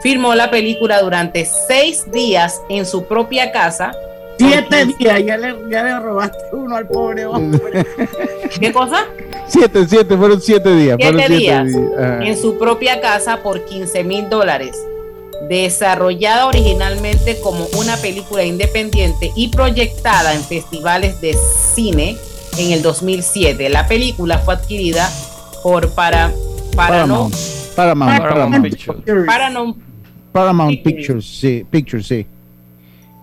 filmó 0.00 0.34
la 0.34 0.50
película 0.50 1.00
durante 1.00 1.44
seis 1.44 2.10
días 2.10 2.60
en 2.68 2.86
su 2.86 3.04
propia 3.04 3.52
casa. 3.52 3.92
Siete 4.48 4.86
días, 4.98 5.24
ya 5.24 5.36
le, 5.36 5.54
ya 5.70 5.82
le 5.82 6.00
robaste 6.00 6.38
uno 6.52 6.76
al 6.76 6.86
pobre 6.86 7.26
hombre. 7.26 7.86
¿Qué 8.60 8.72
cosa? 8.72 9.04
Siete, 9.46 9.86
siete, 9.88 10.16
fueron 10.16 10.40
siete 10.40 10.74
días. 10.74 10.96
fueron 11.00 11.20
Siete 11.20 11.34
días 11.34 11.68
en 12.22 12.36
su 12.36 12.58
propia 12.58 13.00
casa 13.00 13.42
por 13.42 13.64
15 13.64 14.04
mil 14.04 14.28
dólares. 14.28 14.76
Desarrollada 15.48 16.46
originalmente 16.46 17.38
como 17.40 17.66
una 17.78 17.96
película 17.96 18.44
independiente 18.44 19.32
y 19.36 19.48
proyectada 19.48 20.34
en 20.34 20.42
festivales 20.42 21.20
de 21.20 21.34
cine 21.74 22.16
en 22.58 22.72
el 22.72 22.82
2007. 22.82 23.68
La 23.68 23.86
película 23.86 24.38
fue 24.38 24.54
adquirida 24.54 25.08
por 25.62 25.90
para, 25.90 26.32
Paramount. 26.76 27.34
Paramount, 27.74 28.18
Paramount, 28.18 28.62
Pictures. 28.62 29.26
Paramount 29.26 29.76
Paramount 30.32 30.82
Pictures, 30.82 31.26
sí, 31.26 31.64
Pictures, 31.70 32.06
sí. 32.06 32.26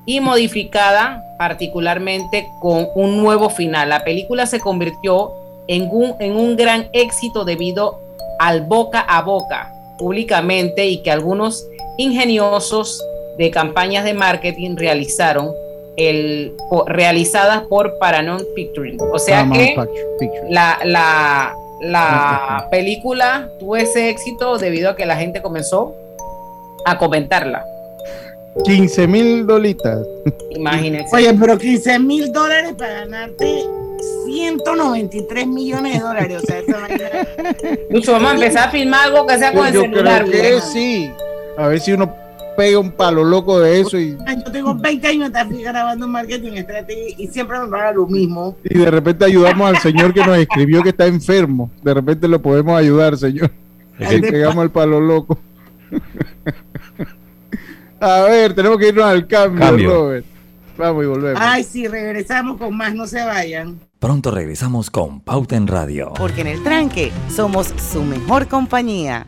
Y 0.09 0.21
modificada 0.21 1.23
particularmente 1.37 2.49
con 2.59 2.87
un 2.95 3.17
nuevo 3.17 3.51
final. 3.51 3.89
La 3.89 4.03
película 4.03 4.47
se 4.47 4.59
convirtió 4.59 5.33
en 5.67 5.87
un, 5.91 6.15
en 6.19 6.35
un 6.35 6.55
gran 6.55 6.89
éxito 6.93 7.45
debido 7.45 7.99
al 8.39 8.61
boca 8.61 9.01
a 9.01 9.21
boca 9.21 9.71
públicamente 9.99 10.87
y 10.87 11.03
que 11.03 11.11
algunos 11.11 11.63
ingeniosos 11.99 12.99
de 13.37 13.51
campañas 13.51 14.03
de 14.03 14.15
marketing 14.15 14.77
realizaron 14.77 15.51
el, 15.95 16.53
realizadas 16.87 17.61
por 17.67 17.99
Paramount 17.99 18.45
Pictures. 18.55 18.97
O 19.13 19.19
sea 19.19 19.47
que 19.53 19.75
la, 20.49 20.79
la, 20.85 21.53
la 21.81 22.67
película 22.71 23.47
tuvo 23.59 23.77
ese 23.77 24.09
éxito 24.09 24.57
debido 24.57 24.89
a 24.89 24.95
que 24.95 25.05
la 25.05 25.17
gente 25.17 25.43
comenzó 25.43 25.93
a 26.83 26.97
comentarla. 26.97 27.63
15 28.63 29.07
mil 29.07 29.45
dolitas. 29.45 30.05
Imagínense. 30.51 31.15
Oye, 31.15 31.33
pero 31.39 31.57
15 31.57 31.99
mil 31.99 32.31
dólares 32.31 32.73
para 32.77 33.05
ganarte 33.05 33.63
193 34.25 35.47
millones 35.47 35.93
de 35.93 35.99
dólares. 35.99 36.43
O 36.43 36.45
sea, 36.45 36.61
Lucho, 37.89 38.11
vamos 38.13 38.31
a 38.31 38.35
empezar 38.35 38.67
a 38.67 38.71
filmar 38.71 39.07
algo 39.07 39.25
que 39.25 39.37
sea 39.37 39.53
con 39.53 39.67
el 39.67 39.73
celular. 39.73 40.25
Creo 40.25 40.55
que 40.55 40.61
sí. 40.61 41.11
A 41.57 41.67
ver 41.67 41.79
si 41.79 41.93
uno 41.93 42.13
pega 42.55 42.79
un 42.79 42.91
palo 42.91 43.23
loco 43.23 43.59
de 43.59 43.79
eso 43.79 43.99
y. 43.99 44.17
Yo 44.45 44.51
tengo 44.51 44.75
20 44.75 45.07
años 45.07 45.31
grabando 45.31 46.07
marketing 46.07 46.63
y 47.17 47.27
siempre 47.27 47.59
me 47.59 47.67
paga 47.67 47.93
lo 47.93 48.07
mismo. 48.07 48.57
Y 48.63 48.77
de 48.77 48.91
repente 48.91 49.25
ayudamos 49.25 49.69
al 49.69 49.77
señor 49.77 50.13
que 50.13 50.25
nos 50.25 50.37
escribió 50.37 50.83
que 50.83 50.89
está 50.89 51.05
enfermo. 51.05 51.69
De 51.83 51.93
repente 51.93 52.27
lo 52.27 52.41
podemos 52.41 52.77
ayudar, 52.77 53.17
señor. 53.17 53.51
Y 53.99 54.21
pegamos 54.21 54.63
el 54.63 54.71
palo 54.71 54.99
loco. 54.99 55.37
A 57.99 58.21
ver, 58.23 58.53
tenemos 58.53 58.77
que 58.77 58.89
irnos 58.89 59.05
al 59.05 59.27
cambio, 59.27 59.89
Robert. 59.89 60.25
Vamos 60.77 61.03
y 61.03 61.07
volvemos. 61.07 61.41
Ay, 61.43 61.63
sí, 61.63 61.87
regresamos 61.87 62.57
con 62.57 62.75
más, 62.75 62.93
no 62.95 63.05
se 63.05 63.23
vayan. 63.25 63.79
Pronto 63.99 64.31
regresamos 64.31 64.89
con 64.89 65.19
Pauta 65.19 65.57
en 65.57 65.67
Radio. 65.67 66.13
Porque 66.15 66.41
en 66.41 66.47
el 66.47 66.63
tranque 66.63 67.11
somos 67.29 67.73
su 67.91 68.01
mejor 68.03 68.47
compañía. 68.47 69.27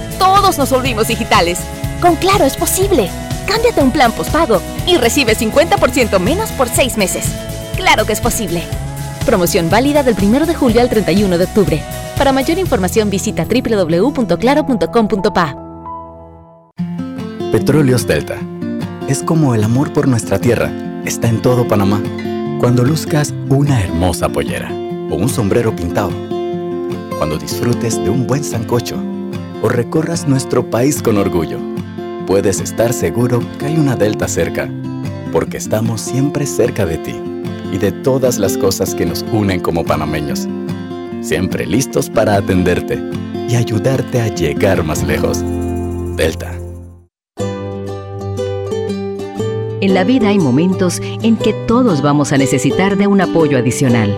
todos 0.21 0.57
nos 0.59 0.69
volvimos 0.69 1.07
digitales. 1.07 1.57
Con 1.99 2.15
Claro 2.15 2.45
es 2.45 2.55
posible. 2.55 3.09
Cámbiate 3.47 3.81
a 3.81 3.83
un 3.83 3.89
plan 3.89 4.11
postpago 4.11 4.61
y 4.85 4.97
recibe 4.97 5.35
50% 5.35 6.19
menos 6.19 6.51
por 6.51 6.69
6 6.69 6.95
meses. 6.97 7.25
Claro 7.75 8.05
que 8.05 8.13
es 8.13 8.21
posible. 8.21 8.61
Promoción 9.25 9.71
válida 9.71 10.03
del 10.03 10.15
1 10.21 10.45
de 10.45 10.53
julio 10.53 10.81
al 10.81 10.89
31 10.89 11.39
de 11.39 11.45
octubre. 11.45 11.81
Para 12.19 12.31
mayor 12.31 12.59
información 12.59 13.09
visita 13.09 13.45
www.claro.com.pa. 13.45 15.57
Petróleos 17.51 18.05
Delta. 18.05 18.37
Es 19.07 19.23
como 19.23 19.55
el 19.55 19.63
amor 19.63 19.91
por 19.91 20.07
nuestra 20.07 20.37
tierra. 20.37 20.71
Está 21.03 21.29
en 21.29 21.41
todo 21.41 21.67
Panamá. 21.67 21.99
Cuando 22.59 22.83
luzcas 22.83 23.33
una 23.49 23.81
hermosa 23.81 24.29
pollera 24.29 24.69
o 25.09 25.15
un 25.15 25.29
sombrero 25.29 25.75
pintado. 25.75 26.11
Cuando 27.17 27.39
disfrutes 27.39 27.95
de 28.03 28.11
un 28.11 28.27
buen 28.27 28.43
sancocho 28.43 29.01
o 29.61 29.69
recorras 29.69 30.27
nuestro 30.27 30.69
país 30.69 31.01
con 31.01 31.17
orgullo, 31.17 31.59
puedes 32.27 32.59
estar 32.59 32.93
seguro 32.93 33.41
que 33.59 33.67
hay 33.67 33.77
una 33.77 33.95
Delta 33.95 34.27
cerca, 34.27 34.69
porque 35.31 35.57
estamos 35.57 36.01
siempre 36.01 36.45
cerca 36.45 36.85
de 36.85 36.97
ti 36.97 37.15
y 37.71 37.77
de 37.77 37.91
todas 37.91 38.37
las 38.37 38.57
cosas 38.57 38.95
que 38.95 39.05
nos 39.05 39.23
unen 39.31 39.59
como 39.59 39.83
panameños. 39.83 40.47
Siempre 41.21 41.65
listos 41.65 42.09
para 42.09 42.35
atenderte 42.35 42.99
y 43.47 43.55
ayudarte 43.55 44.21
a 44.21 44.27
llegar 44.27 44.83
más 44.83 45.03
lejos. 45.03 45.43
Delta. 46.15 46.57
En 49.81 49.95
la 49.95 50.03
vida 50.03 50.29
hay 50.29 50.37
momentos 50.37 51.01
en 51.23 51.37
que 51.37 51.53
todos 51.67 52.01
vamos 52.03 52.31
a 52.31 52.37
necesitar 52.37 52.97
de 52.97 53.07
un 53.07 53.19
apoyo 53.19 53.57
adicional. 53.57 54.17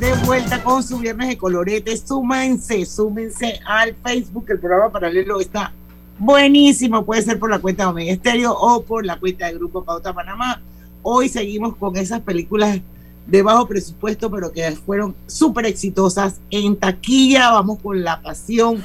De 0.00 0.12
vuelta 0.26 0.62
con 0.62 0.82
su 0.82 0.98
viernes 0.98 1.28
de 1.28 1.38
colorete. 1.38 1.96
Súmense, 1.96 2.84
súmense 2.84 3.60
al 3.64 3.94
Facebook. 3.94 4.44
El 4.48 4.58
programa 4.58 4.90
paralelo 4.90 5.40
está 5.40 5.72
buenísimo. 6.18 7.04
Puede 7.04 7.22
ser 7.22 7.38
por 7.38 7.50
la 7.50 7.58
cuenta 7.58 7.84
de 7.84 7.90
Omega 7.90 8.12
Estéreo 8.12 8.52
o 8.52 8.82
por 8.82 9.04
la 9.04 9.18
cuenta 9.18 9.46
del 9.46 9.58
Grupo 9.58 9.84
Pauta 9.84 10.12
Panamá 10.12 10.60
hoy 11.08 11.28
seguimos 11.28 11.76
con 11.76 11.96
esas 11.96 12.20
películas 12.20 12.80
de 13.28 13.42
bajo 13.42 13.68
presupuesto, 13.68 14.28
pero 14.28 14.50
que 14.50 14.68
fueron 14.72 15.14
súper 15.28 15.66
exitosas. 15.66 16.40
En 16.50 16.74
taquilla 16.74 17.52
vamos 17.52 17.78
con 17.80 18.02
La 18.02 18.20
Pasión 18.20 18.84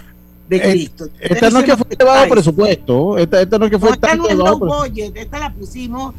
de 0.52 0.62
Cristo. 0.62 1.08
Esta 1.20 1.50
no 1.50 1.60
es 1.60 1.66
que 1.66 1.78
fue 1.78 1.96
de 1.98 2.06
bajo 2.06 2.30
presupuesto. 2.30 3.18
Esta, 3.18 3.42
esta 3.42 3.58
no 3.58 3.66
es 3.66 3.72
que 3.72 3.80
fue 3.80 3.90
No, 3.90 3.96
esta 3.96 4.16
no 4.16 4.28
es 4.30 4.36
low 4.36 4.60
budget, 4.60 5.16
esta 5.18 5.40
la 5.40 5.54
pusimos 5.54 6.14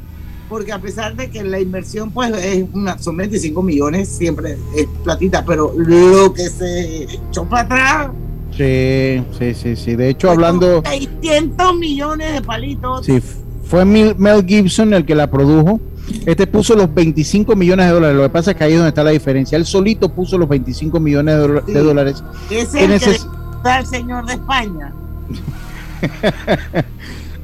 porque 0.49 0.71
a 0.73 0.79
pesar 0.79 1.17
de 1.17 1.31
que 1.31 1.43
la 1.43 1.61
inversión 1.61 2.11
pues 2.11 2.31
es 2.45 2.65
una, 2.75 2.99
son 2.99 3.17
25 3.17 3.63
millones, 3.63 4.09
siempre 4.09 4.59
es 4.77 4.87
platita, 5.03 5.43
pero 5.47 5.73
lo 5.77 6.35
que 6.35 6.49
se 6.51 7.05
echó 7.05 7.45
para 7.45 7.63
atrás, 7.63 8.11
Sí, 8.55 9.25
sí, 9.39 9.55
sí, 9.55 9.77
sí. 9.77 9.97
De 9.97 10.11
hecho, 10.11 10.31
hablando, 10.31 10.83
600 10.85 11.75
millones 11.77 12.35
de 12.35 12.43
palitos. 12.43 13.07
sí, 13.07 13.19
fue 13.65 13.85
Mel 13.87 14.45
Gibson 14.47 14.93
el 14.93 15.07
que 15.07 15.15
la 15.15 15.31
produjo. 15.31 15.81
Este 16.27 16.47
puso 16.47 16.75
los 16.77 16.93
25 16.93 17.57
millones 17.57 17.87
de 17.87 17.93
dólares. 17.93 18.17
Lo 18.19 18.23
que 18.25 18.29
pasa 18.29 18.51
es 18.51 18.57
que 18.59 18.65
ahí 18.65 18.73
es 18.73 18.77
donde 18.79 18.91
está 18.91 19.03
la 19.05 19.11
diferencia. 19.13 19.57
Él 19.57 19.65
solito 19.65 20.11
puso 20.13 20.37
los 20.37 20.49
25 20.51 21.01
millones 21.01 21.35
de, 21.37 21.41
dola- 21.41 21.61
de 21.67 21.81
dólares. 21.81 22.23
Ese 22.51 22.61
es 22.63 22.75
el 22.75 23.01
que 23.01 23.19
el 23.65 23.87
señor 23.87 24.27
de 24.27 24.35
España. 24.35 24.93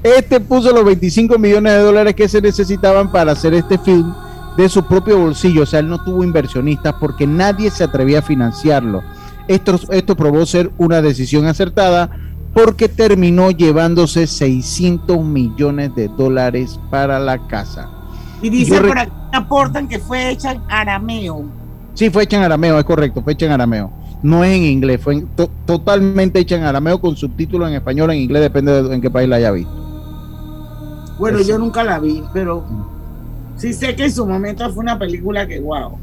Este 0.03 0.39
puso 0.39 0.73
los 0.73 0.85
25 0.85 1.39
millones 1.41 1.73
de 1.73 1.81
dólares 1.81 2.14
que 2.14 2.29
se 2.29 2.41
necesitaban 2.41 3.11
para 3.11 3.33
hacer 3.33 3.53
este 3.53 3.79
film 3.79 4.14
de 4.57 4.69
su 4.69 4.87
propio 4.87 5.19
bolsillo. 5.19 5.64
O 5.64 5.66
sea, 5.66 5.81
él 5.81 5.89
no 5.89 6.03
tuvo 6.05 6.23
inversionistas 6.23 6.95
porque 7.01 7.27
nadie 7.27 7.69
se 7.71 7.83
atrevía 7.83 8.21
a 8.21 8.23
financiarlo. 8.23 9.03
Esto, 9.49 9.79
esto 9.91 10.16
probó 10.16 10.47
ser 10.47 10.71
una 10.79 11.03
decisión 11.03 11.47
acertada 11.47 12.11
porque 12.55 12.89
terminó 12.89 13.51
llevándose 13.51 14.27
600 14.29 15.25
millones 15.25 15.95
de 15.97 16.09
dólares 16.09 16.79
para 16.91 17.19
la 17.19 17.47
casa. 17.49 17.91
Y 18.41 18.51
dice 18.51 18.81
por 18.81 18.99
aquí 18.99 19.12
aportan 19.33 19.89
que 19.89 19.99
fue 19.99 20.31
hecha 20.31 20.53
en 20.53 20.62
arameo. 20.69 21.45
Sí, 21.95 22.11
fue 22.11 22.25
hecha 22.25 22.37
en 22.37 22.45
arameo, 22.45 22.79
es 22.79 22.85
correcto, 22.85 23.23
fue 23.23 23.33
hecha 23.33 23.47
en 23.47 23.53
arameo. 23.53 23.91
No 24.23 24.43
es 24.45 24.57
en 24.57 24.64
inglés, 24.64 25.01
fue 25.01 25.14
en- 25.14 25.27
to- 25.29 25.51
totalmente 25.66 26.41
hecha 26.41 26.57
en 26.57 26.64
arameo 26.64 27.01
con 27.01 27.16
subtítulos 27.16 27.69
en 27.69 27.77
español 27.77 28.11
o 28.11 28.12
en 28.12 28.19
inglés, 28.21 28.43
depende 28.43 28.83
de 28.83 28.95
en 28.95 29.01
qué 29.01 29.11
país 29.11 29.29
la 29.29 29.37
haya 29.37 29.51
visto. 29.53 29.73
Bueno, 31.19 31.39
Eso. 31.39 31.49
yo 31.51 31.59
nunca 31.59 31.83
la 31.85 31.99
vi, 31.99 32.23
pero 32.33 32.64
sí 33.57 33.73
sé 33.73 33.95
que 33.97 34.05
en 34.05 34.12
su 34.12 34.27
momento 34.27 34.69
fue 34.73 34.83
una 34.83 34.99
película 34.99 35.47
que 35.47 35.61
wow. 35.61 35.99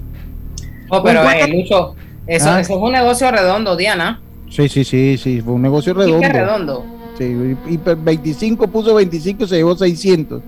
Oh, 0.89 1.03
pero 1.03 1.21
¿Con 1.21 1.31
cuánto- 1.31 1.45
eh, 1.45 1.57
Lucho, 1.61 1.95
eso, 2.27 2.49
Ah. 2.49 2.59
eso 2.61 2.73
es 2.75 2.79
un 2.81 2.91
negocio 2.91 3.31
redondo, 3.31 3.75
Diana. 3.75 4.21
Sí, 4.49 4.69
sí, 4.69 4.83
sí, 4.83 5.17
sí, 5.17 5.41
fue 5.41 5.53
un 5.53 5.61
negocio 5.61 5.93
redondo. 5.93 6.27
redondo. 6.27 6.85
Sí, 7.17 7.23
y 7.67 7.73
y 7.73 7.77
25 7.77 8.67
puso 8.67 8.93
25 8.95 9.45
y 9.45 9.47
se 9.47 9.55
llevó 9.57 9.75
600. 9.75 10.41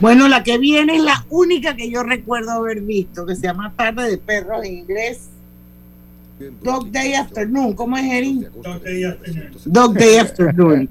Bueno, 0.00 0.28
la 0.28 0.42
que 0.42 0.56
viene 0.58 0.96
es 0.96 1.02
la 1.02 1.24
única 1.28 1.74
que 1.76 1.90
yo 1.90 2.02
recuerdo 2.02 2.52
haber 2.52 2.80
visto, 2.82 3.26
que 3.26 3.34
se 3.34 3.42
llama 3.42 3.72
Tarde 3.76 4.10
de 4.10 4.18
Perros 4.18 4.64
en 4.64 4.78
inglés. 4.78 5.28
Dog 6.62 6.90
Day 6.90 7.14
Afternoon, 7.14 7.72
¿cómo 7.74 7.96
es 7.96 8.04
Erin? 8.04 8.46
Dog 9.64 9.94
Day 9.94 10.16
Afternoon. 10.18 10.88
Yo 10.88 10.90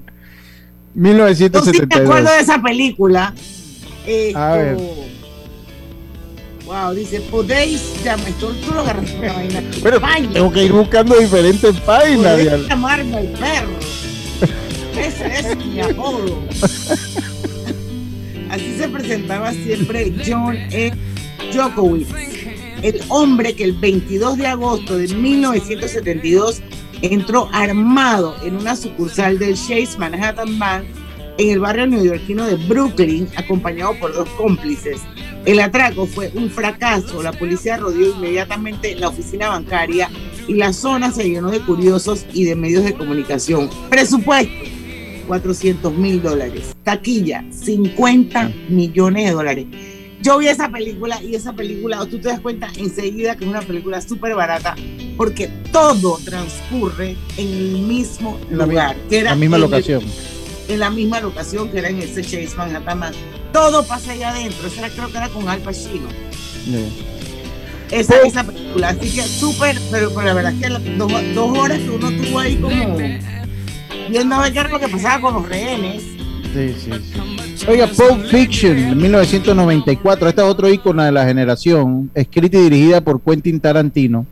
me 0.94 1.10
1972. 1.10 2.00
acuerdo 2.08 2.30
de 2.32 2.40
esa 2.40 2.60
película. 2.62 3.34
Esto- 4.06 4.38
A 4.38 4.56
ver. 4.56 4.76
Wow, 6.64 6.94
dice, 6.94 7.20
podéis 7.30 7.80
llamar, 8.04 8.28
esto 8.28 8.48
tú 8.64 8.74
lo 8.74 8.80
agarras 8.80 9.08
por 9.10 9.24
la 9.24 9.32
vaina. 9.34 9.62
Pero 9.82 10.00
tengo 10.32 10.52
que 10.52 10.64
ir 10.64 10.72
buscando 10.72 11.14
diferentes 11.16 11.76
páginas. 11.80 12.32
podéis 12.40 12.68
llamarme 12.68 13.20
el 13.20 13.28
perro. 13.38 13.70
Ese 14.98 15.26
es 15.52 15.56
mi 15.66 15.80
apodo. 15.80 16.42
Así 18.50 18.76
se 18.78 18.88
presentaba 18.88 19.52
siempre 19.52 20.12
John 20.26 20.56
E. 20.56 20.92
Jokowitz, 21.54 22.08
el 22.86 23.00
hombre 23.08 23.56
que 23.56 23.64
el 23.64 23.72
22 23.72 24.38
de 24.38 24.46
agosto 24.46 24.96
de 24.96 25.08
1972 25.08 26.62
entró 27.02 27.48
armado 27.52 28.36
en 28.44 28.54
una 28.54 28.76
sucursal 28.76 29.40
del 29.40 29.56
Chase 29.56 29.98
Manhattan 29.98 30.56
Bank 30.56 30.84
en 31.38 31.50
el 31.50 31.58
barrio 31.58 31.88
neoyorquino 31.88 32.46
de 32.46 32.54
Brooklyn, 32.54 33.28
acompañado 33.36 33.98
por 33.98 34.14
dos 34.14 34.28
cómplices. 34.36 35.00
El 35.44 35.58
atraco 35.58 36.06
fue 36.06 36.30
un 36.34 36.48
fracaso. 36.48 37.22
La 37.24 37.32
policía 37.32 37.76
rodeó 37.76 38.14
inmediatamente 38.14 38.94
la 38.94 39.08
oficina 39.08 39.48
bancaria 39.48 40.08
y 40.46 40.54
la 40.54 40.72
zona 40.72 41.10
se 41.10 41.28
llenó 41.28 41.50
de 41.50 41.60
curiosos 41.60 42.24
y 42.32 42.44
de 42.44 42.54
medios 42.54 42.84
de 42.84 42.94
comunicación. 42.94 43.68
Presupuesto, 43.90 44.52
400 45.26 45.92
mil 45.92 46.22
dólares. 46.22 46.76
Taquilla, 46.84 47.44
50 47.50 48.52
millones 48.68 49.26
de 49.26 49.32
dólares. 49.32 49.66
Yo 50.22 50.38
vi 50.38 50.48
esa 50.48 50.68
película 50.70 51.22
y 51.22 51.34
esa 51.34 51.52
película, 51.52 51.98
tú 52.06 52.18
te 52.18 52.28
das 52.28 52.40
cuenta 52.40 52.68
enseguida 52.76 53.36
que 53.36 53.44
es 53.44 53.50
una 53.50 53.60
película 53.60 54.00
súper 54.00 54.34
barata 54.34 54.74
porque 55.16 55.48
todo 55.72 56.18
transcurre 56.24 57.16
en 57.36 57.46
el 57.48 57.72
mismo 57.82 58.38
En 58.50 58.58
la, 58.58 58.66
lugar. 58.66 58.96
que 59.08 59.18
era 59.18 59.30
la 59.30 59.36
misma 59.36 59.56
en 59.58 59.62
el- 59.64 59.70
locación. 59.70 60.02
en 60.68 60.80
la 60.80 60.90
misma 60.90 61.20
locación 61.20 61.70
que 61.70 61.78
era 61.78 61.88
en 61.90 62.00
ese 62.02 62.22
Chase 62.22 62.50
Manhattan. 62.56 63.12
Todo 63.52 63.86
pasa 63.86 64.12
allá 64.12 64.30
adentro. 64.30 64.66
Esa 64.66 64.86
era- 64.86 64.90
creo 64.94 65.10
que 65.10 65.16
era 65.18 65.28
con 65.28 65.48
Al 65.48 65.60
Pacino. 65.60 66.08
Esa, 67.90 68.16
esa 68.22 68.44
película. 68.44 68.88
Así 68.88 69.10
que 69.14 69.22
súper, 69.22 69.78
pero, 69.90 70.08
pero 70.10 70.22
la 70.26 70.34
verdad 70.34 70.52
es 70.54 70.60
que 70.60 70.68
las 70.70 70.98
dos, 70.98 71.12
dos 71.34 71.58
horas 71.58 71.78
que 71.78 71.90
uno 71.90 72.10
tuvo 72.10 72.38
ahí 72.40 72.56
como 72.56 72.96
viendo 74.08 74.34
a 74.34 74.42
ver 74.42 74.52
qué 74.52 74.58
era 74.60 74.68
lo 74.70 74.80
que 74.80 74.88
pasaba 74.88 75.20
con 75.20 75.34
los 75.34 75.48
rehenes. 75.48 76.02
Oiga, 77.68 77.86
Pulp 77.86 78.24
Fiction, 78.30 78.96
1994. 78.96 80.28
Este 80.28 80.40
es 80.40 80.46
otro 80.46 80.70
ícono 80.70 81.02
de 81.02 81.12
la 81.12 81.26
generación, 81.26 82.10
escrita 82.14 82.56
y 82.56 82.62
dirigida 82.62 83.02
por 83.02 83.20
Quentin 83.20 83.60
Tarantino. 83.60 84.26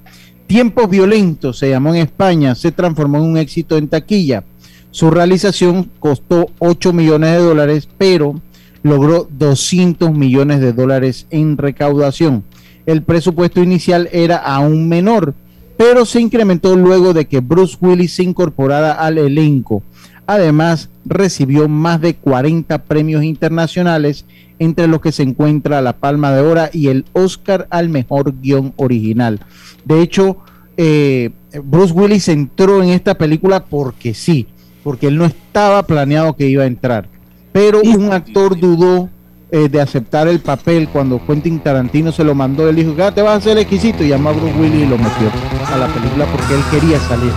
Tiempos 0.47 0.89
violentos 0.89 1.59
se 1.59 1.68
llamó 1.68 1.95
en 1.95 2.01
España, 2.01 2.55
se 2.55 2.72
transformó 2.72 3.18
en 3.18 3.25
un 3.25 3.37
éxito 3.37 3.77
en 3.77 3.89
taquilla. 3.89 4.43
Su 4.91 5.11
realización 5.11 5.91
costó 5.99 6.47
8 6.61 6.95
millones 6.95 7.33
de 7.33 7.39
dólares, 7.39 7.89
pero 7.99 8.41
logró 8.83 9.29
200 9.31 10.12
millones 10.12 10.61
de 10.61 10.72
dólares 10.72 11.27
en 11.31 11.59
recaudación. 11.59 12.43
El 12.87 13.03
presupuesto 13.03 13.62
inicial 13.62 14.09
era 14.12 14.37
aún 14.37 14.89
menor, 14.89 15.35
pero 15.77 16.07
se 16.07 16.20
incrementó 16.20 16.75
luego 16.75 17.12
de 17.12 17.27
que 17.27 17.41
Bruce 17.41 17.77
Willis 17.81 18.14
se 18.14 18.22
incorporara 18.22 18.93
al 18.93 19.18
elenco. 19.18 19.83
Además, 20.27 20.89
recibió 21.05 21.69
más 21.69 22.01
de 22.01 22.15
40 22.15 22.85
premios 22.85 23.25
internacionales, 23.25 24.25
entre 24.59 24.87
los 24.87 25.01
que 25.01 25.13
se 25.13 25.23
encuentra 25.23 25.81
la 25.81 25.95
Palma 25.95 26.33
de 26.33 26.41
Oro 26.41 26.63
y 26.73 26.89
el 26.89 27.05
Oscar 27.13 27.67
al 27.71 27.89
mejor 27.89 28.41
guion 28.41 28.73
original. 28.77 29.41
De 29.85 30.01
hecho, 30.01 30.39
eh, 30.77 31.31
Bruce 31.65 31.93
Willis 31.93 32.29
entró 32.29 32.83
en 32.83 32.91
esta 32.91 33.15
película 33.15 33.65
porque 33.65 34.15
sí, 34.15 34.47
porque 34.83 35.09
él 35.09 35.17
no 35.17 35.25
estaba 35.25 35.83
planeado 35.85 36.37
que 36.37 36.49
iba 36.49 36.65
a 36.65 36.67
entrar. 36.67 37.09
Pero 37.53 37.81
un 37.83 38.13
actor 38.13 38.59
dudó 38.59 39.09
eh, 39.51 39.69
de 39.69 39.81
aceptar 39.81 40.27
el 40.27 40.41
papel 40.41 40.89
cuando 40.89 41.25
Quentin 41.25 41.61
Tarantino 41.61 42.11
se 42.11 42.25
lo 42.25 42.35
mandó. 42.35 42.69
Él 42.69 42.75
dijo, 42.75 42.93
"Ah, 43.01 43.13
te 43.15 43.23
vas 43.23 43.35
a 43.35 43.37
hacer 43.37 43.59
exquisito. 43.59 44.03
Y 44.03 44.09
llamó 44.09 44.31
a 44.31 44.33
Bruce 44.33 44.59
Willis 44.59 44.83
y 44.83 44.87
lo 44.87 44.99
metió 44.99 45.31
a 45.73 45.77
la 45.79 45.87
película 45.87 46.27
porque 46.27 46.55
él 46.55 46.63
quería 46.73 46.99
salir. 46.99 47.31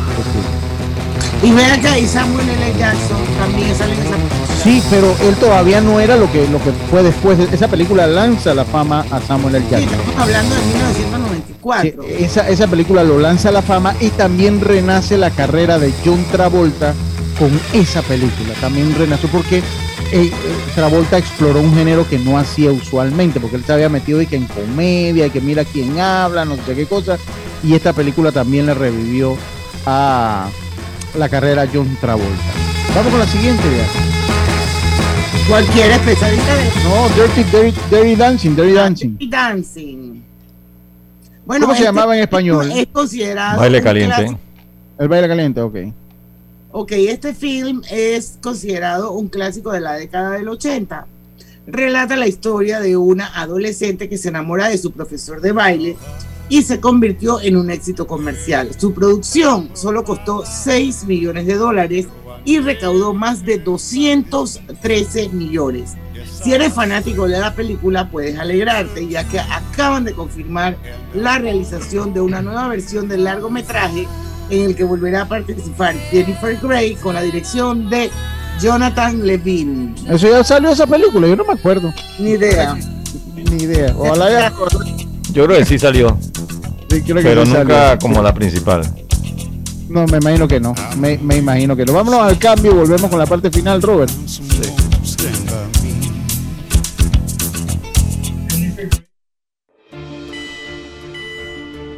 Y 1.44 1.52
ven 1.52 1.72
acá, 1.72 1.98
y 1.98 2.08
Samuel 2.08 2.50
L. 2.50 2.74
Jackson 2.78 3.18
también 3.40 3.76
sale 3.76 3.94
en 3.94 4.00
esa 4.00 4.16
película. 4.16 4.64
Sí, 4.64 4.84
pero 4.90 5.16
él 5.22 5.36
todavía 5.36 5.82
no 5.82 6.00
era 6.00 6.18
lo 6.18 6.32
que, 6.32 6.48
lo 6.48 6.58
que 6.64 6.72
fue 6.90 7.04
después. 7.04 7.40
Esa 7.52 7.68
película 7.68 8.08
lanza 8.08 8.54
la 8.54 8.66
fama 8.66 9.06
a 9.12 9.22
Samuel 9.22 9.56
L. 9.56 9.66
Sí, 9.66 9.72
Jackson. 9.72 10.00
estamos 10.00 10.22
hablando 10.22 10.56
de 10.56 10.62
1994. 10.66 12.04
Sí, 12.04 12.24
esa, 12.24 12.50
esa 12.50 12.68
película 12.68 13.04
lo 13.04 13.20
lanza 13.20 13.50
a 13.50 13.52
la 13.52 13.62
fama 13.62 13.96
y 14.00 14.10
también 14.10 14.62
renace 14.62 15.18
la 15.18 15.30
carrera 15.30 15.80
de 15.80 15.94
John 16.04 16.24
Travolta 16.32 16.94
con 17.38 17.52
esa 17.74 18.02
película. 18.02 18.54
También 18.60 18.94
renació 18.96 19.30
porque 19.30 19.62
eh, 20.12 20.32
Travolta 20.76 21.18
exploró 21.18 21.60
un 21.60 21.74
género 21.76 22.08
que 22.08 22.18
no 22.18 22.38
hacía 22.38 22.72
usualmente, 22.72 23.40
porque 23.40 23.58
él 23.58 23.64
se 23.66 23.74
había 23.74 23.90
metido 23.90 24.22
y 24.22 24.26
que 24.28 24.38
en 24.38 24.46
comedia, 24.46 25.28
y 25.28 25.30
que 25.30 25.42
mira 25.42 25.66
quién 25.66 26.00
habla, 26.00 26.46
no 26.46 26.56
sé 26.66 26.76
qué 26.76 26.86
cosa. 26.86 27.18
Y 27.64 27.74
esta 27.74 27.94
película 27.94 28.32
también 28.32 28.66
le 28.66 28.74
revivió 28.74 29.36
a 29.86 30.48
la 31.18 31.30
carrera 31.30 31.68
John 31.72 31.98
Travolta. 32.00 32.54
Vamos 32.96 33.12
con 33.12 33.20
la 33.20 33.28
siguiente 33.28 33.64
ya. 33.64 35.48
Cualquier 35.50 35.92
especialista 35.92 36.56
de 36.56 36.66
No, 36.84 37.10
Dirty, 37.10 37.44
Dirty, 37.44 37.80
Dirty 37.90 38.16
Dancing, 38.16 38.56
Dirty 38.56 38.74
Dancing. 38.74 39.10
Dirty 39.12 39.30
Dancing. 39.30 40.24
¿Cómo 41.46 41.68
se 41.68 41.72
este 41.72 41.84
llamaba 41.86 42.16
en 42.16 42.24
español? 42.24 42.72
Es 42.72 42.88
considerado. 42.88 43.60
Baile 43.60 43.78
un 43.78 43.84
caliente. 43.84 44.38
El 45.00 45.08
baile 45.08 45.28
caliente, 45.28 45.62
ok. 45.62 45.76
Ok, 46.72 46.92
este 46.92 47.34
film 47.34 47.82
es 47.90 48.38
considerado 48.42 49.12
un 49.14 49.30
clásico 49.30 49.72
de 49.72 49.80
la 49.80 49.94
década 49.94 50.32
del 50.32 50.50
80. 50.50 51.08
Relata 51.66 52.16
la 52.16 52.28
historia 52.28 52.80
de 52.80 52.98
una 52.98 53.28
adolescente 53.40 54.10
que 54.10 54.18
se 54.18 54.30
enamora 54.30 54.68
de 54.68 54.78
su 54.78 54.92
profesor 54.92 55.42
de 55.42 55.52
baile 55.52 55.98
y 56.50 56.64
se 56.64 56.80
convirtió 56.80 57.42
en 57.42 57.58
un 57.58 57.70
éxito 57.70 58.08
comercial. 58.08 58.70
Su 58.78 58.94
producción 58.94 59.70
solo 59.74 60.04
costó 60.04 60.44
6 60.46 61.06
millones 61.06 61.46
de 61.46 61.56
dólares 61.56 62.08
y 62.46 62.60
recaudó 62.60 63.14
más 63.14 63.46
de 63.46 63.58
213 63.60 65.30
millones. 65.30 65.96
Si 66.42 66.54
eres 66.54 66.74
fanático 66.74 67.28
de 67.28 67.40
la 67.40 67.54
película, 67.54 68.10
puedes 68.10 68.38
alegrarte, 68.40 69.08
ya 69.08 69.28
que 69.28 69.40
acaban 69.40 70.06
de 70.06 70.14
confirmar 70.14 70.78
la 71.14 71.40
realización 71.40 72.14
de 72.14 72.22
una 72.22 72.42
nueva 72.42 72.68
versión 72.70 73.08
del 73.08 73.24
largometraje 73.24 74.08
en 74.50 74.62
el 74.64 74.76
que 74.76 74.84
volverá 74.84 75.24
a 75.24 75.28
participar 75.28 75.96
Jennifer 76.10 76.58
Grey 76.62 76.96
con 76.96 77.16
la 77.16 77.22
dirección 77.22 77.90
de 77.90 78.10
Jonathan 78.62 79.26
Levine. 79.26 79.94
Eso 80.10 80.30
ya 80.30 80.44
salió 80.44 80.70
esa 80.70 80.88
película, 80.88 81.28
yo 81.28 81.36
no 81.36 81.44
me 81.44 81.54
acuerdo. 81.54 81.94
Ni 82.18 82.32
idea. 82.32 82.78
Ni 83.36 83.64
idea. 83.64 83.94
Ojalá 83.98 84.32
ya. 84.32 84.54
Yo 85.38 85.46
creo 85.46 85.60
que 85.60 85.66
sí 85.66 85.78
salió. 85.78 86.18
Sí, 86.90 87.04
creo 87.04 87.18
que 87.18 87.22
pero 87.22 87.46
sí 87.46 87.52
nunca 87.54 87.90
salió. 87.90 88.00
como 88.00 88.24
la 88.24 88.34
principal. 88.34 88.82
No, 89.88 90.08
me 90.08 90.18
imagino 90.18 90.48
que 90.48 90.60
no. 90.60 90.74
Me, 90.98 91.20
me 91.20 91.38
imagino 91.38 91.76
que 91.76 91.86
no. 91.86 91.94
Vámonos 91.94 92.22
al 92.22 92.40
cambio 92.40 92.72
y 92.72 92.74
volvemos 92.74 93.08
con 93.08 93.20
la 93.20 93.28
parte 93.28 93.52
final, 93.52 93.80
Robert. 93.84 94.12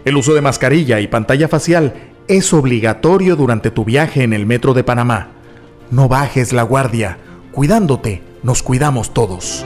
El 0.03 0.17
uso 0.17 0.33
de 0.33 0.41
mascarilla 0.41 0.99
y 0.99 1.07
pantalla 1.07 1.47
facial 1.47 1.93
es 2.27 2.51
obligatorio 2.51 3.37
durante 3.37 3.71
tu 3.71 3.85
viaje 3.85 4.23
en 4.23 4.33
el 4.33 4.45
metro 4.47 4.73
de 4.73 4.83
Panamá. 4.83 5.29
No 5.91 6.09
bajes 6.09 6.51
la 6.51 6.63
guardia. 6.63 7.17
Cuidándote, 7.53 8.21
nos 8.43 8.63
cuidamos 8.63 9.13
todos. 9.13 9.65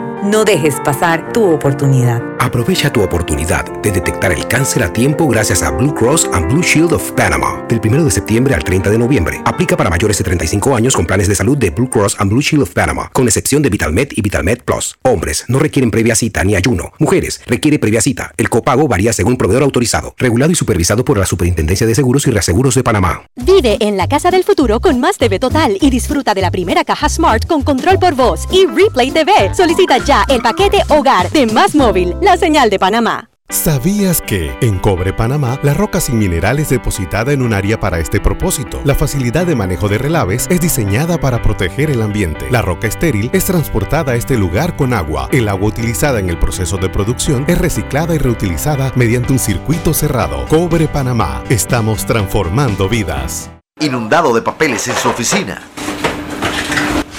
No 0.23 0.45
dejes 0.45 0.79
pasar 0.85 1.33
tu 1.33 1.43
oportunidad. 1.45 2.21
Aprovecha 2.37 2.93
tu 2.93 3.01
oportunidad 3.01 3.65
de 3.81 3.91
detectar 3.91 4.31
el 4.31 4.47
cáncer 4.47 4.83
a 4.83 4.93
tiempo 4.93 5.27
gracias 5.27 5.63
a 5.63 5.71
Blue 5.71 5.95
Cross 5.95 6.29
and 6.31 6.51
Blue 6.51 6.61
Shield 6.61 6.93
of 6.93 7.11
Panama. 7.13 7.65
Del 7.67 7.81
1 7.83 8.05
de 8.05 8.11
septiembre 8.11 8.53
al 8.53 8.63
30 8.63 8.91
de 8.91 8.99
noviembre. 8.99 9.41
Aplica 9.45 9.75
para 9.75 9.89
mayores 9.89 10.19
de 10.19 10.23
35 10.23 10.75
años 10.75 10.95
con 10.95 11.07
planes 11.07 11.27
de 11.27 11.33
salud 11.33 11.57
de 11.57 11.71
Blue 11.71 11.89
Cross 11.89 12.17
and 12.19 12.29
Blue 12.29 12.41
Shield 12.41 12.61
of 12.61 12.71
Panama, 12.71 13.09
con 13.11 13.25
excepción 13.25 13.63
de 13.63 13.69
VitalMed 13.69 14.09
y 14.11 14.21
VitalMed 14.21 14.59
Plus. 14.59 14.95
Hombres 15.01 15.45
no 15.47 15.57
requieren 15.57 15.89
previa 15.89 16.13
cita 16.13 16.43
ni 16.43 16.55
ayuno. 16.55 16.93
Mujeres 16.99 17.41
requiere 17.47 17.79
previa 17.79 18.01
cita. 18.01 18.31
El 18.37 18.49
copago 18.49 18.87
varía 18.87 19.13
según 19.13 19.37
proveedor 19.37 19.63
autorizado, 19.63 20.13
regulado 20.19 20.51
y 20.51 20.55
supervisado 20.55 21.03
por 21.03 21.17
la 21.17 21.25
Superintendencia 21.25 21.87
de 21.87 21.95
Seguros 21.95 22.27
y 22.27 22.31
Reaseguros 22.31 22.75
de 22.75 22.83
Panamá. 22.83 23.23
Vive 23.37 23.77
en 23.79 23.97
la 23.97 24.07
casa 24.07 24.29
del 24.29 24.43
futuro 24.43 24.81
con 24.81 24.99
más 24.99 25.17
TV 25.17 25.39
Total 25.39 25.77
y 25.81 25.89
disfruta 25.89 26.35
de 26.35 26.41
la 26.41 26.51
primera 26.51 26.83
caja 26.83 27.09
Smart 27.09 27.47
con 27.47 27.63
control 27.63 27.97
por 27.97 28.13
voz 28.13 28.47
y 28.51 28.67
Replay 28.67 29.09
TV. 29.09 29.51
Solicita 29.55 29.97
ya 29.97 30.10
el 30.27 30.41
paquete 30.41 30.83
Hogar 30.89 31.29
de 31.31 31.45
Más 31.47 31.73
Móvil, 31.73 32.15
la 32.21 32.35
señal 32.35 32.69
de 32.69 32.79
Panamá. 32.79 33.29
¿Sabías 33.49 34.21
que 34.21 34.53
en 34.61 34.79
Cobre 34.79 35.13
Panamá 35.13 35.59
la 35.61 35.73
roca 35.73 35.99
sin 35.99 36.17
mineral 36.17 36.59
es 36.59 36.69
depositada 36.69 37.33
en 37.33 37.41
un 37.41 37.53
área 37.53 37.79
para 37.79 37.99
este 37.99 38.19
propósito? 38.19 38.81
La 38.85 38.95
facilidad 38.95 39.45
de 39.45 39.55
manejo 39.55 39.89
de 39.89 39.97
relaves 39.97 40.47
es 40.49 40.61
diseñada 40.61 41.19
para 41.19 41.41
proteger 41.41 41.91
el 41.91 42.01
ambiente. 42.01 42.49
La 42.49 42.61
roca 42.61 42.87
estéril 42.87 43.29
es 43.33 43.45
transportada 43.45 44.13
a 44.13 44.15
este 44.15 44.37
lugar 44.37 44.75
con 44.77 44.93
agua. 44.93 45.27
El 45.31 45.49
agua 45.49 45.67
utilizada 45.67 46.19
en 46.19 46.29
el 46.29 46.39
proceso 46.39 46.77
de 46.77 46.89
producción 46.89 47.45
es 47.47 47.57
reciclada 47.57 48.15
y 48.15 48.17
reutilizada 48.17 48.91
mediante 48.95 49.33
un 49.33 49.39
circuito 49.39 49.93
cerrado. 49.93 50.45
Cobre 50.47 50.87
Panamá. 50.87 51.43
Estamos 51.49 52.05
transformando 52.05 52.87
vidas. 52.87 53.49
Inundado 53.79 54.33
de 54.33 54.41
papeles 54.41 54.87
en 54.87 54.95
su 54.95 55.09
oficina. 55.09 55.61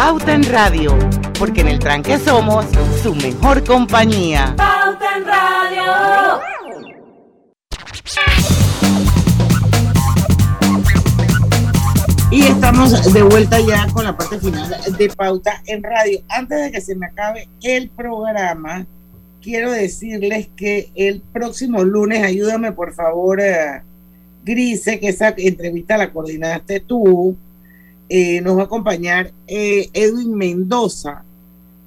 Pauta 0.00 0.32
en 0.32 0.44
Radio, 0.44 0.98
porque 1.38 1.60
en 1.60 1.68
el 1.68 1.78
tranque 1.78 2.18
somos 2.18 2.64
su 3.02 3.14
mejor 3.14 3.62
compañía. 3.62 4.54
Pauta 4.56 5.18
en 5.18 5.26
Radio. 5.26 6.40
Y 12.30 12.44
estamos 12.44 13.12
de 13.12 13.22
vuelta 13.24 13.60
ya 13.60 13.86
con 13.92 14.06
la 14.06 14.16
parte 14.16 14.38
final 14.38 14.74
de 14.96 15.08
Pauta 15.10 15.60
en 15.66 15.82
Radio. 15.82 16.20
Antes 16.30 16.62
de 16.62 16.72
que 16.72 16.80
se 16.80 16.94
me 16.94 17.04
acabe 17.04 17.50
el 17.62 17.90
programa, 17.90 18.86
quiero 19.42 19.70
decirles 19.70 20.48
que 20.56 20.90
el 20.94 21.20
próximo 21.20 21.84
lunes, 21.84 22.24
ayúdame 22.24 22.72
por 22.72 22.94
favor, 22.94 23.38
eh, 23.38 23.82
Grise, 24.44 24.98
que 24.98 25.08
esa 25.08 25.34
entrevista 25.36 25.98
la 25.98 26.10
coordinaste 26.10 26.80
tú, 26.80 27.36
eh, 28.12 28.40
nos 28.40 28.58
va 28.58 28.62
a 28.62 28.64
acompañar 28.64 29.30
eh, 29.46 29.88
Edwin 29.92 30.34
Mendoza. 30.34 31.22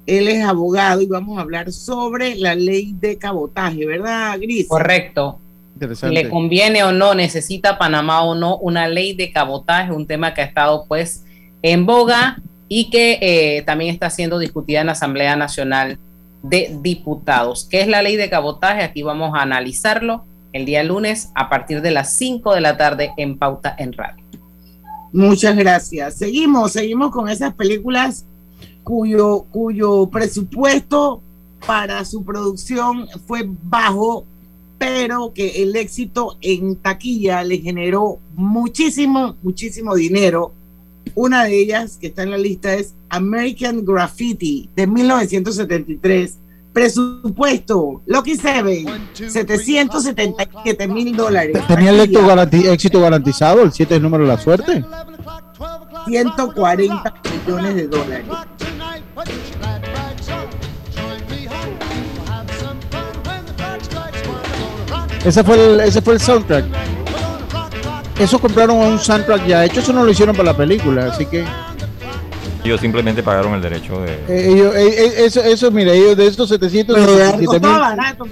Él 0.06 0.28
es 0.28 0.42
abogado 0.42 1.02
y 1.02 1.06
vamos 1.06 1.36
a 1.36 1.42
hablar 1.42 1.70
sobre 1.70 2.34
la 2.36 2.54
ley 2.54 2.94
de 2.98 3.18
cabotaje, 3.18 3.84
¿verdad, 3.84 4.38
Gris? 4.40 4.66
Correcto. 4.66 5.38
Si 5.94 6.06
le 6.08 6.30
conviene 6.30 6.82
o 6.82 6.92
no, 6.92 7.14
necesita 7.14 7.76
Panamá 7.76 8.22
o 8.22 8.34
no 8.34 8.56
una 8.56 8.88
ley 8.88 9.14
de 9.14 9.32
cabotaje, 9.32 9.92
un 9.92 10.06
tema 10.06 10.32
que 10.32 10.40
ha 10.40 10.44
estado 10.44 10.86
pues 10.88 11.24
en 11.62 11.84
boga 11.84 12.38
y 12.68 12.88
que 12.88 13.18
eh, 13.20 13.62
también 13.62 13.92
está 13.92 14.08
siendo 14.08 14.38
discutida 14.38 14.80
en 14.80 14.86
la 14.86 14.92
Asamblea 14.92 15.36
Nacional 15.36 15.98
de 16.42 16.74
Diputados. 16.80 17.66
¿Qué 17.70 17.82
es 17.82 17.88
la 17.88 18.00
ley 18.00 18.16
de 18.16 18.30
cabotaje? 18.30 18.82
Aquí 18.82 19.02
vamos 19.02 19.36
a 19.36 19.42
analizarlo 19.42 20.24
el 20.54 20.64
día 20.64 20.82
lunes 20.84 21.32
a 21.34 21.50
partir 21.50 21.82
de 21.82 21.90
las 21.90 22.16
5 22.16 22.54
de 22.54 22.60
la 22.62 22.78
tarde 22.78 23.10
en 23.18 23.36
Pauta 23.36 23.74
en 23.78 23.92
Radio. 23.92 24.23
Muchas 25.14 25.54
gracias. 25.54 26.16
Seguimos, 26.16 26.72
seguimos 26.72 27.12
con 27.12 27.28
esas 27.28 27.54
películas 27.54 28.26
cuyo, 28.82 29.46
cuyo 29.52 30.08
presupuesto 30.08 31.22
para 31.64 32.04
su 32.04 32.24
producción 32.24 33.06
fue 33.24 33.48
bajo, 33.62 34.26
pero 34.76 35.32
que 35.32 35.62
el 35.62 35.76
éxito 35.76 36.36
en 36.40 36.74
taquilla 36.74 37.44
le 37.44 37.58
generó 37.58 38.18
muchísimo, 38.34 39.36
muchísimo 39.40 39.94
dinero. 39.94 40.52
Una 41.14 41.44
de 41.44 41.60
ellas 41.60 41.96
que 41.96 42.08
está 42.08 42.24
en 42.24 42.32
la 42.32 42.38
lista 42.38 42.74
es 42.74 42.96
American 43.08 43.84
Graffiti 43.84 44.68
de 44.74 44.88
1973. 44.88 46.38
Presupuesto, 46.74 48.02
Lucky 48.06 48.34
Seven, 48.36 49.08
777 49.14 50.88
mil 50.88 51.16
dólares. 51.16 51.56
¿Tenía 51.68 51.90
el 51.90 52.00
éxito, 52.00 52.26
garanti- 52.26 52.66
éxito 52.66 53.00
garantizado? 53.00 53.62
¿El 53.62 53.72
7 53.72 53.94
es 53.94 53.96
el 53.98 54.02
número 54.02 54.24
de 54.24 54.28
la 54.30 54.38
suerte? 54.40 54.84
140 56.06 57.14
millones 57.46 57.74
de 57.76 57.86
dólares. 57.86 58.26
Ese 65.24 65.42
fue 65.42 65.54
el, 65.74 65.80
ese 65.80 66.02
fue 66.02 66.14
el 66.14 66.20
soundtrack. 66.20 66.64
Eso 68.18 68.38
compraron 68.38 68.76
un 68.76 68.98
soundtrack 68.98 69.46
ya 69.46 69.64
hecho, 69.64 69.80
eso 69.80 69.92
no 69.92 70.04
lo 70.04 70.10
hicieron 70.10 70.36
para 70.36 70.52
la 70.52 70.56
película, 70.56 71.06
así 71.06 71.26
que 71.26 71.44
Ellos 72.64 72.80
simplemente 72.80 73.22
pagaron 73.22 73.52
el 73.54 73.60
derecho 73.60 74.00
de... 74.00 74.14
eh, 74.26 74.52
ellos, 74.52 74.74
eh, 74.74 74.86
eh, 74.86 75.12
eso, 75.18 75.42
eso, 75.42 75.70
mira, 75.70 75.92
ellos 75.92 76.16
de 76.16 76.26
estos 76.26 76.48
777 76.48 77.44
Costaba 77.44 77.72
mil, 77.72 77.96
barato 77.98 78.24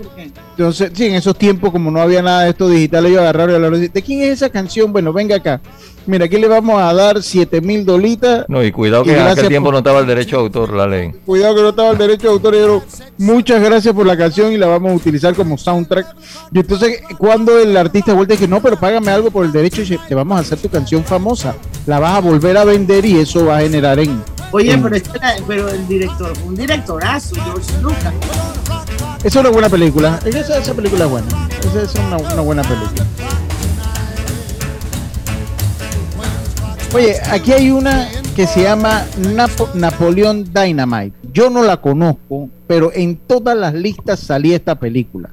entonces, 0.56 0.90
sí, 0.94 1.06
en 1.06 1.14
esos 1.14 1.36
tiempos, 1.36 1.70
como 1.70 1.90
no 1.90 2.00
había 2.00 2.22
nada 2.22 2.44
de 2.44 2.50
esto 2.50 2.66
digital, 2.66 3.04
ellos 3.04 3.20
agarraron 3.20 3.50
y 3.50 3.54
hablaron, 3.56 3.80
¿de 3.92 4.02
quién 4.02 4.22
es 4.22 4.30
esa 4.30 4.48
canción? 4.48 4.90
Bueno, 4.90 5.12
venga 5.12 5.36
acá. 5.36 5.60
Mira, 6.06 6.24
aquí 6.24 6.36
le 6.38 6.48
vamos 6.48 6.80
a 6.80 6.92
dar 6.92 7.22
7 7.22 7.60
mil 7.60 7.84
dolitas. 7.84 8.44
No, 8.48 8.62
y 8.62 8.72
cuidado 8.72 9.02
Y 9.02 9.06
que 9.06 9.12
en 9.16 9.26
aquel 9.26 9.48
tiempo 9.48 9.66
por- 9.68 9.74
no 9.74 9.78
estaba 9.78 10.00
el 10.00 10.06
derecho 10.06 10.36
de 10.36 10.42
autor, 10.42 10.72
la 10.72 10.86
ley. 10.86 11.12
Cuidado 11.24 11.54
que 11.54 11.62
no 11.62 11.68
estaba 11.70 11.90
el 11.90 11.98
derecho 11.98 12.28
de 12.28 12.32
autor. 12.34 12.54
y 12.54 12.56
dijeron, 12.58 12.82
muchas 13.18 13.62
gracias 13.62 13.94
por 13.94 14.06
la 14.06 14.16
canción 14.16 14.52
y 14.52 14.56
la 14.56 14.66
vamos 14.66 14.92
a 14.92 14.94
utilizar 14.96 15.34
como 15.34 15.56
soundtrack. 15.56 16.06
Y 16.52 16.60
entonces, 16.60 17.00
cuando 17.18 17.58
el 17.58 17.76
artista 17.76 18.12
vuelve 18.14 18.34
y 18.34 18.36
dice, 18.36 18.48
no, 18.48 18.60
pero 18.60 18.78
págame 18.78 19.10
algo 19.10 19.30
por 19.30 19.44
el 19.44 19.52
derecho, 19.52 19.82
y 19.82 19.98
te 20.08 20.14
vamos 20.14 20.36
a 20.36 20.40
hacer 20.40 20.58
tu 20.58 20.68
canción 20.68 21.04
famosa. 21.04 21.54
La 21.86 21.98
vas 21.98 22.16
a 22.16 22.20
volver 22.20 22.56
a 22.56 22.64
vender 22.64 23.04
y 23.04 23.18
eso 23.18 23.46
va 23.46 23.58
a 23.58 23.60
generar 23.60 23.98
en. 23.98 24.22
Oye, 24.52 24.72
en- 24.72 24.82
pero, 24.82 24.96
es 24.96 25.02
que 25.04 25.18
la- 25.18 25.34
pero 25.46 25.68
el 25.68 25.86
director 25.88 26.32
un 26.46 26.54
directorazo, 26.54 27.34
George 27.36 27.72
Lucas. 27.80 28.12
Esa 29.18 29.26
es 29.28 29.36
una 29.36 29.50
buena 29.50 29.68
película. 29.68 30.18
Esa, 30.24 30.58
esa 30.58 30.74
película 30.74 31.04
es 31.04 31.10
buena. 31.10 31.26
Esa 31.60 31.82
es 31.82 31.94
una, 31.94 32.16
una 32.16 32.42
buena 32.42 32.62
película. 32.62 33.06
Oye, 36.94 37.14
aquí 37.30 37.52
hay 37.52 37.70
una 37.70 38.06
que 38.36 38.46
se 38.46 38.64
llama 38.64 39.06
Napo 39.34 39.70
Napoleón 39.72 40.44
Dynamite. 40.52 41.16
Yo 41.32 41.48
no 41.48 41.62
la 41.62 41.78
conozco, 41.78 42.50
pero 42.66 42.92
en 42.92 43.16
todas 43.16 43.56
las 43.56 43.72
listas 43.72 44.20
salía 44.20 44.56
esta 44.56 44.78
película. 44.78 45.30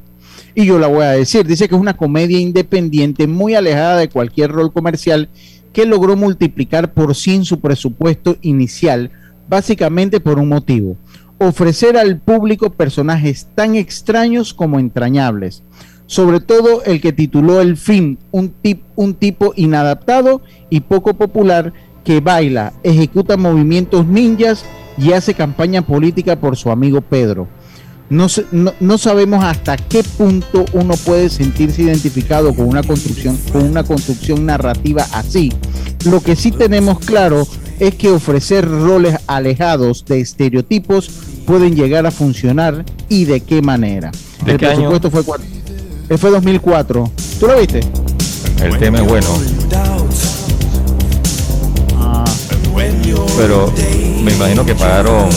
Y 0.55 0.65
yo 0.65 0.79
la 0.79 0.87
voy 0.87 1.03
a 1.03 1.11
decir. 1.11 1.45
Dice 1.45 1.67
que 1.67 1.75
es 1.75 1.81
una 1.81 1.97
comedia 1.97 2.39
independiente 2.39 3.27
muy 3.27 3.55
alejada 3.55 3.97
de 3.97 4.07
cualquier 4.07 4.53
rol 4.53 4.71
comercial 4.71 5.27
que 5.73 5.85
logró 5.85 6.15
multiplicar 6.15 6.93
por 6.93 7.13
100 7.13 7.43
su 7.43 7.59
presupuesto 7.59 8.37
inicial, 8.41 9.11
básicamente 9.49 10.21
por 10.21 10.39
un 10.39 10.47
motivo. 10.47 10.95
Ofrecer 11.39 11.97
al 11.97 12.19
público 12.19 12.69
personajes 12.69 13.47
tan 13.53 13.75
extraños 13.75 14.53
como 14.53 14.79
entrañables 14.79 15.63
sobre 16.09 16.39
todo 16.39 16.83
el 16.85 17.01
que 17.01 17.13
tituló 17.13 17.61
el 17.61 17.77
film, 17.77 18.17
un, 18.31 18.49
tip, 18.49 18.81
un 18.95 19.13
tipo 19.13 19.53
inadaptado 19.55 20.41
y 20.71 20.79
poco 20.79 21.13
popular 21.13 21.71
que 22.03 22.19
baila, 22.19 22.73
ejecuta 22.81 23.37
movimientos 23.37 24.07
ninjas 24.07 24.65
y 24.97 25.11
hace 25.11 25.35
campaña 25.35 25.83
política 25.83 26.35
por 26.39 26.57
su 26.57 26.71
amigo 26.71 27.01
Pedro. 27.01 27.47
No, 28.09 28.25
no, 28.51 28.73
no, 28.79 28.97
sabemos 28.97 29.43
hasta 29.43 29.77
qué 29.77 30.03
punto 30.03 30.65
uno 30.73 30.95
puede 31.05 31.29
sentirse 31.29 31.83
identificado 31.83 32.55
con 32.55 32.65
una 32.65 32.81
construcción, 32.81 33.37
con 33.51 33.65
una 33.65 33.83
construcción 33.83 34.47
narrativa 34.47 35.05
así. 35.13 35.53
Lo 36.05 36.23
que 36.23 36.35
sí 36.35 36.49
tenemos 36.49 36.97
claro 36.97 37.47
es 37.79 37.93
que 37.93 38.09
ofrecer 38.09 38.67
roles 38.67 39.15
alejados 39.27 40.05
de 40.05 40.21
estereotipos 40.21 41.11
pueden 41.45 41.75
llegar 41.75 42.07
a 42.07 42.11
funcionar 42.11 42.83
y 43.09 43.25
de 43.25 43.41
qué 43.41 43.61
manera. 43.61 44.09
¿De 44.43 44.53
El 44.53 44.57
qué 44.57 44.65
año? 44.65 44.89
presupuesto 44.89 45.11
fue 45.11 45.23
fue 46.17 46.31
2004. 46.31 47.11
¿Tú 47.39 47.47
lo 47.47 47.57
viste? 47.57 47.79
El 48.61 48.77
tema 48.77 48.99
es 48.99 49.07
bueno. 49.07 49.27
Pero 53.37 53.71
me 54.23 54.33
imagino 54.33 54.65
que 54.65 54.75
pagaron 54.75 55.29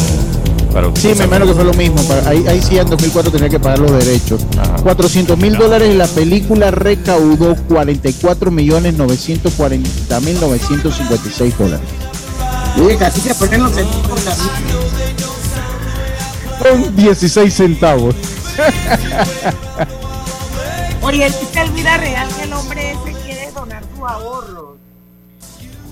para 0.72 0.88
Sí, 0.96 1.08
me 1.16 1.24
imagino 1.24 1.46
que 1.46 1.54
fue 1.54 1.64
lo 1.64 1.74
mismo. 1.74 2.02
Para- 2.04 2.28
Ahí, 2.28 2.44
ahí 2.48 2.60
sí 2.62 2.78
en 2.78 2.88
2004 2.88 3.30
tenía 3.30 3.48
que 3.48 3.60
pagar 3.60 3.78
los 3.80 3.92
derechos. 3.92 4.42
400 4.82 5.38
mil 5.38 5.56
dólares 5.56 5.90
y 5.92 5.96
la 5.96 6.06
película 6.06 6.70
recaudó 6.70 7.54
44 7.68 8.50
millones 8.50 8.94
940 8.94 10.20
mil 10.20 10.40
956 10.40 11.58
dólares. 11.58 11.86
Oye, 12.82 12.96
casi 12.96 13.20
se 13.20 13.34
ponen 13.34 13.62
los 13.64 13.72
centavos 13.72 14.20
Con 16.58 16.96
16 16.96 17.52
centavos. 17.54 18.14
Oye, 21.02 21.26
dice 21.26 21.60
el 21.62 21.70
vida 21.70 21.96
real 21.96 22.28
que 22.36 22.44
el 22.44 22.52
hombre 22.52 22.92
ese 22.92 23.12
quiere 23.24 23.50
donar 23.52 23.82
su 23.96 24.06
ahorro. 24.06 24.76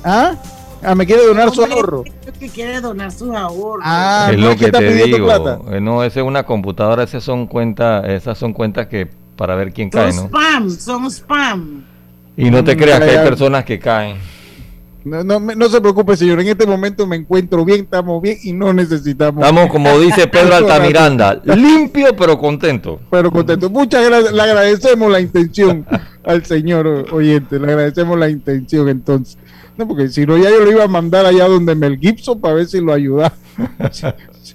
¿Ah? 0.05 0.35
Ah, 0.83 0.95
me 0.95 1.05
quiere 1.05 1.27
donar 1.27 1.51
su 1.51 1.63
ahorro. 1.65 2.05
Que 2.39 2.49
quiere 2.49 2.81
donar 2.81 3.13
sus 3.13 3.35
ahorros. 3.35 3.83
Ah, 3.85 4.29
es 4.33 4.39
no 4.39 4.45
lo 4.47 4.51
es 4.53 4.57
que 4.59 4.71
te 4.71 4.95
digo. 5.05 5.27
plata. 5.27 5.59
Eh, 5.73 5.81
No, 5.81 6.03
esa 6.05 6.21
es 6.21 6.27
una 6.27 6.45
computadora, 6.45 7.03
esas 7.03 7.23
son 7.25 7.47
cuentas, 7.47 8.05
esas 8.09 8.39
son 8.39 8.53
cuentas 8.55 8.87
que 8.87 9.09
para 9.37 9.55
ver 9.57 9.73
quién 9.73 9.91
son 9.93 10.01
cae, 10.03 10.13
¿no? 10.15 10.23
spam, 10.27 10.71
son 10.71 11.07
spam. 11.11 11.85
Y 12.37 12.51
no 12.51 12.63
te 12.65 12.75
Mm, 12.75 12.79
creas 12.79 13.01
que 13.01 13.11
hay 13.11 13.19
personas 13.29 13.65
que 13.65 13.79
caen. 13.79 14.17
No, 15.05 15.25
no, 15.25 15.41
me- 15.41 15.57
no 15.57 15.69
se 15.69 15.81
preocupe, 15.81 16.15
señor. 16.17 16.41
En 16.41 16.49
este 16.49 16.67
momento 16.67 17.07
me 17.07 17.17
encuentro 17.17 17.65
bien, 17.65 17.81
estamos 17.83 18.21
bien 18.21 18.37
y 18.43 18.53
no 18.53 18.73
necesitamos. 18.73 19.43
Estamos, 19.43 19.71
como 19.71 19.99
dice 19.99 20.27
Pedro 20.33 20.57
Altamiranda, 20.57 21.41
limpio 21.45 22.15
pero 22.17 22.39
contento. 22.39 23.01
Pero 23.11 23.31
contento. 23.31 23.71
Muchas 23.71 24.05
gracias. 24.05 24.33
Le 24.33 24.43
agradecemos 24.43 25.11
la 25.11 25.21
intención 25.21 25.87
al 26.25 26.45
señor 26.45 27.07
oyente. 27.13 27.59
Le 27.59 27.67
agradecemos 27.69 28.19
la 28.19 28.29
intención 28.29 28.89
entonces. 28.91 29.39
No, 29.79 29.89
porque 29.89 30.09
si 30.09 30.27
no, 30.27 30.37
ya 30.37 30.51
yo 30.51 30.61
lo 30.63 30.71
iba 30.71 30.85
a 30.85 30.89
mandar 30.89 31.25
allá 31.25 31.49
donde 31.49 31.75
Mel 31.75 31.99
Gibson 31.99 32.39
para 32.39 32.55
ver 32.55 32.67
si 32.67 32.81
lo 32.83 32.93
ayudaba. 32.93 33.33
si, 33.91 34.07
si- 34.43 34.55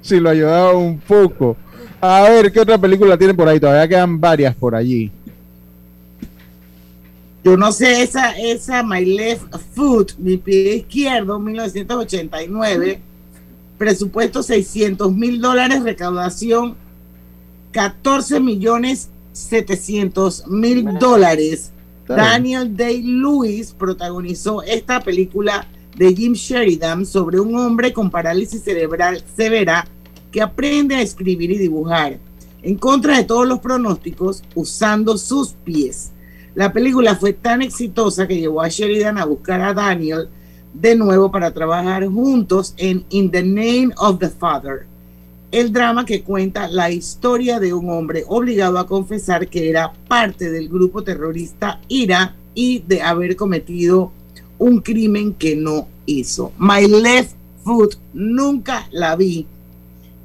si 0.00 0.20
lo 0.20 0.30
ayudaba 0.30 0.72
un 0.74 0.98
poco. 1.00 1.56
A 2.00 2.22
ver, 2.28 2.52
¿qué 2.52 2.60
otra 2.60 2.78
película 2.78 3.16
tiene 3.18 3.34
por 3.34 3.48
ahí? 3.48 3.58
Todavía 3.58 3.88
quedan 3.88 4.20
varias 4.20 4.54
por 4.54 4.76
allí. 4.76 5.10
Yo 7.46 7.56
no 7.56 7.70
sé, 7.70 8.02
esa, 8.02 8.36
esa 8.36 8.82
My 8.82 9.04
Left 9.04 9.54
Foot, 9.72 10.14
mi 10.18 10.36
pie 10.36 10.78
izquierdo, 10.78 11.38
1989, 11.38 13.00
presupuesto 13.78 14.42
600 14.42 15.14
mil 15.14 15.40
dólares, 15.40 15.84
recaudación 15.84 16.74
14 17.70 18.40
millones 18.40 19.10
700 19.30 20.48
mil 20.48 20.98
dólares. 20.98 21.70
Daniel 22.08 22.76
Day-Lewis 22.76 23.72
protagonizó 23.78 24.64
esta 24.64 24.98
película 24.98 25.68
de 25.96 26.16
Jim 26.16 26.32
Sheridan 26.32 27.06
sobre 27.06 27.38
un 27.38 27.54
hombre 27.54 27.92
con 27.92 28.10
parálisis 28.10 28.64
cerebral 28.64 29.22
severa 29.36 29.86
que 30.32 30.42
aprende 30.42 30.96
a 30.96 31.00
escribir 31.00 31.52
y 31.52 31.58
dibujar 31.58 32.18
en 32.62 32.74
contra 32.74 33.18
de 33.18 33.22
todos 33.22 33.46
los 33.46 33.60
pronósticos 33.60 34.42
usando 34.56 35.16
sus 35.16 35.52
pies. 35.52 36.10
La 36.56 36.72
película 36.72 37.14
fue 37.16 37.34
tan 37.34 37.60
exitosa 37.60 38.26
que 38.26 38.38
llevó 38.40 38.62
a 38.62 38.68
Sheridan 38.68 39.18
a 39.18 39.26
buscar 39.26 39.60
a 39.60 39.74
Daniel 39.74 40.30
de 40.72 40.96
nuevo 40.96 41.30
para 41.30 41.50
trabajar 41.50 42.06
juntos 42.06 42.72
en 42.78 43.04
In 43.10 43.30
the 43.30 43.42
Name 43.42 43.90
of 43.98 44.18
the 44.20 44.30
Father, 44.30 44.86
el 45.52 45.70
drama 45.70 46.06
que 46.06 46.22
cuenta 46.22 46.66
la 46.66 46.90
historia 46.90 47.60
de 47.60 47.74
un 47.74 47.90
hombre 47.90 48.24
obligado 48.26 48.78
a 48.78 48.86
confesar 48.86 49.48
que 49.48 49.68
era 49.68 49.92
parte 50.08 50.50
del 50.50 50.70
grupo 50.70 51.02
terrorista 51.02 51.78
IRA 51.88 52.34
y 52.54 52.78
de 52.78 53.02
haber 53.02 53.36
cometido 53.36 54.12
un 54.58 54.80
crimen 54.80 55.34
que 55.34 55.56
no 55.56 55.88
hizo. 56.06 56.52
My 56.56 56.88
Left 56.88 57.36
Foot 57.64 57.96
nunca 58.14 58.88
la 58.92 59.14
vi. 59.14 59.46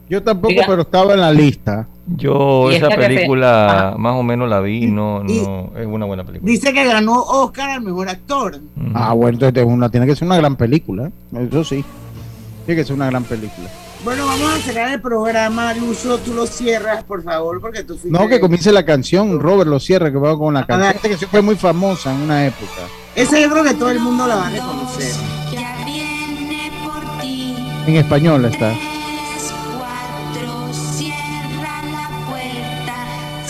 Yo 0.10 0.24
tampoco, 0.24 0.54
Diga. 0.54 0.66
pero 0.66 0.84
estaba 0.84 1.14
en 1.14 1.20
la 1.20 1.34
lista. 1.34 1.90
Yo 2.08 2.72
Y 2.72 2.76
esa 2.76 2.89
que 2.89 2.95
película 2.97 3.95
más 3.97 4.14
o 4.16 4.24
menos 4.24 4.49
la 4.49 4.60
vi, 4.60 4.88
no, 4.88 5.24
Y- 5.28 5.41
no, 5.41 5.72
es 5.78 5.86
una 5.86 6.06
buena 6.06 6.24
película. 6.24 6.52
Dice 6.52 6.74
que 6.74 6.84
ganó 6.84 7.22
Oscar 7.22 7.70
al 7.70 7.82
mejor 7.82 8.10
actor. 8.10 8.60
Ah, 8.93 9.14
bueno, 9.14 9.38
entonces 9.39 9.64
una, 9.66 9.89
tiene 9.89 10.06
que 10.08 10.16
ser 10.16 10.26
una 10.28 10.38
gran 10.38 10.56
película. 10.56 11.12
Eso 11.36 11.64
sí. 11.64 11.86
Tiene 12.66 12.82
que 12.82 12.86
ser 12.86 12.95
una 12.95 13.06
gran 13.08 13.24
película. 13.24 13.70
Bueno, 14.04 14.26
vamos 14.26 14.52
a 14.56 14.58
cerrar 14.58 14.91
el 14.91 14.99
programa. 14.99 15.74
Lucho, 15.76 16.18
tú 16.18 16.34
lo 16.34 16.47
cierras, 16.47 17.04
por 17.04 17.24
favor, 17.24 17.62
porque 17.62 17.84
tú 17.84 17.93
fuiste- 17.97 18.10
No, 18.10 18.28
que 18.28 18.39
comience 18.39 18.72
la 18.72 18.84
canción, 18.84 19.39
Robert 19.39 19.70
lo 19.70 19.80
cierra, 19.80 20.12
que 20.12 20.18
va 20.18 20.36
con 20.38 20.56
la 20.56 20.66
canción. 20.66 20.93
canción 21.02 21.30
fue 21.30 21.41
muy 21.43 21.56
famosa 21.56 22.12
en 22.12 22.22
una 22.22 22.45
época. 22.47 22.82
Esa 23.16 23.39
yo 23.39 23.49
creo 23.52 23.64
que 23.64 23.76
todo 23.76 23.91
el 23.91 23.99
mundo 23.99 24.26
la 24.26 24.36
va 24.38 24.47
a 24.47 24.49
reconocer. 24.49 25.12
En 27.88 27.95
español 27.95 28.45
está. 28.45 28.74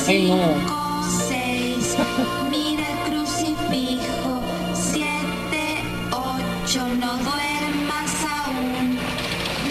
No. 0.08 0.56
seis, 1.28 1.96
mira 2.50 2.86
el 2.90 3.14
crucifijo, 3.14 4.42
siete, 4.74 5.84
ocho, 6.12 6.88
no 7.00 7.12
duermas 7.18 8.12
aún, 8.44 8.98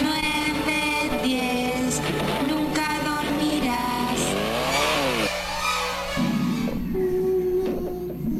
nueve, 0.01 1.11
diez, 1.23 2.01
nunca 2.49 2.87
dormirás. 3.05 4.21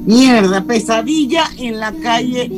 Mierda, 0.05 0.63
pesadilla 0.63 1.43
en 1.57 1.79
la 1.79 1.91
calle. 1.91 2.49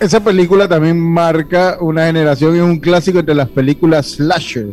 Esa 0.00 0.22
película 0.22 0.68
también 0.68 1.00
marca 1.00 1.78
una 1.80 2.04
generación 2.04 2.56
y 2.56 2.58
es 2.58 2.64
un 2.64 2.78
clásico 2.78 3.20
entre 3.20 3.34
las 3.34 3.48
películas 3.48 4.16
slasher. 4.16 4.66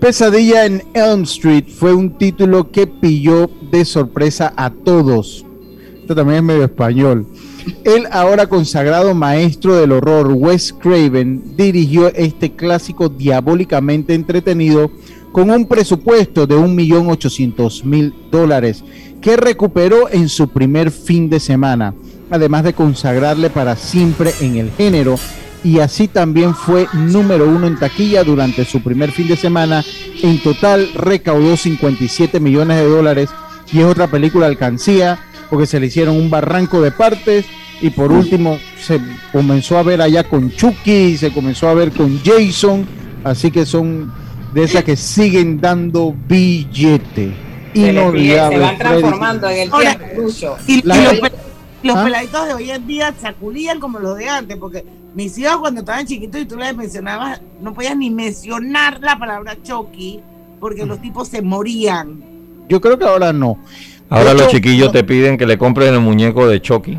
Pesadilla 0.00 0.64
en 0.64 0.82
Elm 0.94 1.24
Street 1.24 1.66
fue 1.68 1.92
un 1.92 2.16
título 2.16 2.70
que 2.70 2.86
pilló 2.86 3.50
de 3.70 3.84
sorpresa 3.84 4.54
a 4.56 4.70
todos. 4.70 5.44
Esto 6.00 6.14
también 6.14 6.38
es 6.38 6.44
medio 6.44 6.64
español. 6.64 7.26
El 7.84 8.06
ahora 8.10 8.46
consagrado 8.46 9.14
maestro 9.14 9.76
del 9.76 9.92
horror, 9.92 10.32
Wes 10.32 10.72
Craven, 10.72 11.56
dirigió 11.56 12.08
este 12.14 12.52
clásico 12.52 13.08
diabólicamente 13.08 14.14
entretenido 14.14 14.90
con 15.32 15.50
un 15.50 15.66
presupuesto 15.66 16.46
de 16.46 16.56
1.800.000 16.56 18.30
dólares 18.30 18.84
que 19.20 19.36
recuperó 19.36 20.08
en 20.10 20.28
su 20.28 20.48
primer 20.48 20.90
fin 20.90 21.28
de 21.30 21.40
semana, 21.40 21.94
además 22.30 22.64
de 22.64 22.74
consagrarle 22.74 23.50
para 23.50 23.76
siempre 23.76 24.32
en 24.40 24.56
el 24.56 24.70
género 24.70 25.16
y 25.64 25.80
así 25.80 26.08
también 26.08 26.54
fue 26.54 26.86
número 26.92 27.48
uno 27.48 27.66
en 27.66 27.78
taquilla 27.78 28.22
durante 28.22 28.66
su 28.66 28.82
primer 28.82 29.10
fin 29.10 29.26
de 29.26 29.36
semana. 29.36 29.82
En 30.22 30.38
total 30.42 30.90
recaudó 30.94 31.56
57 31.56 32.38
millones 32.38 32.76
de 32.76 32.86
dólares 32.86 33.30
y 33.72 33.80
es 33.80 33.86
otra 33.86 34.06
película 34.06 34.46
alcancía 34.46 35.18
porque 35.50 35.66
se 35.66 35.80
le 35.80 35.86
hicieron 35.86 36.16
un 36.16 36.30
barranco 36.30 36.80
de 36.80 36.90
partes 36.90 37.46
y 37.80 37.90
por 37.90 38.12
último 38.12 38.58
se 38.80 39.00
comenzó 39.32 39.78
a 39.78 39.82
ver 39.82 40.00
allá 40.00 40.24
con 40.24 40.50
Chucky, 40.50 41.16
se 41.16 41.32
comenzó 41.32 41.68
a 41.68 41.74
ver 41.74 41.90
con 41.92 42.20
Jason, 42.24 42.86
así 43.24 43.50
que 43.50 43.66
son 43.66 44.12
de 44.54 44.64
esas 44.64 44.84
que 44.84 44.96
siguen 44.96 45.60
dando 45.60 46.14
billete. 46.28 47.34
Se, 47.74 47.80
le 47.80 47.84
pide- 47.84 47.84
se 47.84 47.90
Inolvidable, 47.90 48.58
van 48.58 48.78
transformando 48.78 49.48
en 49.50 49.58
el 49.62 49.72
Ahora, 49.72 49.94
tiempo, 49.96 50.22
Lucho. 50.22 50.56
Y, 50.66 50.82
los, 51.86 51.96
¿Ah? 51.96 52.04
peladitos 52.04 52.46
de 52.46 52.54
hoy 52.54 52.70
en 52.70 52.86
día 52.86 53.12
sacudían 53.20 53.80
como 53.80 53.98
los 53.98 54.16
de 54.16 54.28
antes, 54.28 54.56
porque 54.56 54.84
mis 55.14 55.36
hijos 55.36 55.58
cuando 55.58 55.80
estaban 55.80 56.06
chiquitos 56.06 56.40
y 56.40 56.46
tú 56.46 56.56
les 56.56 56.74
mencionabas, 56.74 57.40
no 57.60 57.74
podías 57.74 57.96
ni 57.96 58.10
mencionar 58.10 59.00
la 59.02 59.18
palabra 59.18 59.56
Chucky, 59.62 60.20
porque 60.60 60.86
los 60.86 61.00
tipos 61.02 61.28
se 61.28 61.42
morían. 61.42 62.22
Yo 62.68 62.80
creo 62.80 62.98
que 62.98 63.04
ahora 63.04 63.32
no. 63.32 63.58
Ahora 64.18 64.34
los 64.34 64.48
chiquillos 64.48 64.92
te 64.92 65.04
piden 65.04 65.36
que 65.36 65.46
le 65.46 65.58
compres 65.58 65.88
el 65.90 66.00
muñeco 66.00 66.46
de 66.48 66.60
Chucky. 66.60 66.98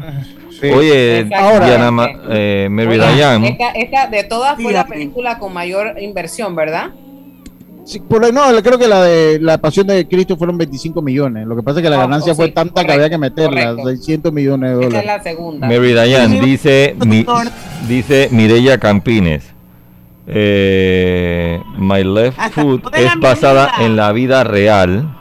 Sí. 0.59 0.67
Oye. 0.69 1.25
Diana 1.25 1.91
Ma- 1.91 2.09
eh, 2.29 2.67
Mary 2.71 2.95
Diane, 2.97 3.49
Esta, 3.49 3.71
esta 3.71 4.07
de 4.07 4.23
todas 4.23 4.55
fue 4.61 4.71
la 4.71 4.85
película 4.87 5.37
con 5.37 5.53
mayor 5.53 5.99
inversión, 5.99 6.55
¿verdad? 6.55 6.91
Sí, 7.83 7.99
por 7.99 8.33
no, 8.33 8.41
creo 8.63 8.79
que 8.79 8.87
la 8.87 9.03
de 9.03 9.37
la 9.39 9.59
Pasión 9.59 9.85
de 9.85 10.07
Cristo 10.07 10.35
fueron 10.37 10.57
25 10.57 11.01
millones. 11.03 11.45
Lo 11.45 11.55
que 11.55 11.61
pasa 11.61 11.79
es 11.79 11.83
que 11.83 11.89
la 11.89 11.97
Oh, 11.97 11.99
ganancia 11.99 12.33
oh, 12.33 12.35
fue 12.35 12.49
tanta 12.49 12.83
que 12.83 12.91
había 12.93 13.09
que 13.11 13.17
meterla, 13.19 13.71
correcto. 13.75 13.89
600 13.89 14.33
millones 14.33 14.69
de 14.71 14.75
Esta 14.75 14.85
es 14.85 15.03
dólares. 15.03 15.05
la 15.17 15.23
segunda. 15.23 15.67
Mary 15.67 15.93
Diane 15.93 16.41
dice, 16.41 16.95
mi- 17.05 17.25
dice 17.87 18.29
Mireya 18.31 18.79
Campines. 18.79 19.43
eh, 20.27 21.61
My 21.77 22.03
Left 22.03 22.39
Hasta 22.39 22.61
Foot 22.61 22.85
es 22.95 23.11
basada 23.19 23.69
en 23.81 23.95
la 23.95 24.11
vida 24.11 24.43
real, 24.43 25.15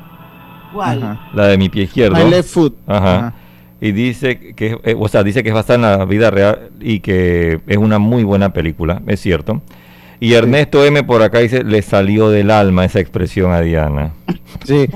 ¿Cuál? 0.74 1.02
Ajá. 1.02 1.30
la 1.32 1.46
de 1.46 1.56
mi 1.56 1.68
pie 1.68 1.84
izquierdo. 1.84 2.16
My 2.22 2.28
left 2.28 2.50
foot. 2.50 2.76
Ajá. 2.86 3.16
Ajá. 3.16 3.34
Y 3.80 3.92
dice 3.92 4.54
que, 4.54 4.78
eh, 4.82 4.96
o 4.98 5.08
sea, 5.08 5.22
dice 5.22 5.42
que 5.42 5.50
es 5.50 5.54
basada 5.54 5.74
en 5.74 5.82
la 5.82 6.04
vida 6.04 6.30
real 6.30 6.70
y 6.80 7.00
que 7.00 7.60
es 7.66 7.76
una 7.76 7.98
muy 7.98 8.24
buena 8.24 8.52
película, 8.52 9.02
es 9.06 9.20
cierto. 9.20 9.62
Y 10.24 10.32
Ernesto 10.34 10.82
M 10.84 11.02
por 11.04 11.22
acá 11.22 11.40
dice, 11.40 11.62
le 11.64 11.82
salió 11.82 12.30
del 12.30 12.50
alma 12.50 12.84
esa 12.84 12.98
expresión 13.00 13.52
a 13.52 13.60
Diana. 13.60 14.12
Sí. 14.64 14.86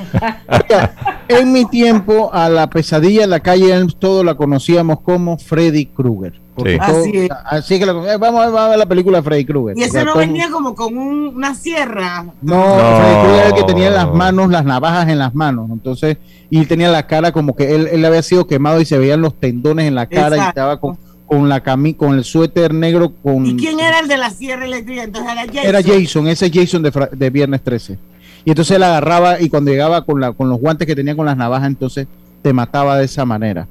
Oiga, 0.49 0.95
en 1.29 1.53
mi 1.53 1.67
tiempo, 1.67 2.31
a 2.33 2.49
la 2.49 2.71
pesadilla 2.71 3.25
en 3.25 3.31
la 3.31 3.41
calle 3.41 3.73
Elms, 3.75 3.97
todos 3.99 4.25
la 4.25 4.35
conocíamos 4.37 5.01
como 5.01 5.37
Freddy 5.37 5.85
Krueger. 5.87 6.41
Sí. 6.57 6.77
todo- 6.79 7.01
Así 7.01 7.13
es. 7.15 7.29
así 7.45 7.79
que 7.79 7.87
la- 7.87 8.15
eh, 8.15 8.17
vamos, 8.17 8.41
a- 8.43 8.47
vamos 8.47 8.61
a 8.61 8.69
ver 8.71 8.79
la 8.79 8.87
película 8.87 9.19
de 9.19 9.23
Freddy 9.23 9.45
Krueger. 9.45 9.77
Y 9.79 9.83
O 9.83 9.85
ese 9.85 9.93
sea, 9.93 10.05
no 10.05 10.13
todo- 10.13 10.21
venía 10.21 10.49
como 10.51 10.75
con 10.75 10.97
un- 10.97 11.37
una 11.37 11.55
sierra. 11.55 12.25
No, 12.41 12.57
No. 12.57 12.97
Freddy 12.99 13.15
Krueger 13.21 13.35
era 13.39 13.47
el 13.49 13.55
que 13.55 13.65
tenía 13.65 13.89
en 13.89 13.95
las 13.95 14.13
manos, 14.15 14.51
las 14.51 14.65
navajas 14.65 15.09
en 15.09 15.19
las 15.19 15.35
manos. 15.35 15.69
Entonces, 15.71 16.17
y 16.51 16.65
tenía 16.65 16.89
la 16.91 17.07
cara 17.07 17.31
como 17.33 17.55
que 17.55 17.75
él, 17.75 17.89
él 17.93 18.05
había 18.05 18.23
sido 18.23 18.47
quemado 18.47 18.81
y 18.81 18.87
se 18.87 18.97
veían 18.99 19.21
los 19.21 19.39
tendones 19.39 19.87
en 19.87 19.95
la 19.95 20.07
cara 20.07 20.37
y 20.37 20.41
estaba 20.41 20.81
con, 20.81 20.99
con 21.29 21.49
la 21.49 21.61
cami 21.61 21.95
con 21.95 22.15
el 22.15 22.25
suéter 22.25 22.73
negro 22.73 23.13
con 23.23 23.47
¿Y 23.47 23.57
quién 23.57 23.79
era 23.79 24.01
el 24.01 24.09
de 24.09 24.17
la 24.17 24.31
sierra 24.31 24.65
eléctrica? 24.65 25.05
Entonces 25.05 25.31
era 25.31 25.43
Jason. 25.43 25.67
era 25.67 25.83
Jason, 25.83 26.29
ese 26.29 26.51
Jason 26.51 26.83
de, 26.83 27.09
de 27.13 27.31
Viernes 27.31 27.63
13. 27.63 27.99
Y 28.45 28.51
entonces 28.51 28.77
él 28.77 28.83
agarraba 28.83 29.41
y 29.41 29.51
cuando 29.51 29.71
llegaba 29.71 30.05
con, 30.05 30.21
la, 30.21 30.33
con 30.33 30.49
los 30.49 30.59
guantes 30.59 30.87
que 30.87 30.97
tenía 30.97 31.15
con 31.15 31.27
las 31.27 31.37
navajas, 31.37 31.69
entonces 31.69 32.07
te 32.43 32.53
mataba 32.53 32.97
de 32.97 33.05
esa 33.05 33.25
manera. 33.25 33.69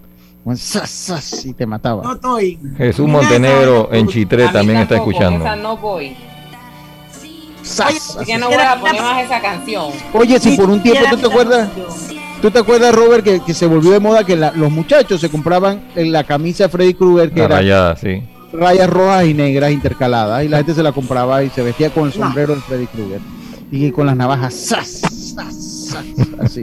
Y 1.43 1.53
te 1.53 1.65
mataba. 1.65 2.03
No 2.03 2.13
estoy. 2.13 2.57
Jesús 2.77 3.07
Montenegro 3.07 3.89
en 3.91 4.07
Chitré 4.07 4.47
también 4.47 4.79
está 4.79 4.95
escuchando. 4.95 5.43
Esa 5.43 5.55
no 5.55 5.75
voy. 5.75 6.15
Oye, 8.19 8.37
no 8.37 8.47
voy 8.47 8.55
a 8.55 8.79
poner 8.79 9.01
más 9.01 9.25
esa 9.25 9.41
canción. 9.41 9.91
Oye, 10.13 10.39
si 10.39 10.55
por 10.55 10.69
un 10.69 10.81
tiempo 10.81 11.03
tú 11.09 11.17
te 11.17 11.27
acuerdas, 11.27 11.69
¿tú 12.41 12.51
te 12.51 12.59
acuerdas, 12.59 12.93
Robert, 12.93 13.23
que, 13.23 13.39
que 13.41 13.53
se 13.53 13.65
volvió 13.65 13.91
de 13.91 13.99
moda 13.99 14.23
que 14.25 14.35
la- 14.35 14.51
los 14.51 14.71
muchachos 14.71 15.19
se 15.21 15.29
compraban 15.29 15.87
en 15.95 16.11
la 16.11 16.23
camisa 16.23 16.65
de 16.65 16.69
Freddy 16.69 16.93
Krueger, 16.93 17.31
que 17.31 17.39
La 17.39 17.45
era 17.45 17.55
rayada, 17.57 17.95
sí. 17.95 18.21
rayas 18.53 18.89
rojas 18.89 19.25
y 19.25 19.33
negras 19.33 19.71
intercaladas, 19.71 20.43
y 20.43 20.47
la 20.47 20.57
gente 20.57 20.73
se 20.73 20.83
la 20.83 20.91
compraba 20.91 21.43
y 21.43 21.49
se 21.49 21.61
vestía 21.63 21.89
con 21.89 22.05
el 22.07 22.13
sombrero 22.13 22.55
de 22.55 22.61
Freddy 22.61 22.87
Krueger 22.87 23.19
y 23.71 23.91
con 23.91 24.05
las 24.05 24.15
navajas, 24.15 24.53
¡zas! 24.53 25.01
¡zas! 25.35 25.89
¡zas! 25.89 26.05
así. 26.39 26.61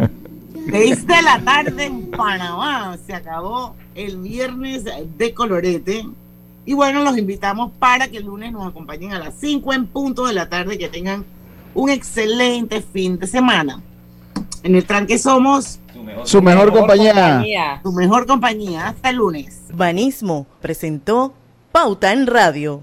Seis 0.70 1.06
de 1.06 1.20
la 1.22 1.38
tarde 1.44 1.84
en 1.84 2.10
Panamá. 2.10 2.96
Se 3.06 3.12
acabó 3.12 3.76
el 3.94 4.16
viernes 4.16 4.84
de 5.18 5.34
colorete. 5.34 6.06
Y 6.64 6.72
bueno, 6.72 7.04
los 7.04 7.18
invitamos 7.18 7.70
para 7.78 8.08
que 8.08 8.16
el 8.16 8.24
lunes 8.24 8.50
nos 8.50 8.66
acompañen 8.68 9.12
a 9.12 9.18
las 9.18 9.34
5 9.38 9.74
en 9.74 9.84
punto 9.86 10.24
de 10.26 10.32
la 10.32 10.48
tarde. 10.48 10.78
Que 10.78 10.88
tengan 10.88 11.26
un 11.74 11.90
excelente 11.90 12.80
fin 12.80 13.18
de 13.18 13.26
semana. 13.26 13.82
En 14.62 14.74
el 14.74 14.84
tranque 14.84 15.18
somos 15.18 15.78
Su 16.24 16.40
mejor 16.42 16.72
compañía. 16.72 17.80
tu 17.82 17.92
mejor 17.92 18.26
compañía. 18.26 18.88
Hasta 18.88 19.10
el 19.10 19.16
lunes. 19.16 19.62
Banismo 19.72 20.46
presentó 20.60 21.34
Pauta 21.72 22.12
en 22.12 22.26
Radio. 22.26 22.82